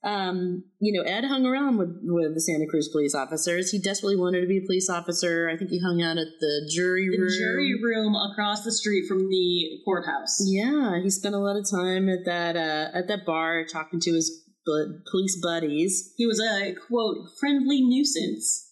um, 0.04 0.64
you 0.78 0.92
know, 0.92 1.08
Ed 1.08 1.24
hung 1.24 1.44
around 1.44 1.76
with, 1.76 1.90
with 2.02 2.34
the 2.34 2.40
Santa 2.40 2.66
Cruz 2.66 2.88
police 2.88 3.14
officers. 3.14 3.70
He 3.70 3.80
desperately 3.80 4.16
wanted 4.16 4.42
to 4.42 4.46
be 4.46 4.58
a 4.58 4.66
police 4.66 4.88
officer. 4.88 5.50
I 5.52 5.56
think 5.56 5.70
he 5.70 5.80
hung 5.80 6.00
out 6.02 6.18
at 6.18 6.28
the 6.40 6.70
jury 6.72 7.08
the 7.10 7.18
room. 7.18 7.30
jury 7.36 7.74
room 7.82 8.14
across 8.14 8.64
the 8.64 8.70
street 8.70 9.06
from 9.08 9.28
the 9.28 9.80
courthouse. 9.84 10.38
Yeah, 10.46 11.00
he 11.02 11.10
spent 11.10 11.34
a 11.34 11.38
lot 11.38 11.56
of 11.56 11.68
time 11.68 12.08
at 12.08 12.24
that 12.26 12.56
uh, 12.56 12.96
at 12.96 13.08
that 13.08 13.26
bar 13.26 13.64
talking 13.64 13.98
to 14.00 14.12
his 14.12 14.30
bu- 14.64 15.00
police 15.10 15.38
buddies. 15.42 16.14
He 16.16 16.26
was 16.26 16.40
a 16.40 16.74
quote 16.74 17.16
friendly 17.40 17.80
nuisance. 17.80 18.66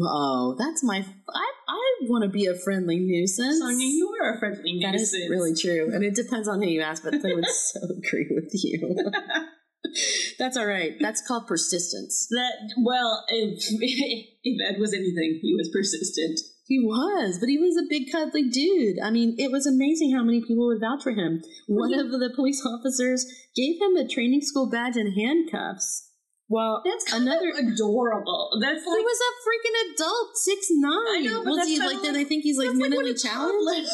Oh, 0.00 0.56
that's 0.58 0.82
my. 0.82 0.96
I 0.98 1.50
I 1.68 1.80
want 2.08 2.24
to 2.24 2.30
be 2.30 2.46
a 2.46 2.54
friendly 2.54 3.00
nuisance. 3.00 3.58
Sonia, 3.58 3.86
you 3.86 4.14
are 4.22 4.36
a 4.36 4.38
friendly 4.38 4.80
that 4.82 4.92
nuisance. 4.92 5.10
That 5.12 5.18
is 5.18 5.30
really 5.30 5.54
true, 5.54 5.94
and 5.94 6.02
it 6.02 6.14
depends 6.14 6.48
on 6.48 6.62
who 6.62 6.68
you 6.68 6.80
ask. 6.80 7.02
But 7.02 7.14
I 7.14 7.34
would 7.34 7.46
so 7.48 7.80
agree 7.98 8.28
with 8.30 8.50
you. 8.54 9.12
that's 10.38 10.56
all 10.56 10.66
right. 10.66 10.92
That's 11.00 11.26
called 11.26 11.46
persistence. 11.46 12.26
that. 12.30 12.52
Well, 12.82 13.24
if 13.28 13.62
if 14.42 14.56
Ed 14.74 14.80
was 14.80 14.92
anything, 14.92 15.38
he 15.42 15.54
was 15.56 15.70
persistent. 15.72 16.40
He 16.66 16.80
was, 16.80 17.36
but 17.38 17.50
he 17.50 17.58
was 17.58 17.76
a 17.76 17.84
big 17.90 18.10
cuddly 18.10 18.48
dude. 18.48 18.96
I 19.02 19.10
mean, 19.10 19.36
it 19.38 19.52
was 19.52 19.66
amazing 19.66 20.14
how 20.16 20.24
many 20.24 20.40
people 20.40 20.66
would 20.68 20.80
vouch 20.80 21.02
for 21.02 21.12
him. 21.12 21.42
One 21.68 21.92
of 21.92 22.08
the 22.10 22.32
police 22.34 22.64
officers 22.66 23.26
gave 23.54 23.78
him 23.80 23.96
a 23.96 24.08
training 24.08 24.40
school 24.40 24.70
badge 24.70 24.96
and 24.96 25.12
handcuffs. 25.12 26.08
Well, 26.48 26.82
That's 26.84 27.04
kind 27.10 27.24
another. 27.24 27.50
of 27.50 27.56
adorable. 27.68 28.56
That's 28.60 28.84
he 28.84 28.90
like 28.90 29.04
was 29.04 29.20
a 29.20 29.32
freaking 29.44 29.76
adult, 29.92 30.36
six 30.36 30.66
nine. 30.70 30.92
I 30.92 31.20
know, 31.24 31.44
but 31.44 31.50
was 31.50 31.56
that's 31.58 31.68
he 31.68 31.78
like? 31.80 32.00
Then 32.02 32.14
like- 32.14 32.24
I 32.26 32.28
think 32.28 32.44
he's 32.44 32.56
like 32.58 32.68
like 32.68 32.76
mentally 32.76 33.10
a 33.10 33.14
challenged. 33.14 33.64
like, 33.64 33.84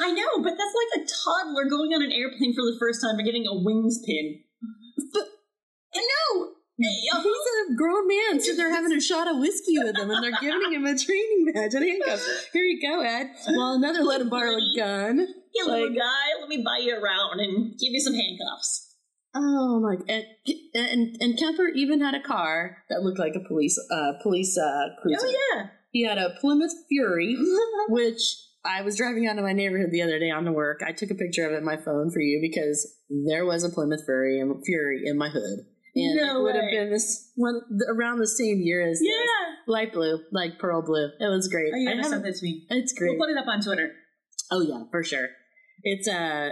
I 0.00 0.12
know, 0.12 0.42
but 0.42 0.56
that's 0.56 0.74
like 0.76 1.02
a 1.02 1.06
toddler 1.08 1.68
going 1.68 1.92
on 1.92 2.02
an 2.02 2.12
airplane 2.12 2.54
for 2.54 2.64
the 2.64 2.76
first 2.80 3.00
time 3.02 3.16
and 3.16 3.24
getting 3.26 3.46
a 3.46 3.54
wings 3.54 4.00
pin. 4.04 4.40
But 5.12 5.24
I 5.94 5.98
know. 6.00 6.52
He's 6.78 7.70
a 7.70 7.74
grown 7.74 8.06
man, 8.06 8.40
so 8.40 8.54
they're 8.54 8.74
having 8.74 8.92
a 8.92 9.00
shot 9.00 9.28
of 9.28 9.38
whiskey 9.38 9.78
with 9.78 9.96
him, 9.96 10.10
and 10.10 10.22
they're 10.22 10.38
giving 10.42 10.72
him 10.74 10.84
a 10.84 10.96
training 10.96 11.50
badge 11.54 11.72
and 11.72 11.82
handcuffs. 11.82 12.48
Here 12.52 12.64
you 12.64 12.80
go, 12.86 13.00
Ed. 13.00 13.30
Well, 13.48 13.72
another 13.74 14.02
let 14.02 14.20
him 14.20 14.28
borrow 14.28 14.52
a 14.56 14.76
gun. 14.76 15.18
Hey, 15.54 15.62
little 15.64 15.88
Like- 15.88 15.96
guy, 15.98 16.40
let 16.40 16.48
me 16.50 16.62
buy 16.62 16.78
you 16.84 16.94
around 16.94 17.40
and 17.40 17.70
give 17.78 17.92
you 17.92 18.00
some 18.00 18.12
handcuffs. 18.12 18.94
Oh 19.34 19.80
my! 19.80 19.96
And, 20.08 20.24
and 20.74 21.16
and 21.20 21.38
Kemper 21.38 21.68
even 21.74 22.00
had 22.00 22.14
a 22.14 22.22
car 22.22 22.78
that 22.90 23.02
looked 23.02 23.18
like 23.18 23.34
a 23.36 23.46
police 23.46 23.78
uh 23.90 24.12
police 24.22 24.56
uh 24.58 24.88
cruiser. 25.02 25.26
Oh 25.26 25.34
yeah. 25.54 25.66
He 25.92 26.04
had 26.04 26.16
a 26.18 26.36
Plymouth 26.40 26.72
Fury, 26.88 27.36
which 27.88 28.20
I 28.66 28.82
was 28.82 28.96
driving 28.96 29.26
out 29.26 29.38
of 29.38 29.44
my 29.44 29.52
neighborhood 29.52 29.90
the 29.90 30.02
other 30.02 30.18
day 30.18 30.30
on 30.30 30.44
to 30.44 30.52
work. 30.52 30.80
I 30.86 30.92
took 30.92 31.10
a 31.10 31.14
picture 31.14 31.46
of 31.46 31.52
it 31.52 31.56
on 31.56 31.64
my 31.64 31.76
phone 31.76 32.10
for 32.10 32.20
you 32.20 32.40
because 32.40 32.86
there 33.28 33.44
was 33.46 33.64
a 33.64 33.70
Plymouth 33.70 34.04
Fury 34.04 34.40
in, 34.40 34.60
Fury 34.64 35.02
in 35.04 35.16
my 35.18 35.28
hood. 35.28 35.60
And 35.94 36.16
No 36.16 36.40
it 36.40 36.42
would 36.42 36.54
way. 36.56 36.60
have 36.60 36.70
been 36.70 36.90
this 36.90 37.30
one 37.36 37.60
around 37.88 38.18
the 38.18 38.26
same 38.26 38.60
year 38.60 38.86
as 38.86 38.98
this. 38.98 39.08
yeah. 39.08 39.54
light 39.66 39.92
blue, 39.92 40.18
like 40.32 40.58
pearl 40.58 40.82
blue. 40.82 41.06
It 41.18 41.28
was 41.28 41.48
great. 41.48 41.72
Oh, 41.74 41.78
you 41.78 41.88
I 41.90 41.94
gotta 42.02 42.18
that 42.18 42.34
to 42.36 42.44
me. 42.44 42.66
it's 42.68 42.92
great. 42.92 43.12
We'll 43.16 43.26
put 43.26 43.30
it 43.30 43.38
up 43.38 43.46
on 43.48 43.60
Twitter. 43.62 43.92
Oh 44.50 44.60
yeah, 44.60 44.84
for 44.90 45.02
sure. 45.02 45.28
It's 45.82 46.08
uh, 46.08 46.50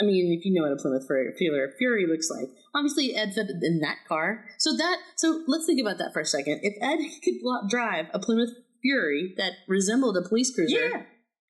I 0.00 0.04
mean, 0.04 0.36
if 0.38 0.44
you 0.44 0.52
know 0.54 0.62
what 0.68 0.72
a 0.72 0.80
Plymouth 0.80 1.06
Fury, 1.06 1.32
Fury, 1.38 1.68
Fury 1.78 2.06
looks 2.06 2.28
like, 2.30 2.48
obviously 2.74 3.14
Ed 3.16 3.32
fit 3.34 3.46
in 3.62 3.80
that 3.80 3.98
car. 4.06 4.44
So 4.58 4.76
that, 4.76 4.98
so 5.16 5.42
let's 5.46 5.64
think 5.66 5.80
about 5.80 5.98
that 5.98 6.12
for 6.12 6.20
a 6.20 6.26
second. 6.26 6.60
If 6.62 6.74
Ed 6.82 6.98
could 7.24 7.68
drive 7.70 8.06
a 8.12 8.18
Plymouth 8.18 8.50
Fury 8.82 9.34
that 9.38 9.52
resembled 9.68 10.16
a 10.16 10.22
police 10.28 10.54
cruiser, 10.54 10.88
Yeah. 10.88 11.02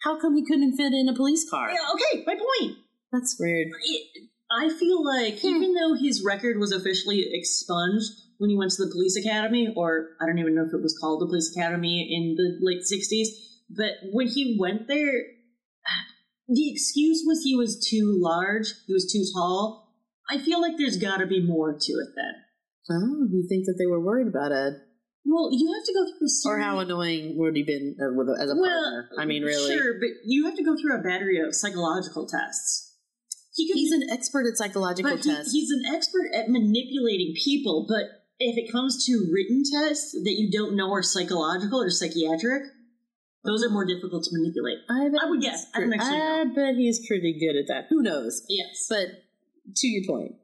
How 0.05 0.21
come 0.21 0.37
he 0.37 0.45
couldn't 0.45 0.77
fit 0.77 0.93
in 0.93 1.09
a 1.09 1.15
police 1.15 1.49
car? 1.49 1.71
Yeah. 1.71 1.79
Okay. 1.95 2.25
My 2.27 2.35
point. 2.35 2.79
That's 3.13 3.37
weird. 3.39 3.69
It- 3.83 4.29
I 4.51 4.69
feel 4.69 5.03
like 5.05 5.41
Hmm. 5.41 5.47
even 5.49 5.75
though 5.75 5.95
his 5.95 6.23
record 6.23 6.59
was 6.59 6.71
officially 6.71 7.27
expunged 7.33 8.13
when 8.39 8.51
he 8.51 8.57
went 8.57 8.71
to 8.73 8.85
the 8.85 8.91
police 8.93 9.17
academy, 9.17 9.73
or 9.75 10.11
I 10.21 10.27
don't 10.27 10.39
even 10.39 10.55
know 10.55 10.65
if 10.67 10.75
it 10.75 10.83
was 10.83 10.97
called 11.01 11.21
the 11.23 11.27
police 11.27 11.51
academy 11.57 12.07
in 12.15 12.35
the 12.37 12.59
late 12.61 12.83
'60s, 12.87 13.29
but 13.71 13.93
when 14.13 14.29
he 14.29 14.57
went 14.61 14.87
there, 14.87 15.25
the 16.47 16.71
excuse 16.71 17.23
was 17.27 17.43
he 17.43 17.57
was 17.57 17.85
too 17.89 18.15
large, 18.21 18.69
he 18.87 18.93
was 18.93 19.11
too 19.11 19.25
tall. 19.35 19.93
I 20.31 20.39
feel 20.39 20.61
like 20.61 20.77
there's 20.77 20.99
got 20.99 21.17
to 21.19 21.27
be 21.27 21.41
more 21.41 21.73
to 21.73 21.93
it 21.93 22.09
then. 22.15 22.35
Oh, 22.91 23.27
you 23.31 23.47
think 23.49 23.65
that 23.67 23.77
they 23.79 23.87
were 23.87 24.01
worried 24.01 24.29
about 24.29 24.53
Ed, 24.53 24.83
Well, 25.27 25.49
you 25.53 25.73
have 25.73 25.85
to 25.85 25.95
go 25.95 26.05
through 26.05 26.29
a 26.29 26.49
or 26.49 26.59
how 26.61 26.79
annoying 26.81 27.39
would 27.39 27.57
he 27.57 27.63
been 27.63 27.97
uh, 27.99 28.13
with 28.15 28.29
a, 28.29 28.37
as 28.41 28.51
a 28.51 28.55
well, 28.55 28.69
partner? 28.69 29.11
I 29.19 29.25
mean, 29.25 29.43
really, 29.43 29.75
Sure, 29.75 29.95
but 29.95 30.11
you 30.25 30.45
have 30.45 30.55
to 30.57 30.63
go 30.63 30.77
through 30.77 30.95
a 30.95 31.03
battery 31.03 31.41
of 31.41 31.55
psychological 31.55 32.27
tests. 32.27 32.93
He 33.55 33.69
could 33.69 33.77
he's 33.79 33.93
an 33.93 34.11
expert 34.11 34.47
at 34.47 34.57
psychological 34.59 35.11
but 35.11 35.25
he- 35.25 35.31
tests. 35.31 35.53
he's 35.53 35.71
an 35.71 35.95
expert 35.95 36.29
at 36.35 36.51
manipulating 36.51 37.35
people. 37.43 37.87
But 37.89 38.25
if 38.39 38.59
it 38.59 38.71
comes 38.71 39.07
to 39.07 39.31
written 39.33 39.63
tests 39.65 40.13
that 40.13 40.35
you 40.37 40.51
don't 40.51 40.77
know 40.77 40.93
are 40.93 41.03
psychological 41.03 41.81
or 41.81 41.89
psychiatric, 41.89 42.65
those 43.45 43.65
are 43.65 43.71
more 43.71 43.87
difficult 43.87 44.25
to 44.25 44.31
manipulate. 44.33 44.79
I, 44.91 45.07
I 45.25 45.31
would 45.31 45.41
guess. 45.41 45.67
I 45.75 45.81
don't 45.81 45.89
pre- 45.91 45.99
actually 45.99 46.21
I 46.21 46.45
bet 46.45 46.75
he's 46.75 47.07
pretty 47.07 47.39
good 47.39 47.57
at 47.57 47.69
that. 47.69 47.87
Who 47.91 48.03
knows? 48.03 48.45
Yes. 48.49 48.87
But 48.89 49.09
to 49.77 49.87
your 49.87 50.05
point. 50.07 50.35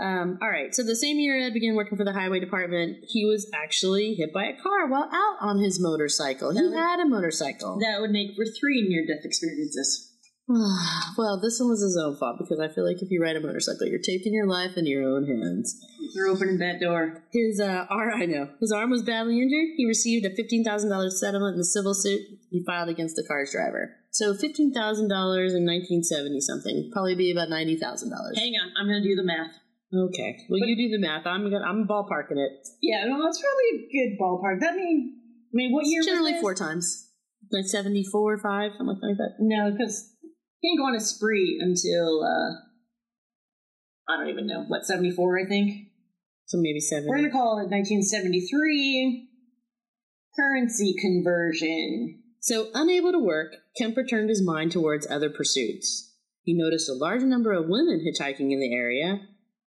Um, 0.00 0.38
all 0.40 0.48
right. 0.48 0.74
So 0.74 0.82
the 0.84 0.94
same 0.94 1.18
year 1.18 1.40
Ed 1.40 1.52
began 1.52 1.74
working 1.74 1.98
for 1.98 2.04
the 2.04 2.12
highway 2.12 2.38
department, 2.40 2.98
he 3.08 3.24
was 3.24 3.50
actually 3.54 4.14
hit 4.14 4.32
by 4.32 4.44
a 4.44 4.56
car 4.62 4.86
while 4.88 5.08
out 5.12 5.36
on 5.40 5.58
his 5.58 5.80
motorcycle. 5.80 6.52
He 6.52 6.62
would- 6.62 6.72
had 6.72 7.00
a 7.00 7.06
motorcycle. 7.06 7.78
That 7.80 8.00
would 8.00 8.10
make 8.10 8.36
for 8.36 8.44
three 8.44 8.86
near 8.88 9.04
death 9.06 9.24
experiences. 9.24 10.04
well, 11.18 11.38
this 11.38 11.60
one 11.60 11.68
was 11.68 11.82
his 11.82 12.00
own 12.02 12.16
fault 12.16 12.38
because 12.38 12.58
I 12.58 12.72
feel 12.72 12.86
like 12.86 13.02
if 13.02 13.10
you 13.10 13.22
ride 13.22 13.36
a 13.36 13.40
motorcycle, 13.40 13.86
you're 13.86 14.00
taking 14.00 14.32
your 14.32 14.46
life 14.46 14.78
in 14.78 14.86
your 14.86 15.02
own 15.02 15.26
hands. 15.26 15.78
You're 16.14 16.28
opening 16.28 16.56
that 16.58 16.80
door. 16.80 17.22
His 17.32 17.60
uh, 17.60 17.84
arm, 17.90 18.14
I 18.14 18.24
know, 18.24 18.48
his 18.58 18.72
arm 18.72 18.88
was 18.88 19.02
badly 19.02 19.42
injured. 19.42 19.76
He 19.76 19.84
received 19.84 20.24
a 20.24 20.34
fifteen 20.34 20.64
thousand 20.64 20.88
dollars 20.88 21.20
settlement 21.20 21.54
in 21.54 21.58
the 21.58 21.66
civil 21.66 21.92
suit 21.92 22.22
he 22.50 22.64
filed 22.64 22.88
against 22.88 23.16
the 23.16 23.24
car's 23.28 23.52
driver. 23.52 23.94
So 24.10 24.32
fifteen 24.32 24.72
thousand 24.72 25.08
dollars 25.08 25.52
in 25.52 25.66
nineteen 25.66 26.02
seventy 26.02 26.40
something, 26.40 26.88
probably 26.94 27.14
be 27.14 27.30
about 27.30 27.50
ninety 27.50 27.76
thousand 27.76 28.08
dollars. 28.08 28.38
Hang 28.38 28.54
on, 28.54 28.72
I'm 28.80 28.86
going 28.86 29.02
to 29.02 29.08
do 29.08 29.16
the 29.16 29.24
math. 29.24 29.52
Okay, 29.92 30.36
well 30.50 30.60
you 30.60 30.76
do 30.76 30.96
the 30.96 31.00
math. 31.00 31.26
I'm 31.26 31.44
gonna, 31.50 31.64
I'm 31.64 31.86
ballparking 31.86 32.36
it. 32.36 32.68
Yeah, 32.82 33.04
no, 33.06 33.22
that's 33.22 33.40
probably 33.40 33.68
a 33.72 33.88
good 33.92 34.18
ballpark. 34.20 34.60
That 34.60 34.74
mean, 34.74 35.16
I 35.16 35.54
mean, 35.54 35.72
what 35.72 35.86
year? 35.86 36.02
Generally 36.02 36.40
four 36.40 36.54
times, 36.54 37.10
like 37.50 37.64
seventy 37.64 38.04
four, 38.04 38.34
or 38.34 38.38
five, 38.38 38.72
something 38.76 38.98
like 39.02 39.16
that. 39.16 39.36
No, 39.38 39.70
because 39.70 40.12
he 40.60 40.68
didn't 40.68 40.78
go 40.78 40.88
on 40.88 40.94
a 40.94 41.00
spree 41.00 41.58
until 41.60 42.22
uh, 42.22 44.12
I 44.12 44.18
don't 44.18 44.28
even 44.28 44.46
know 44.46 44.64
what 44.68 44.84
seventy 44.84 45.10
four. 45.10 45.38
I 45.38 45.48
think. 45.48 45.88
So 46.48 46.56
maybe 46.58 46.80
seven. 46.80 47.08
We're 47.08 47.18
going 47.18 47.30
to 47.30 47.36
call 47.36 47.58
it 47.58 47.68
1973 47.68 49.28
currency 50.34 50.94
conversion. 50.98 52.22
So, 52.40 52.68
unable 52.72 53.12
to 53.12 53.18
work, 53.18 53.56
Kemper 53.76 54.04
turned 54.04 54.30
his 54.30 54.42
mind 54.42 54.72
towards 54.72 55.06
other 55.10 55.28
pursuits. 55.28 56.14
He 56.44 56.54
noticed 56.56 56.88
a 56.88 56.94
large 56.94 57.22
number 57.22 57.52
of 57.52 57.68
women 57.68 58.00
hitchhiking 58.00 58.50
in 58.52 58.60
the 58.60 58.74
area, 58.74 59.20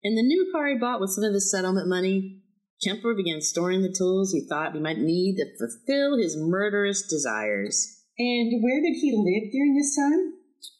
In 0.04 0.16
the 0.16 0.24
new 0.24 0.50
car 0.52 0.68
he 0.68 0.78
bought 0.78 1.02
with 1.02 1.12
some 1.12 1.24
of 1.24 1.34
his 1.34 1.52
settlement 1.52 1.88
money, 1.88 2.41
Kemper 2.84 3.14
began 3.14 3.41
storing 3.41 3.82
the 3.82 3.93
tools 3.95 4.32
he 4.32 4.45
thought 4.47 4.74
he 4.74 4.80
might 4.80 4.97
need 5.00 5.36
to 5.38 5.45
fulfill 5.58 6.18
his 6.18 6.38
murderous 6.38 7.02
desires. 7.02 8.04
And 8.18 8.64
where 8.64 8.82
did 8.82 8.95
he 9.00 9.12
live 9.12 9.52
during 9.52 9.76
this 9.76 9.95
time? 9.95 10.34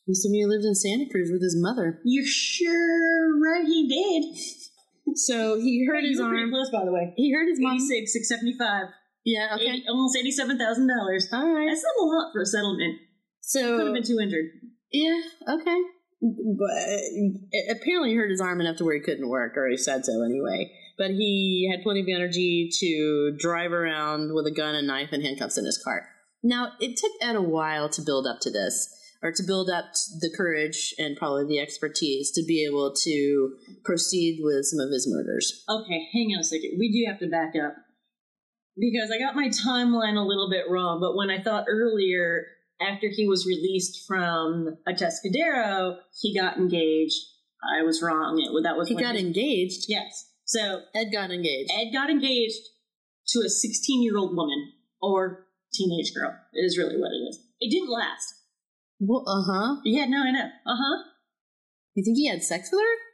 He 0.06 0.14
said 0.14 0.32
he 0.32 0.46
lived 0.46 0.66
in 0.66 0.76
Santa 0.76 1.06
Cruz 1.12 1.30
with 1.32 1.42
his 1.42 1.56
mother. 1.60 2.00
You're 2.06 2.26
sure 2.26 3.38
right 3.44 3.66
he 3.66 3.88
did. 3.88 5.18
So 5.18 5.60
he 5.60 5.86
hurt 5.86 6.02
Hey, 6.02 6.10
his 6.10 6.18
you 6.20 6.24
were 6.24 6.30
pretty 6.30 6.44
arm. 6.44 6.52
close, 6.52 6.70
by 6.72 6.86
the 6.86 6.92
way. 6.92 7.14
He 7.16 7.34
hurt 7.34 7.48
his 7.48 7.60
mom. 7.60 7.76
86, 7.76 8.14
675. 8.14 8.88
Yeah, 9.26 9.56
okay. 9.56 9.84
80 9.84 9.86
almost 9.90 10.18
$87,000. 10.18 11.34
All 11.34 11.54
right. 11.54 11.68
That's 11.68 11.84
not 11.84 12.04
a 12.04 12.06
lot 12.06 12.32
for 12.32 12.42
a 12.42 12.46
settlement. 12.46 12.96
So. 13.42 13.78
Could 13.78 13.86
have 13.88 13.94
been 13.96 14.04
200 14.04 14.46
yeah, 14.92 15.22
okay. 15.48 15.78
But 16.22 16.72
uh, 16.72 17.72
apparently 17.72 18.14
hurt 18.16 18.30
his 18.30 18.42
arm 18.42 18.60
enough 18.60 18.78
to 18.78 18.86
where 18.86 18.96
he 18.96 19.02
couldn't 19.02 19.30
work, 19.30 19.56
or 19.56 19.70
he 19.70 19.78
said 19.78 20.06
so 20.06 20.24
anyway. 20.24 20.72
But 20.98 21.12
he 21.12 21.70
had 21.72 21.82
plenty 21.82 22.02
of 22.02 22.08
energy 22.14 22.70
to 22.80 23.36
drive 23.40 23.72
around 23.72 24.34
with 24.34 24.46
a 24.46 24.52
gun 24.52 24.76
and 24.76 24.88
knife 24.88 25.10
and 25.14 25.24
handcuffs 25.24 25.58
in 25.58 25.66
his 25.66 25.82
car. 25.82 26.08
Now 26.44 26.74
it 26.80 26.98
took 26.98 27.12
Ed 27.22 27.36
a 27.36 27.42
while 27.42 27.88
to 27.90 28.02
build 28.02 28.28
up 28.28 28.40
to 28.42 28.52
this, 28.52 28.94
or 29.24 29.32
to 29.32 29.44
build 29.44 29.70
up 29.70 29.86
the 30.20 30.34
courage 30.36 30.94
and 30.98 31.16
probably 31.16 31.46
the 31.46 31.60
expertise 31.60 32.32
to 32.32 32.44
be 32.46 32.66
able 32.66 32.94
to 33.04 33.56
proceed 33.86 34.40
with 34.42 34.66
some 34.66 34.80
of 34.80 34.92
his 34.92 35.08
murders. 35.10 35.64
Okay, 35.70 36.08
hang 36.14 36.34
on 36.34 36.42
a 36.42 36.44
second. 36.44 36.78
We 36.78 36.92
do 36.92 37.10
have 37.10 37.20
to 37.20 37.28
back 37.28 37.54
up. 37.56 37.76
Because 38.78 39.12
I 39.12 39.20
got 39.20 39.36
my 39.36 39.50
timeline 39.50 40.16
a 40.16 40.26
little 40.26 40.50
bit 40.50 40.70
wrong, 40.70 41.00
but 41.02 41.16
when 41.16 41.30
I 41.30 41.42
thought 41.42 41.66
earlier, 41.70 42.46
after 42.82 43.08
he 43.10 43.28
was 43.28 43.46
released 43.46 44.06
from 44.08 44.78
a 44.88 44.92
Atascadero, 44.92 45.98
he 46.20 46.38
got 46.38 46.58
engaged. 46.58 47.16
I 47.62 47.84
was 47.84 48.02
wrong. 48.02 48.40
It, 48.40 48.64
that 48.64 48.78
was 48.78 48.88
He 48.88 48.96
got 48.96 49.16
engaged. 49.16 49.86
Yes. 49.88 50.32
So 50.46 50.82
Ed 50.96 51.12
got 51.12 51.32
engaged. 51.32 51.72
Ed 51.74 51.92
got 51.94 52.10
engaged 52.10 52.62
to 53.30 53.40
a 53.40 53.50
16 53.50 54.02
year 54.02 54.18
old 54.18 54.36
woman 54.36 54.74
or 55.02 55.48
teenage 55.74 56.14
girl. 56.14 56.34
It 56.54 56.62
is 56.62 56.78
really 56.78 57.00
what 57.00 57.12
it 57.12 57.22
is. 57.30 57.40
It 57.60 57.70
didn't 57.70 57.92
last. 57.92 58.34
Well, 59.00 59.24
uh 59.28 59.44
huh. 59.44 59.76
Yeah, 59.84 60.06
no, 60.06 60.24
I 60.24 60.32
know. 60.32 60.50
Uh 60.66 60.76
huh. 60.78 61.04
You 61.96 62.04
think 62.04 62.18
he 62.18 62.28
had 62.28 62.44
sex 62.44 62.70
with 62.72 62.82
her? 62.82 63.09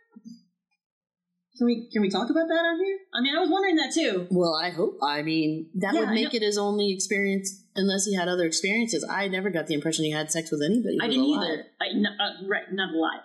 Can 1.57 1.65
we 1.67 1.89
can 1.91 2.01
we 2.01 2.09
talk 2.09 2.29
about 2.29 2.47
that 2.47 2.65
on 2.65 2.83
here? 2.83 2.97
I 3.13 3.21
mean, 3.21 3.35
I 3.35 3.39
was 3.39 3.49
wondering 3.49 3.75
that 3.77 3.93
too. 3.93 4.27
Well, 4.29 4.55
I 4.61 4.69
hope. 4.71 4.97
I 5.01 5.21
mean, 5.21 5.69
that 5.75 5.93
Yeah, 5.93 6.01
would 6.01 6.09
make 6.09 6.33
it 6.33 6.41
his 6.41 6.57
only 6.57 6.91
experience, 6.91 7.63
unless 7.75 8.05
he 8.05 8.13
had 8.15 8.27
other 8.27 8.45
experiences. 8.45 9.07
I 9.09 9.27
never 9.27 9.49
got 9.49 9.67
the 9.67 9.73
impression 9.73 10.05
he 10.05 10.11
had 10.11 10.31
sex 10.31 10.51
with 10.51 10.61
anybody. 10.65 10.97
I 11.01 11.07
didn't 11.07 11.23
alive. 11.23 11.43
either. 11.49 11.63
I, 11.81 11.85
no, 11.93 12.09
uh, 12.09 12.47
right, 12.47 12.63
not 12.71 12.93
a 12.93 12.97
lie. 12.97 13.19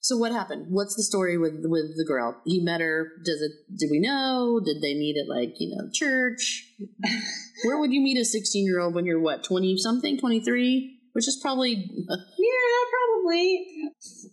So 0.00 0.16
what 0.16 0.30
happened? 0.32 0.66
What's 0.70 0.94
the 0.94 1.02
story 1.02 1.36
with 1.36 1.64
with 1.64 1.96
the 1.96 2.04
girl? 2.06 2.40
He 2.46 2.62
met 2.62 2.80
her. 2.80 3.08
Does 3.24 3.42
it? 3.42 3.52
Did 3.78 3.88
we 3.90 3.98
know? 3.98 4.60
Did 4.64 4.76
they 4.80 4.94
meet 4.94 5.16
at 5.20 5.28
like 5.28 5.54
you 5.58 5.74
know 5.76 5.90
church? 5.92 6.64
Where 7.64 7.78
would 7.80 7.92
you 7.92 8.00
meet 8.00 8.16
a 8.18 8.24
sixteen 8.24 8.64
year 8.64 8.80
old 8.80 8.94
when 8.94 9.04
you're 9.04 9.20
what 9.20 9.42
twenty 9.44 9.76
something, 9.76 10.16
twenty 10.18 10.40
three? 10.40 10.98
Which 11.12 11.26
is 11.26 11.38
probably 11.42 11.72
Yeah, 12.38 12.80
probably. 12.92 13.66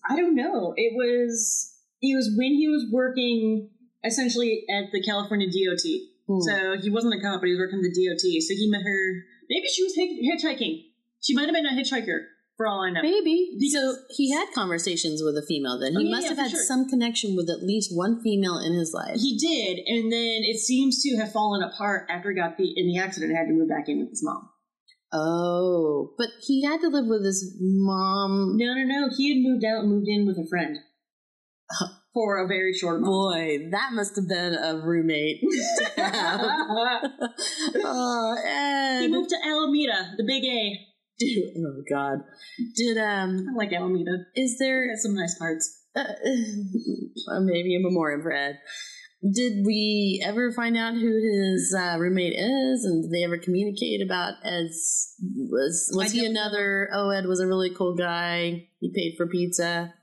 I 0.09 0.15
don't 0.15 0.35
know. 0.35 0.73
It 0.77 0.93
was 0.95 1.72
it 2.03 2.15
was 2.15 2.27
when 2.37 2.51
he 2.53 2.67
was 2.67 2.85
working 2.91 3.69
essentially 4.03 4.65
at 4.69 4.91
the 4.91 5.01
California 5.01 5.47
DOT. 5.47 5.85
hmm. 6.27 6.41
So 6.43 6.75
he 6.81 6.89
wasn't 6.91 7.15
a 7.15 7.21
cop, 7.23 7.39
but 7.39 7.47
he 7.47 7.53
was 7.55 7.59
working 7.63 7.79
at 7.79 7.87
the 7.87 7.95
DOT. 7.95 8.25
So 8.43 8.53
he 8.53 8.67
met 8.69 8.83
her. 8.83 9.01
Maybe 9.49 9.67
she 9.67 9.83
was 9.83 9.95
hitchhiking. 9.95 10.91
She 11.21 11.33
might 11.33 11.45
have 11.47 11.55
been 11.55 11.65
a 11.65 11.71
hitchhiker, 11.71 12.19
for 12.57 12.67
all 12.67 12.81
I 12.83 12.91
know. 12.91 13.01
maybe. 13.01 13.55
Because- 13.57 13.71
so 13.73 13.95
he 14.17 14.31
had 14.31 14.47
conversations 14.53 15.21
with 15.23 15.37
a 15.37 15.45
female. 15.47 15.79
Then 15.79 15.93
Oh, 15.95 15.99
he 15.99 16.05
yeah, 16.07 16.11
must 16.11 16.23
yeah, 16.23 16.29
have 16.35 16.37
had 16.39 16.51
sure. 16.51 16.63
some 16.63 16.89
connection 16.89 17.35
with 17.35 17.49
at 17.49 17.63
least 17.63 17.95
one 17.95 18.21
female 18.21 18.57
in 18.59 18.73
his 18.73 18.91
life. 18.93 19.15
He 19.19 19.37
did, 19.39 19.79
and 19.87 20.11
then 20.11 20.43
it 20.43 20.57
seems 20.59 21.01
to 21.03 21.15
have 21.17 21.31
fallen 21.31 21.63
apart 21.63 22.07
after 22.09 22.31
he 22.31 22.35
got 22.35 22.57
the 22.57 22.67
in 22.75 22.87
the 22.87 22.97
accident. 22.99 23.31
and 23.31 23.37
Had 23.39 23.47
to 23.47 23.53
move 23.53 23.69
back 23.69 23.87
in 23.87 23.99
with 23.99 24.09
his 24.09 24.23
mom. 24.23 24.49
oh, 25.11 26.13
but 26.17 26.27
he 26.45 26.63
had 26.63 26.81
to 26.81 26.89
live 26.89 27.05
with 27.07 27.23
his 27.23 27.55
mom. 27.61 28.57
No, 28.57 28.73
no, 28.73 28.83
no. 28.83 29.09
He 29.15 29.29
had 29.33 29.41
moved 29.41 29.63
out 29.63 29.83
and 29.83 29.89
moved 29.89 30.07
in 30.07 30.25
with 30.25 30.37
a 30.37 30.47
friend 30.49 30.77
for 32.13 32.43
a 32.43 32.47
very 32.47 32.73
short 32.73 32.97
amount. 32.97 33.11
Boy, 33.11 33.69
that 33.71 33.93
must 33.93 34.15
have 34.15 34.27
been 34.27 34.53
a 34.53 34.77
roommate. 34.77 35.41
oh, 37.83 38.35
Ed. 38.45 39.01
he 39.01 39.07
moved 39.07 39.29
to 39.29 39.37
Alameda, 39.45 40.13
the 40.17 40.23
Big 40.25 40.43
A. 40.43 40.79
Dude, 41.19 41.53
oh 41.57 41.83
God. 41.89 42.19
Did 42.75 42.97
um? 42.97 43.47
I 43.51 43.57
like 43.57 43.71
Alameda. 43.73 44.25
Is 44.35 44.57
there 44.59 44.89
has 44.89 45.03
some 45.03 45.15
nice 45.15 45.37
parts. 45.37 45.79
uh, 45.95 47.39
maybe 47.41 47.75
a 47.75 47.79
memoriam 47.79 48.21
for 48.21 48.31
Ed? 48.31 48.59
Did 49.31 49.65
we 49.65 50.21
ever 50.25 50.51
find 50.51 50.75
out 50.75 50.95
who 50.95 51.21
his 51.21 51.73
uh, 51.77 51.97
roommate 51.97 52.33
is, 52.33 52.83
and 52.83 53.03
did 53.03 53.11
they 53.11 53.23
ever 53.23 53.37
communicate 53.37 54.01
about 54.03 54.33
Ed's? 54.43 55.15
Was 55.49 55.91
was 55.93 56.13
I 56.13 56.17
he 56.17 56.25
another? 56.25 56.89
Oh, 56.93 57.09
Ed 57.09 57.25
was 57.25 57.39
a 57.39 57.47
really 57.47 57.69
cool 57.69 57.95
guy. 57.95 58.67
He 58.81 58.91
paid 58.93 59.15
for 59.15 59.27
pizza. 59.27 59.93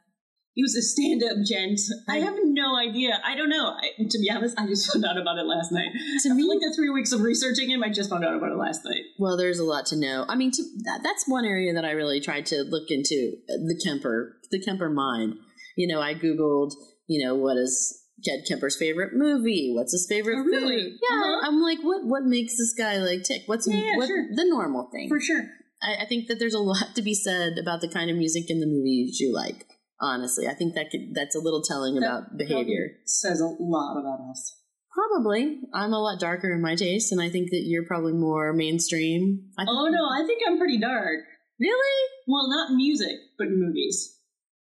He 0.55 0.63
was 0.63 0.75
a 0.75 0.83
stand-up 0.83 1.39
gent. 1.47 1.79
I 2.09 2.19
have 2.19 2.35
no 2.43 2.77
idea. 2.77 3.21
I 3.25 3.37
don't 3.37 3.49
know. 3.49 3.69
I, 3.71 4.03
to 4.09 4.19
be 4.19 4.29
honest, 4.31 4.59
I 4.59 4.67
just 4.67 4.87
found 4.93 5.05
out 5.05 5.17
about 5.17 5.39
it 5.39 5.47
last 5.47 5.71
night. 5.71 5.89
To 6.23 6.29
After 6.29 6.35
me, 6.35 6.43
like 6.49 6.59
the 6.59 6.73
three 6.77 6.91
weeks 6.91 7.13
of 7.13 7.21
researching 7.21 7.71
him, 7.71 7.85
I 7.85 7.89
just 7.91 8.11
found 8.11 8.25
out 8.25 8.35
about 8.35 8.51
it 8.51 8.57
last 8.59 8.83
night. 8.85 9.05
Well, 9.19 9.37
there's 9.37 9.61
a 9.61 9.65
lot 9.65 9.87
to 9.87 9.97
know. 9.97 10.27
I 10.29 10.35
mean, 10.35 10.51
to, 10.51 10.63
that, 10.85 11.01
that's 11.05 11.29
one 11.29 11.45
area 11.45 11.73
that 11.75 11.85
I 11.85 11.93
really 11.93 12.21
tried 12.21 12.47
to 12.47 12.63
look 12.69 12.91
into 12.91 13.35
uh, 13.49 13.63
the 13.69 13.81
Kemper, 13.85 14.37
the 14.51 14.61
Kemper 14.61 14.91
mind. 14.91 15.35
You 15.77 15.87
know, 15.87 16.01
I 16.03 16.15
googled, 16.15 16.73
you 17.07 17.25
know, 17.25 17.37
what 17.37 17.57
is 17.57 17.97
Ted 18.25 18.41
Kemper's 18.47 18.77
favorite 18.77 19.13
movie? 19.15 19.73
What's 19.75 19.93
his 19.93 20.07
favorite 20.09 20.37
Oh, 20.37 20.43
really? 20.45 20.83
food? 20.83 20.93
Yeah, 21.01 21.17
Uh-huh. 21.17 21.47
I'm 21.47 21.63
like, 21.63 21.79
what 21.83 22.05
what 22.05 22.25
makes 22.25 22.57
this 22.59 22.75
guy 22.77 22.99
like 22.99 23.23
tick? 23.23 23.43
What's 23.47 23.69
Yeah, 23.69 23.81
yeah, 23.81 23.97
what 23.97 24.09
sure. 24.09 24.27
the 24.35 24.45
normal 24.51 24.91
thing? 24.93 25.09
For 25.09 25.21
sure. 25.21 25.45
I, 25.81 26.03
I 26.03 26.07
think 26.07 26.27
that 26.29 26.39
there's 26.39 26.55
a 26.55 26.59
lot 26.59 26.95
to 26.97 27.03
be 27.03 27.15
said 27.15 27.53
about 27.59 27.81
the 27.81 27.89
kind 27.89 28.11
of 28.11 28.17
music 28.17 28.51
in 28.51 28.61
the 28.61 28.67
movies 28.67 29.19
you 29.21 29.33
like. 29.35 29.65
Honestly, 30.01 30.47
I 30.49 30.55
think 30.55 30.75
that 30.75 30.91
could, 30.91 31.15
that's 31.15 31.37
a 31.37 31.41
little 31.41 31.63
telling 31.63 31.99
about 31.99 32.37
behavior. 32.37 32.93
says 33.05 33.41
a 33.41 33.47
lot 33.47 33.99
about 33.99 34.21
us. 34.31 34.57
Probably, 34.93 35.61
I'm 35.73 35.93
a 35.93 36.01
lot 36.01 36.19
darker 36.19 36.53
in 36.53 36.63
my 36.63 36.75
taste, 36.75 37.13
and 37.13 37.21
I 37.21 37.29
think 37.29 37.51
that 37.51 37.63
you're 37.65 37.87
probably 37.87 38.13
more 38.13 38.53
mainstream. 38.53 39.51
I 39.59 39.65
Oh 39.69 39.89
no, 39.89 40.09
I 40.09 40.27
think 40.27 40.41
I'm 40.47 40.59
pretty 40.59 40.79
dark. 40.79 41.21
really? 41.61 42.09
Well, 42.27 42.49
not 42.49 42.75
music, 42.75 43.19
but 43.39 43.49
movies. 43.51 44.19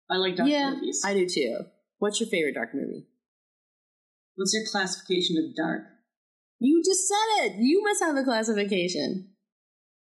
I 0.09 0.17
like 0.17 0.35
dark 0.35 0.49
yeah, 0.49 0.71
movies. 0.71 1.01
I 1.05 1.13
do 1.13 1.27
too. 1.27 1.59
What's 1.99 2.19
your 2.19 2.27
favorite 2.29 2.55
dark 2.55 2.73
movie? 2.73 3.07
What's 4.35 4.53
your 4.53 4.63
classification 4.69 5.37
of 5.37 5.55
dark? 5.55 5.83
You 6.59 6.81
just 6.83 7.07
said 7.07 7.45
it. 7.45 7.55
You 7.59 7.83
must 7.83 8.01
have 8.03 8.15
a 8.15 8.23
classification. 8.23 9.29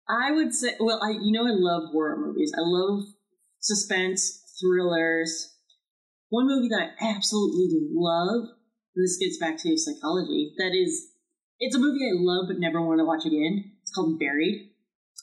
I 0.08 0.32
would 0.32 0.52
say, 0.54 0.74
well, 0.80 1.00
I 1.02 1.10
you 1.10 1.30
know 1.30 1.46
I 1.46 1.52
love 1.52 1.90
horror 1.92 2.16
movies. 2.16 2.52
I 2.56 2.62
love 2.62 3.04
suspense, 3.60 4.39
thrillers. 4.60 5.56
One 6.28 6.46
movie 6.46 6.68
that 6.68 6.90
I 7.00 7.14
absolutely 7.16 7.68
love, 7.92 8.44
and 8.94 9.04
this 9.04 9.16
gets 9.18 9.38
back 9.38 9.56
to 9.62 9.76
psychology, 9.76 10.52
that 10.58 10.72
is, 10.74 11.08
it's 11.58 11.74
a 11.74 11.78
movie 11.78 12.04
I 12.06 12.14
love 12.14 12.46
but 12.48 12.58
never 12.60 12.80
want 12.80 13.00
to 13.00 13.04
watch 13.04 13.26
again. 13.26 13.72
It's 13.82 13.92
called 13.92 14.18
Buried. 14.18 14.68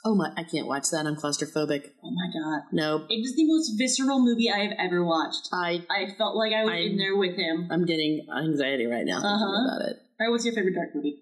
Oh 0.05 0.13
my! 0.15 0.29
I 0.38 0.43
can't 0.43 0.67
watch 0.67 0.91
that. 0.91 1.05
I'm 1.07 1.15
claustrophobic. 1.15 1.89
Oh 2.03 2.11
my 2.13 2.27
god. 2.31 2.61
No. 2.71 2.97
It 3.09 3.19
was 3.19 3.33
the 3.35 3.47
most 3.47 3.73
visceral 3.79 4.19
movie 4.23 4.49
I 4.51 4.59
have 4.59 4.73
ever 4.77 5.03
watched. 5.03 5.49
I 5.51 5.83
I 5.89 6.13
felt 6.17 6.35
like 6.35 6.53
I 6.53 6.63
was 6.65 6.73
I'm- 6.73 6.91
in 6.91 6.97
there 6.97 7.17
with 7.17 7.35
him. 7.35 7.67
I'm 7.71 7.83
getting 7.85 8.25
anxiety 8.29 8.85
right 8.85 9.05
now 9.05 9.15
thinking 9.21 9.25
Uh-huh. 9.31 9.65
about 9.77 9.89
it. 9.89 9.97
All 10.19 10.27
right, 10.27 10.31
what's 10.31 10.45
your 10.45 10.53
favorite 10.53 10.75
dark 10.75 10.89
movie? 10.93 11.17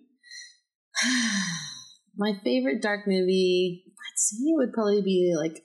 my 2.17 2.33
favorite 2.43 2.81
dark 2.81 3.07
movie, 3.07 3.83
I'd 3.87 4.17
say 4.19 4.37
it 4.43 4.57
would 4.57 4.73
probably 4.73 5.01
be 5.01 5.33
like 5.37 5.63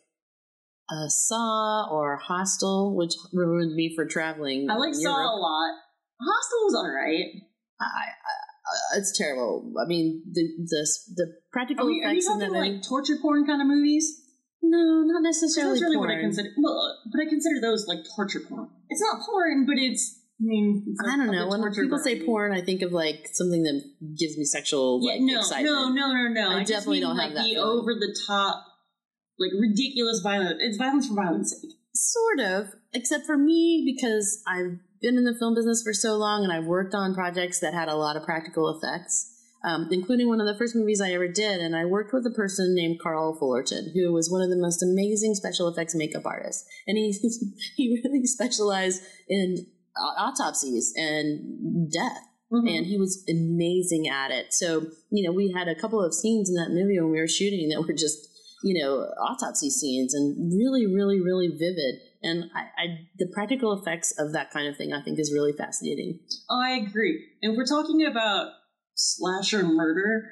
a 0.93 1.09
Saw 1.09 1.89
or 1.91 2.17
Hostel, 2.17 2.95
which 2.97 3.15
ruined 3.33 3.75
me 3.75 3.93
for 3.95 4.07
traveling. 4.07 4.69
I 4.71 4.77
like 4.77 4.95
Saw 4.95 5.11
a 5.11 5.35
lot. 5.39 5.75
Hostel 6.21 6.59
was 6.65 6.75
alright. 6.77 7.27
I, 7.81 7.85
I, 7.85 8.97
uh, 8.97 8.99
it's 8.99 9.17
terrible. 9.17 9.73
I 9.83 9.87
mean, 9.87 10.23
the 10.31 10.43
the 10.59 10.87
the 11.17 11.33
practical 11.53 11.87
Are, 11.87 11.89
we, 11.89 12.05
are 12.05 12.13
you 12.13 12.19
effects 12.21 12.29
in 12.29 12.39
that. 12.41 12.53
like 12.53 12.83
torture 12.87 13.17
porn 13.21 13.47
kind 13.47 13.63
of 13.63 13.69
movies? 13.69 14.21
no, 14.63 15.03
not 15.07 15.23
necessarily. 15.23 15.73
That's 15.73 15.83
really 15.83 15.97
what 15.97 16.11
I 16.11 16.15
porn. 16.15 16.23
consider. 16.23 16.49
Well, 16.59 16.99
but 17.11 17.21
I 17.21 17.29
consider 17.29 17.61
those 17.61 17.87
like 17.87 17.99
torture 18.17 18.41
porn. 18.41 18.69
It's 18.89 19.01
not 19.01 19.23
porn, 19.25 19.67
but 19.67 19.77
it's. 19.79 20.19
I 20.41 20.45
mean, 20.45 20.85
it's 20.89 21.01
I 21.07 21.17
don't 21.17 21.31
know. 21.31 21.49
When 21.49 21.73
people 21.73 21.99
say 21.99 22.17
porn. 22.17 22.51
porn, 22.51 22.53
I 22.53 22.63
think 22.65 22.83
of 22.83 22.93
like 22.93 23.29
something 23.33 23.63
that 23.63 23.83
gives 24.19 24.39
me 24.39 24.45
sexual 24.45 25.01
yeah, 25.03 25.13
like, 25.13 25.21
no, 25.23 25.39
excitement. 25.41 25.75
no, 25.75 25.89
no, 25.89 26.13
no, 26.13 26.29
no. 26.29 26.57
I 26.57 26.61
I, 26.61 26.65
definitely 26.65 27.01
mean, 27.01 27.09
don't 27.09 27.17
like 27.17 27.29
have 27.29 27.35
that 27.37 27.45
the 27.45 27.57
over 27.57 27.95
the 27.95 28.17
top, 28.27 28.65
like 29.41 29.53
ridiculous 29.59 30.21
violence. 30.21 30.59
It's 30.61 30.77
violence 30.77 31.09
for 31.09 31.15
violence 31.15 31.57
sake. 31.61 31.73
Sort 31.95 32.41
of, 32.41 32.75
except 32.93 33.27
for 33.27 33.37
me 33.37 33.83
because 33.85 34.43
I've 34.47 34.79
been 35.01 35.17
in 35.17 35.25
the 35.25 35.35
film 35.39 35.55
business 35.55 35.83
for 35.83 35.93
so 35.93 36.17
long 36.17 36.45
and 36.45 36.53
I've 36.53 36.67
worked 36.67 36.95
on 36.95 37.15
projects 37.15 37.61
that 37.61 37.75
had 37.75 37.89
a 37.89 37.97
lot 37.97 38.17
of 38.17 38.23
practical 38.23 38.69
effects, 38.69 39.35
um, 39.65 39.89
including 39.91 40.29
one 40.29 40.41
of 40.41 40.47
the 40.47 40.57
first 40.57 40.77
movies 40.77 41.01
I 41.01 41.13
ever 41.13 41.27
did. 41.27 41.61
And 41.61 41.75
I 41.75 41.87
worked 41.87 42.13
with 42.13 42.27
a 42.27 42.31
person 42.31 42.75
named 42.75 43.01
Carl 43.03 43.35
Fullerton, 43.35 43.93
who 43.95 44.13
was 44.13 44.31
one 44.31 44.43
of 44.43 44.51
the 44.51 44.61
most 44.61 44.83
amazing 44.83 45.35
special 45.35 45.69
effects 45.69 45.95
makeup 45.95 46.27
artists. 46.27 46.65
And 46.87 46.97
he 46.97 47.13
he 47.77 48.01
really 48.05 48.27
specialized 48.27 49.03
in 49.29 49.67
autopsies 49.99 50.93
and 50.97 51.91
death. 51.91 52.27
Mm-hmm. 52.53 52.67
And 52.67 52.87
he 52.87 52.99
was 52.99 53.25
amazing 53.29 54.09
at 54.09 54.33
it. 54.33 54.53
So, 54.53 54.87
you 55.11 55.27
know, 55.27 55.33
we 55.33 55.55
had 55.57 55.69
a 55.69 55.75
couple 55.75 56.05
of 56.05 56.13
scenes 56.13 56.49
in 56.49 56.57
that 56.57 56.71
movie 56.71 56.99
when 56.99 57.13
we 57.13 57.21
were 57.21 57.29
shooting 57.29 57.69
that 57.69 57.81
were 57.81 57.93
just, 57.93 58.27
you 58.63 58.83
know, 58.83 59.07
autopsy 59.21 59.71
scenes 59.71 60.15
and 60.15 60.53
really, 60.57 60.87
really, 60.87 61.21
really 61.21 61.49
vivid. 61.49 62.01
And 62.23 62.45
I, 62.55 62.61
I, 62.61 62.87
the 63.19 63.29
practical 63.33 63.73
effects 63.73 64.15
of 64.19 64.33
that 64.33 64.51
kind 64.51 64.69
of 64.69 64.77
thing, 64.77 64.93
I 64.93 65.03
think, 65.03 65.19
is 65.19 65.33
really 65.33 65.53
fascinating. 65.53 66.21
Oh, 66.51 66.61
I 66.63 66.71
agree. 66.71 67.25
And 67.43 67.57
we're 67.57 67.65
talking 67.65 68.05
about 68.05 68.49
slasher 68.95 69.63
murder. 69.63 70.31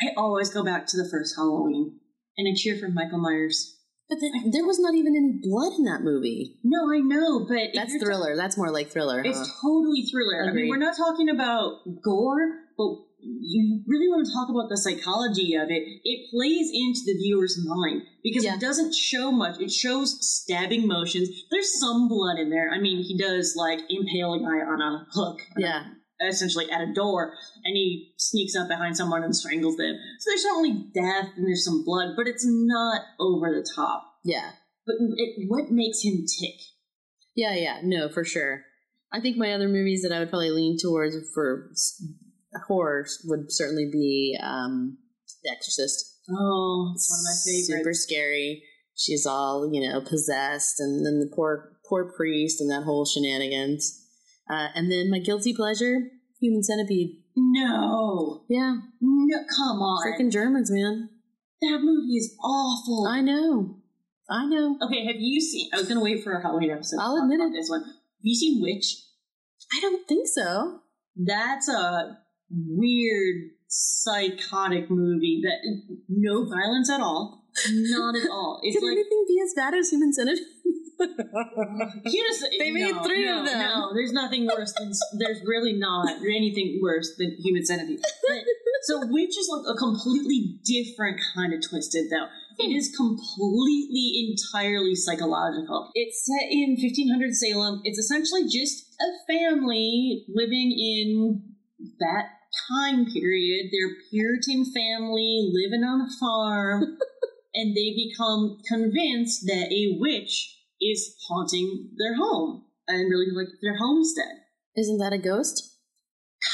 I 0.00 0.08
always 0.16 0.50
go 0.50 0.64
back 0.64 0.86
to 0.88 0.96
the 0.96 1.08
first 1.08 1.36
Halloween 1.36 2.00
and 2.36 2.48
I 2.48 2.54
cheer 2.56 2.76
for 2.76 2.88
Michael 2.88 3.20
Myers. 3.20 3.78
But 4.08 4.18
then, 4.20 4.50
there 4.50 4.66
was 4.66 4.78
not 4.78 4.94
even 4.94 5.16
any 5.16 5.40
blood 5.40 5.72
in 5.78 5.84
that 5.84 6.02
movie. 6.02 6.58
No, 6.62 6.92
I 6.92 6.98
know, 6.98 7.46
but 7.48 7.70
that's 7.72 7.96
thriller. 7.96 8.36
that's 8.36 8.56
more 8.56 8.70
like 8.70 8.90
thriller. 8.90 9.22
It's 9.24 9.38
huh? 9.38 9.46
totally 9.62 10.02
thriller. 10.02 10.42
Agreed. 10.42 10.50
I 10.50 10.54
mean, 10.62 10.68
we're 10.68 10.76
not 10.76 10.96
talking 10.96 11.30
about 11.30 11.78
gore, 12.04 12.52
but 12.76 12.96
you 13.24 13.82
really 13.86 14.08
want 14.08 14.26
to 14.26 14.32
talk 14.32 14.48
about 14.50 14.68
the 14.68 14.76
psychology 14.76 15.54
of 15.54 15.70
it. 15.70 15.82
It 16.04 16.30
plays 16.30 16.70
into 16.72 17.00
the 17.06 17.18
viewer's 17.18 17.58
mind 17.64 18.02
because 18.22 18.44
yeah. 18.44 18.54
it 18.54 18.60
doesn't 18.60 18.94
show 18.94 19.32
much. 19.32 19.60
It 19.60 19.70
shows 19.70 20.18
stabbing 20.20 20.86
motions. 20.86 21.28
There's 21.50 21.78
some 21.80 22.08
blood 22.08 22.38
in 22.38 22.50
there. 22.50 22.70
I 22.70 22.78
mean, 22.80 23.02
he 23.02 23.16
does 23.18 23.54
like 23.56 23.80
impale 23.88 24.34
a 24.34 24.38
guy 24.40 24.64
on 24.64 24.80
a 24.80 25.06
hook. 25.12 25.40
Yeah 25.56 25.84
essentially 26.20 26.70
at 26.70 26.80
a 26.80 26.92
door 26.94 27.34
and 27.64 27.76
he 27.76 28.14
sneaks 28.18 28.54
up 28.56 28.68
behind 28.68 28.96
someone 28.96 29.22
and 29.22 29.34
strangles 29.34 29.76
them. 29.76 29.96
So 30.20 30.30
there's 30.30 30.42
certainly 30.42 30.86
death 30.94 31.30
and 31.36 31.46
there's 31.46 31.64
some 31.64 31.84
blood, 31.84 32.14
but 32.16 32.26
it's 32.26 32.44
not 32.46 33.02
over 33.18 33.50
the 33.50 33.68
top. 33.74 34.04
Yeah. 34.24 34.50
But 34.86 34.96
it, 35.16 35.46
what 35.48 35.70
makes 35.70 36.02
him 36.02 36.24
tick? 36.40 36.54
Yeah, 37.34 37.54
yeah, 37.54 37.80
no, 37.82 38.08
for 38.08 38.24
sure. 38.24 38.64
I 39.12 39.20
think 39.20 39.36
my 39.36 39.52
other 39.52 39.68
movies 39.68 40.02
that 40.02 40.12
I 40.12 40.18
would 40.18 40.30
probably 40.30 40.50
lean 40.50 40.76
towards 40.80 41.16
for 41.32 41.70
horror 42.66 43.06
would 43.24 43.52
certainly 43.52 43.88
be 43.90 44.38
um, 44.42 44.98
The 45.42 45.50
Exorcist. 45.50 46.20
Oh, 46.30 46.92
it's 46.94 47.10
one 47.10 47.20
of 47.20 47.24
my 47.24 47.36
favorites. 47.44 47.66
Super 47.66 47.94
scary. 47.94 48.62
She's 48.96 49.26
all 49.26 49.70
you 49.72 49.86
know 49.86 50.00
possessed, 50.00 50.80
and 50.80 51.04
then 51.04 51.20
the 51.20 51.30
poor 51.34 51.72
poor 51.88 52.12
priest 52.16 52.60
and 52.60 52.70
that 52.70 52.84
whole 52.84 53.04
shenanigans. 53.04 54.00
Uh, 54.50 54.68
and 54.74 54.90
then 54.90 55.10
my 55.10 55.18
guilty 55.18 55.54
pleasure, 55.54 56.10
Human 56.40 56.62
Centipede. 56.62 57.16
No. 57.36 58.44
Yeah. 58.48 58.76
No, 59.00 59.38
come 59.56 59.78
on. 59.78 60.06
Freaking 60.06 60.30
Germans, 60.30 60.70
man. 60.70 61.08
That 61.62 61.80
movie 61.82 62.16
is 62.16 62.36
awful. 62.42 63.06
I 63.08 63.20
know. 63.20 63.78
I 64.30 64.46
know. 64.46 64.78
Okay, 64.82 65.06
have 65.06 65.16
you 65.18 65.40
seen? 65.40 65.70
I 65.72 65.78
was 65.78 65.88
gonna 65.88 66.02
wait 66.02 66.22
for 66.22 66.32
a 66.32 66.42
Halloween 66.42 66.70
episode. 66.70 66.98
I'll 67.00 67.16
admit 67.16 67.40
it. 67.40 67.52
This 67.52 67.68
one. 67.68 67.82
Have 67.84 67.92
you 68.20 68.34
seen 68.34 68.62
Witch? 68.62 68.96
I 69.72 69.80
don't 69.80 70.06
think 70.06 70.26
so. 70.28 70.80
That's 71.16 71.68
a 71.68 72.18
weird, 72.50 73.50
psychotic 73.68 74.90
movie 74.90 75.42
that 75.42 75.58
no 76.08 76.44
violence 76.48 76.90
at 76.90 77.00
all. 77.00 77.44
Not 77.70 78.16
at 78.16 78.28
all. 78.30 78.60
It's 78.62 78.76
Could 78.76 78.86
like, 78.86 78.92
anything 78.92 79.24
be 79.28 79.40
as 79.42 79.54
bad 79.54 79.74
as 79.74 79.90
Human 79.90 80.12
Centipede? 80.12 80.42
they 80.98 82.70
made 82.70 82.94
no, 82.94 83.02
three 83.04 83.26
no, 83.26 83.40
of 83.40 83.46
them. 83.46 83.58
No, 83.58 83.90
there's 83.94 84.12
nothing 84.12 84.46
worse 84.46 84.72
than 84.78 84.92
there's 85.18 85.42
really 85.44 85.72
not 85.72 86.08
anything 86.22 86.80
worse 86.82 87.14
than 87.18 87.36
human 87.42 87.64
centipede. 87.64 88.00
But, 88.00 88.38
so 88.82 89.00
witch 89.06 89.36
is 89.36 89.48
like 89.50 89.74
a 89.74 89.78
completely 89.78 90.60
different 90.64 91.20
kind 91.34 91.52
of 91.52 91.60
twisted 91.68 92.10
though. 92.10 92.26
It 92.58 92.70
is 92.70 92.94
completely 92.96 94.30
entirely 94.30 94.94
psychological. 94.94 95.90
It's 95.94 96.24
set 96.24 96.48
in 96.50 96.76
1500 96.80 97.34
Salem. 97.34 97.80
It's 97.82 97.98
essentially 97.98 98.44
just 98.44 98.94
a 99.00 99.10
family 99.26 100.24
living 100.28 100.70
in 100.70 101.53
that 101.98 102.26
time 102.70 103.06
period. 103.06 103.70
They're 103.72 103.96
Puritan 104.10 104.64
family 104.72 105.50
living 105.52 105.84
on 105.84 106.00
a 106.00 106.10
farm. 106.18 106.98
and 107.54 107.76
they 107.76 107.94
become 107.94 108.58
convinced 108.66 109.46
that 109.46 109.72
a 109.72 109.96
witch 109.98 110.58
is 110.80 111.16
haunting 111.28 111.90
their 111.98 112.16
home 112.16 112.64
and 112.88 113.10
really 113.10 113.30
like 113.34 113.48
their 113.62 113.76
homestead. 113.78 114.42
Isn't 114.76 114.98
that 114.98 115.12
a 115.12 115.18
ghost? 115.18 115.78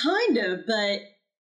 Kind 0.02 0.36
of, 0.36 0.60
but 0.66 1.00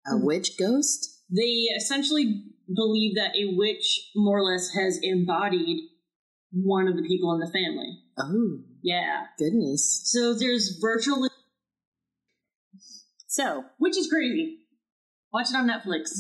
a 0.07 0.16
witch 0.16 0.53
ghost? 0.59 1.22
They 1.28 1.66
essentially 1.76 2.45
believe 2.74 3.16
that 3.16 3.37
a 3.37 3.57
witch 3.57 4.11
more 4.14 4.39
or 4.39 4.43
less 4.43 4.70
has 4.74 4.99
embodied 5.03 5.81
one 6.53 6.89
of 6.89 6.97
the 6.97 7.03
people 7.03 7.33
in 7.35 7.41
the 7.41 7.53
family. 7.53 7.99
Oh. 8.18 8.61
Yeah. 8.83 9.26
Goodness. 9.39 10.03
So 10.05 10.35
there's 10.35 10.78
virtual 10.81 11.28
So, 13.31 13.62
which 13.78 13.97
is 13.97 14.09
crazy. 14.09 14.59
Watch 15.33 15.51
it 15.51 15.57
on 15.57 15.68
Netflix. 15.68 16.11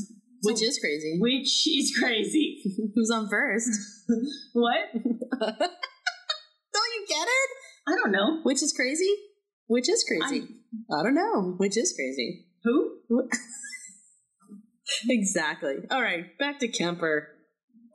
Which 0.42 0.62
is 0.62 0.78
crazy. 0.78 1.18
Which 1.18 1.66
is 1.66 1.92
crazy. 2.00 2.62
Who's 2.94 3.10
on 3.10 3.28
first? 3.28 3.68
what? 4.52 4.78
Don't 4.94 5.02
you 6.94 7.06
get 7.08 7.26
it? 7.26 7.50
I 7.88 7.96
don't 7.96 8.12
know. 8.12 8.40
Which 8.44 8.62
is 8.62 8.72
crazy? 8.72 9.12
Which 9.66 9.88
is 9.88 10.04
crazy? 10.04 10.46
I'm, 10.88 10.98
I 11.00 11.02
do 11.02 11.10
not 11.10 11.14
know. 11.14 11.54
Which 11.56 11.76
is 11.76 11.92
crazy? 11.92 12.46
Who? 12.62 13.00
exactly. 15.08 15.78
All 15.90 16.00
right, 16.00 16.38
back 16.38 16.60
to 16.60 16.68
Kemper. 16.68 17.26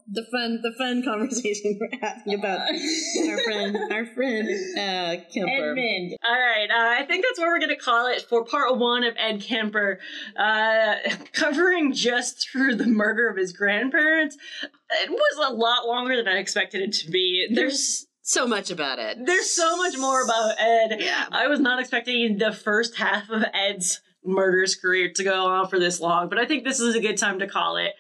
The 0.07 0.23
fun, 0.31 0.59
the 0.61 0.71
fun 0.77 1.03
conversation 1.03 1.79
we're 1.81 1.99
having 1.99 2.35
about 2.35 2.59
uh, 2.59 3.29
our 3.29 3.37
friend, 3.43 3.77
our 3.91 4.05
friend 4.05 4.47
uh, 4.77 5.23
Kemper. 5.33 5.71
Edmund. 5.71 6.17
All 6.23 6.39
right, 6.39 6.69
uh, 6.69 7.01
I 7.01 7.05
think 7.05 7.25
that's 7.25 7.39
what 7.39 7.47
we're 7.47 7.59
going 7.59 7.69
to 7.69 7.75
call 7.75 8.07
it 8.07 8.21
for 8.21 8.45
part 8.45 8.77
one 8.77 9.03
of 9.03 9.15
Ed 9.17 9.41
Kemper, 9.41 9.99
uh, 10.37 10.95
covering 11.33 11.91
just 11.93 12.47
through 12.47 12.75
the 12.75 12.85
murder 12.85 13.27
of 13.29 13.37
his 13.37 13.51
grandparents. 13.51 14.37
It 14.63 15.09
was 15.09 15.49
a 15.49 15.53
lot 15.53 15.87
longer 15.87 16.15
than 16.15 16.27
I 16.27 16.37
expected 16.37 16.81
it 16.81 16.93
to 16.93 17.09
be. 17.09 17.47
There's 17.51 18.05
so 18.21 18.47
much 18.47 18.71
about 18.71 18.99
Ed. 18.99 19.21
There's 19.25 19.51
so 19.51 19.77
much 19.77 19.97
more 19.97 20.23
about 20.23 20.55
Ed. 20.59 20.97
Yeah. 20.99 21.25
I 21.31 21.47
was 21.47 21.59
not 21.59 21.79
expecting 21.79 22.37
the 22.37 22.51
first 22.51 22.97
half 22.97 23.29
of 23.29 23.43
Ed's 23.53 24.01
murderous 24.25 24.75
career 24.75 25.11
to 25.15 25.23
go 25.23 25.45
on 25.45 25.67
for 25.67 25.79
this 25.79 25.99
long, 25.99 26.29
but 26.29 26.37
I 26.37 26.45
think 26.45 26.63
this 26.63 26.79
is 26.79 26.95
a 26.95 26.99
good 26.99 27.17
time 27.17 27.39
to 27.39 27.47
call 27.47 27.77
it. 27.77 27.93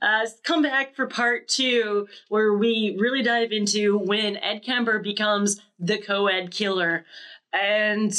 Uh, 0.00 0.26
come 0.44 0.62
back 0.62 0.94
for 0.94 1.06
part 1.06 1.48
two, 1.48 2.08
where 2.28 2.54
we 2.54 2.96
really 2.98 3.22
dive 3.22 3.52
into 3.52 3.98
when 3.98 4.36
Ed 4.36 4.62
Kemper 4.64 4.98
becomes 4.98 5.60
the 5.78 5.98
co 5.98 6.26
ed 6.26 6.50
killer 6.50 7.04
and 7.52 8.10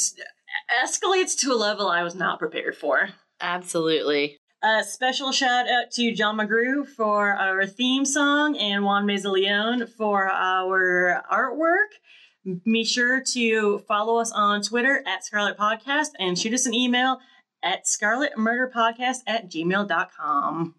escalates 0.84 1.38
to 1.40 1.52
a 1.52 1.56
level 1.56 1.88
I 1.88 2.04
was 2.04 2.16
not 2.16 2.40
prepared 2.40 2.76
for. 2.76 3.10
Absolutely. 3.42 4.38
A 4.64 4.82
special 4.84 5.34
shout 5.34 5.70
out 5.70 5.92
to 5.92 6.14
John 6.14 6.38
McGrew 6.38 6.88
for 6.88 7.34
our 7.34 7.66
theme 7.66 8.06
song 8.06 8.56
and 8.56 8.86
Juan 8.86 9.06
Mezaleon 9.06 9.90
for 9.90 10.30
our 10.30 11.22
artwork. 11.30 12.60
Be 12.64 12.86
sure 12.86 13.22
to 13.34 13.80
follow 13.80 14.20
us 14.20 14.32
on 14.32 14.62
Twitter 14.62 15.04
at 15.06 15.26
Scarlet 15.26 15.58
Podcast 15.58 16.12
and 16.20 16.40
shoot 16.40 16.54
us 16.54 16.66
an 16.66 16.74
email 16.74 17.20
at 17.64 17.86
scarletmurderpodcast 17.86 19.20
at 19.26 19.50
gmail.com. 19.50 20.76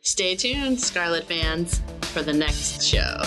Stay 0.00 0.36
tuned, 0.36 0.80
Scarlet 0.80 1.24
fans, 1.24 1.80
for 2.02 2.22
the 2.22 2.32
next 2.32 2.82
show. 2.82 3.22